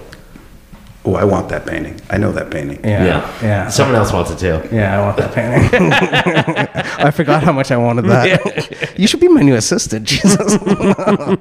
Oh, 1.03 1.16
I 1.16 1.24
want 1.24 1.49
that 1.49 1.66
painting. 1.66 1.99
I 2.12 2.18
know 2.18 2.32
that 2.34 2.51
painting. 2.51 2.80
yeah, 2.84 3.26
yeah, 3.41 3.70
Someone 3.70 3.95
else 3.95 4.14
wants 4.14 4.30
it 4.30 4.38
too. 4.38 4.62
yeah. 4.76 4.99
I 4.99 5.01
want 5.03 5.18
that 5.18 5.34
painting. 5.34 5.91
I 7.03 7.09
forgot 7.09 7.41
how 7.41 7.51
much 7.51 7.72
I 7.72 7.78
wanted 7.78 8.05
that. 8.05 8.93
you 8.99 9.07
should 9.07 9.20
be 9.20 9.28
my 9.28 9.41
new 9.41 9.55
assistant, 9.55 10.05
Jesus. 10.07 10.57
But 10.59 11.39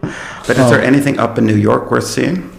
is 0.56 0.70
there 0.70 0.80
anything 0.82 1.18
up 1.18 1.36
in 1.36 1.44
New 1.44 1.56
York 1.56 1.90
worth 1.90 2.06
seeing? 2.06 2.50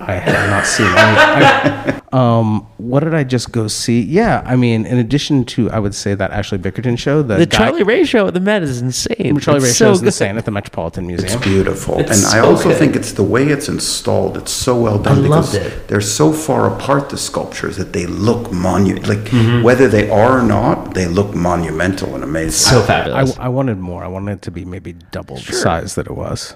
I 0.00 0.14
have 0.14 0.50
not 0.50 0.66
seen 0.66 0.86
any. 0.86 0.96
I- 0.96 2.00
um, 2.12 2.66
what 2.76 3.00
did 3.00 3.14
I 3.14 3.24
just 3.24 3.50
go 3.52 3.66
see? 3.68 4.00
Yeah, 4.00 4.42
I 4.46 4.54
mean, 4.56 4.86
in 4.86 4.98
addition 4.98 5.44
to, 5.46 5.70
I 5.70 5.78
would 5.78 5.94
say 5.94 6.14
that 6.14 6.30
Ashley 6.30 6.58
Bickerton 6.58 6.98
show, 6.98 7.22
the, 7.22 7.36
The 7.36 7.46
guy- 7.46 7.58
Charlie 7.58 7.82
Ray 7.82 8.04
show 8.04 8.26
at 8.28 8.34
the 8.34 8.40
Met 8.40 8.62
is 8.62 8.80
insane. 8.80 9.34
The 9.34 9.40
Charlie 9.40 9.60
Ray 9.60 9.68
It's 9.68 9.76
show 9.76 9.90
is 9.90 10.00
good. 10.00 10.06
insane 10.08 10.36
at 10.36 10.44
the 10.44 10.50
Metropolitan 10.50 11.06
Museum. 11.06 11.32
It's 11.32 11.42
beautiful. 11.44 11.98
It's 11.98 12.24
and 12.32 12.34
I 12.34 12.46
also 12.46 12.68
good. 12.70 12.78
think 12.78 12.96
it's 12.96 13.12
the 13.12 13.22
way 13.24 13.46
it's 13.48 13.68
installed. 13.68 14.36
It's 14.36 14.52
so 14.52 14.80
well 14.80 14.98
done 14.98 15.18
I 15.18 15.22
because 15.22 15.54
loved 15.54 15.66
it. 15.66 15.88
they're 15.88 16.00
so 16.00 16.32
far 16.32 16.72
apart, 16.74 17.08
the 17.10 17.18
sculptures, 17.18 17.76
that 17.76 17.92
they 17.92 18.06
look 18.06 18.52
monument. 18.52 19.08
Like 19.08 19.18
Mm-hmm. 19.26 19.62
whether 19.62 19.88
they 19.88 20.08
are 20.08 20.38
or 20.38 20.42
not, 20.42 20.94
they 20.94 21.06
look 21.06 21.34
monumental 21.34 22.14
and 22.14 22.22
amazing. 22.22 22.50
So 22.52 22.82
fabulous. 22.82 23.36
I 23.38 23.48
wanted 23.48 23.78
more. 23.78 24.04
I 24.04 24.08
wanted 24.08 24.32
it 24.32 24.42
to 24.42 24.50
be 24.50 24.64
maybe 24.64 24.92
double 25.10 25.36
the 25.36 25.52
size 25.52 25.94
that 25.96 26.06
it 26.06 26.14
was. 26.16 26.54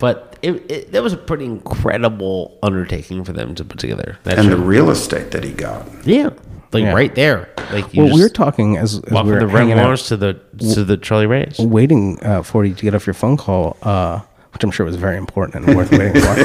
But 0.00 0.36
it, 0.42 0.70
it, 0.70 0.92
that 0.92 1.02
was 1.02 1.12
a 1.12 1.16
pretty 1.16 1.44
incredible 1.44 2.58
undertaking 2.62 3.22
for 3.24 3.32
them 3.32 3.54
to 3.54 3.64
put 3.64 3.78
together. 3.78 4.18
That 4.24 4.38
and 4.38 4.48
show. 4.48 4.56
the 4.56 4.62
real 4.62 4.90
estate 4.90 5.30
that 5.30 5.44
he 5.44 5.52
got. 5.52 5.86
yeah, 6.04 6.30
like 6.72 6.82
Yeah. 6.84 6.92
right 6.92 7.14
there. 7.14 7.48
Like 7.72 7.94
you 7.94 8.04
Well, 8.04 8.14
we 8.14 8.22
were 8.22 8.28
talking 8.28 8.76
as, 8.76 8.94
as 8.94 9.12
walk 9.12 9.26
we 9.26 9.30
from 9.30 9.34
were 9.34 9.40
the 9.40 9.46
Red 9.46 9.56
hanging 9.58 9.72
out, 9.78 9.84
Lawrence 9.84 10.08
to 10.08 10.16
the 10.16 10.40
to 10.74 10.82
the 10.84 10.96
Charlie 10.96 11.26
Rays. 11.26 11.58
waiting 11.60 12.18
uh, 12.24 12.42
for 12.42 12.64
you 12.64 12.74
to 12.74 12.82
get 12.82 12.94
off 12.96 13.06
your 13.06 13.14
phone 13.14 13.36
call, 13.36 13.76
uh, 13.82 14.20
which 14.52 14.64
I'm 14.64 14.70
sure 14.70 14.84
was 14.86 14.96
very 14.96 15.16
important 15.16 15.64
and 15.64 15.76
worth 15.76 15.90
waiting 15.90 16.20
for. 16.20 16.38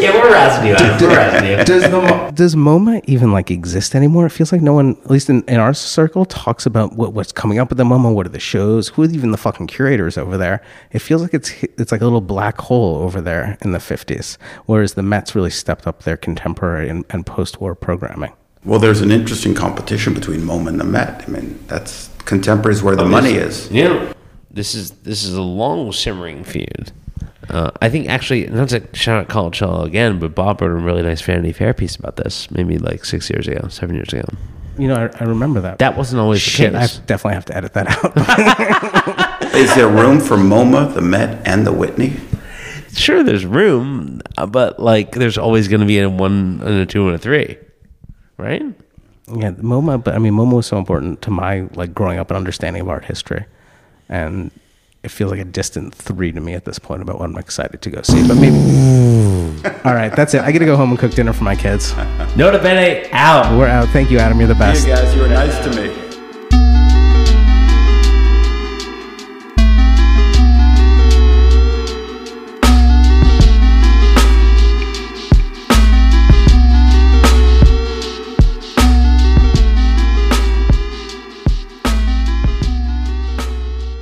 yeah, 0.00 0.14
we're 0.14 0.34
asking 0.34 0.68
you. 0.68 1.06
We're 1.08 1.18
asking 1.18 1.50
you. 1.50 1.64
does 1.64 1.82
the 1.82 2.32
does 2.34 2.54
MoMA 2.54 3.02
even 3.04 3.32
like 3.32 3.50
exist 3.50 3.94
anymore? 3.94 4.26
It 4.26 4.30
feels 4.30 4.52
like 4.52 4.62
no 4.62 4.72
one, 4.72 4.96
at 5.04 5.10
least 5.10 5.28
in, 5.28 5.42
in 5.48 5.58
our 5.58 5.74
circle, 5.74 6.24
talks 6.24 6.66
about 6.66 6.94
what, 6.94 7.12
what's 7.12 7.32
coming 7.32 7.58
up 7.58 7.70
at 7.70 7.76
the 7.76 7.84
MoMA. 7.84 8.14
What 8.14 8.26
are 8.26 8.30
the 8.30 8.40
shows? 8.40 8.88
Who 8.88 9.02
are 9.02 9.06
even 9.06 9.30
the 9.30 9.38
fucking 9.38 9.66
curators 9.66 10.16
over 10.16 10.36
there? 10.36 10.62
It 10.90 11.00
feels 11.00 11.22
like 11.22 11.34
it's 11.34 11.52
it's 11.62 11.92
like 11.92 12.00
a 12.00 12.04
little 12.04 12.20
black 12.20 12.58
hole 12.58 12.96
over 13.02 13.20
there 13.20 13.58
in 13.60 13.72
the 13.72 13.80
fifties, 13.80 14.38
whereas 14.66 14.94
the 14.94 15.02
Mets 15.02 15.34
really 15.34 15.50
stepped 15.50 15.86
up 15.86 16.02
their 16.04 16.16
contemporary 16.16 16.88
and, 16.88 17.04
and 17.10 17.26
post-war 17.26 17.74
programming. 17.74 18.32
Well, 18.64 18.78
there's 18.78 19.00
an 19.00 19.10
interesting 19.10 19.54
competition 19.54 20.14
between 20.14 20.40
MoMA 20.40 20.68
and 20.68 20.80
the 20.80 20.84
Met. 20.84 21.24
I 21.26 21.30
mean, 21.30 21.58
that's 21.68 22.10
contemporaries 22.24 22.82
where 22.82 22.96
the 22.96 23.04
money 23.04 23.34
is. 23.34 23.70
Yeah, 23.70 24.12
this 24.58 24.74
is 24.74 24.90
this 24.90 25.22
is 25.22 25.34
a 25.34 25.42
long 25.42 25.92
simmering 25.92 26.42
feud. 26.42 26.90
Uh, 27.48 27.70
I 27.80 27.88
think 27.88 28.08
actually, 28.08 28.46
not 28.48 28.68
to 28.70 28.86
shout 28.92 29.20
out 29.22 29.28
Colacello 29.28 29.86
again, 29.86 30.18
but 30.18 30.34
Bob 30.34 30.60
wrote 30.60 30.70
a 30.70 30.74
really 30.74 31.02
nice 31.02 31.22
Vanity 31.22 31.52
Fair 31.52 31.72
piece 31.72 31.96
about 31.96 32.16
this, 32.16 32.50
maybe 32.50 32.76
like 32.76 33.04
six 33.04 33.30
years 33.30 33.46
ago, 33.46 33.68
seven 33.68 33.94
years 33.94 34.12
ago. 34.12 34.24
You 34.76 34.88
know, 34.88 34.96
I, 34.96 35.24
I 35.24 35.24
remember 35.26 35.60
that. 35.62 35.78
That 35.78 35.96
wasn't 35.96 36.20
always 36.20 36.40
shit. 36.40 36.72
the 36.72 36.78
I 36.78 36.86
definitely 37.06 37.34
have 37.34 37.44
to 37.46 37.56
edit 37.56 37.72
that 37.74 37.86
out. 37.88 39.54
Is 39.54 39.74
there 39.74 39.88
room 39.88 40.20
for 40.20 40.36
MoMA, 40.36 40.92
the 40.92 41.00
Met, 41.00 41.46
and 41.46 41.66
the 41.66 41.72
Whitney? 41.72 42.14
Sure, 42.92 43.22
there's 43.22 43.46
room, 43.46 44.20
uh, 44.36 44.46
but 44.46 44.78
like, 44.80 45.12
there's 45.12 45.38
always 45.38 45.68
going 45.68 45.80
to 45.80 45.86
be 45.86 46.00
a 46.00 46.10
one 46.10 46.60
and 46.62 46.80
a 46.80 46.86
two 46.86 47.06
and 47.06 47.14
a 47.14 47.18
three, 47.18 47.56
right? 48.36 48.62
Yeah, 49.28 49.52
MoMA, 49.52 50.02
but 50.02 50.14
I 50.14 50.18
mean, 50.18 50.32
MoMA 50.34 50.54
was 50.56 50.66
so 50.66 50.78
important 50.78 51.22
to 51.22 51.30
my 51.30 51.68
like 51.74 51.94
growing 51.94 52.18
up 52.18 52.30
and 52.30 52.36
understanding 52.36 52.82
of 52.82 52.88
art 52.88 53.04
history, 53.04 53.46
and 54.08 54.50
it 55.02 55.10
feels 55.10 55.30
like 55.30 55.40
a 55.40 55.44
distant 55.44 55.94
three 55.94 56.32
to 56.32 56.40
me 56.40 56.54
at 56.54 56.64
this 56.64 56.78
point 56.78 57.02
about 57.02 57.18
what 57.18 57.26
I'm 57.26 57.36
excited 57.38 57.80
to 57.82 57.90
go 57.90 58.02
see. 58.02 58.26
But 58.26 58.36
maybe. 58.36 58.56
All 59.84 59.94
right, 59.94 60.14
that's 60.14 60.34
it. 60.34 60.42
I 60.42 60.52
got 60.52 60.58
to 60.58 60.64
go 60.64 60.76
home 60.76 60.90
and 60.90 60.98
cook 60.98 61.12
dinner 61.12 61.32
for 61.32 61.44
my 61.44 61.54
kids. 61.54 61.94
Nota 62.36 62.58
bene 62.58 63.08
out. 63.12 63.56
We're 63.56 63.68
out. 63.68 63.88
Thank 63.90 64.10
you, 64.10 64.18
Adam. 64.18 64.38
You're 64.38 64.48
the 64.48 64.54
best. 64.54 64.86
guys, 64.86 65.14
you 65.14 65.20
were 65.20 65.28
nice 65.28 65.56
to 65.64 65.70
me. 65.70 66.07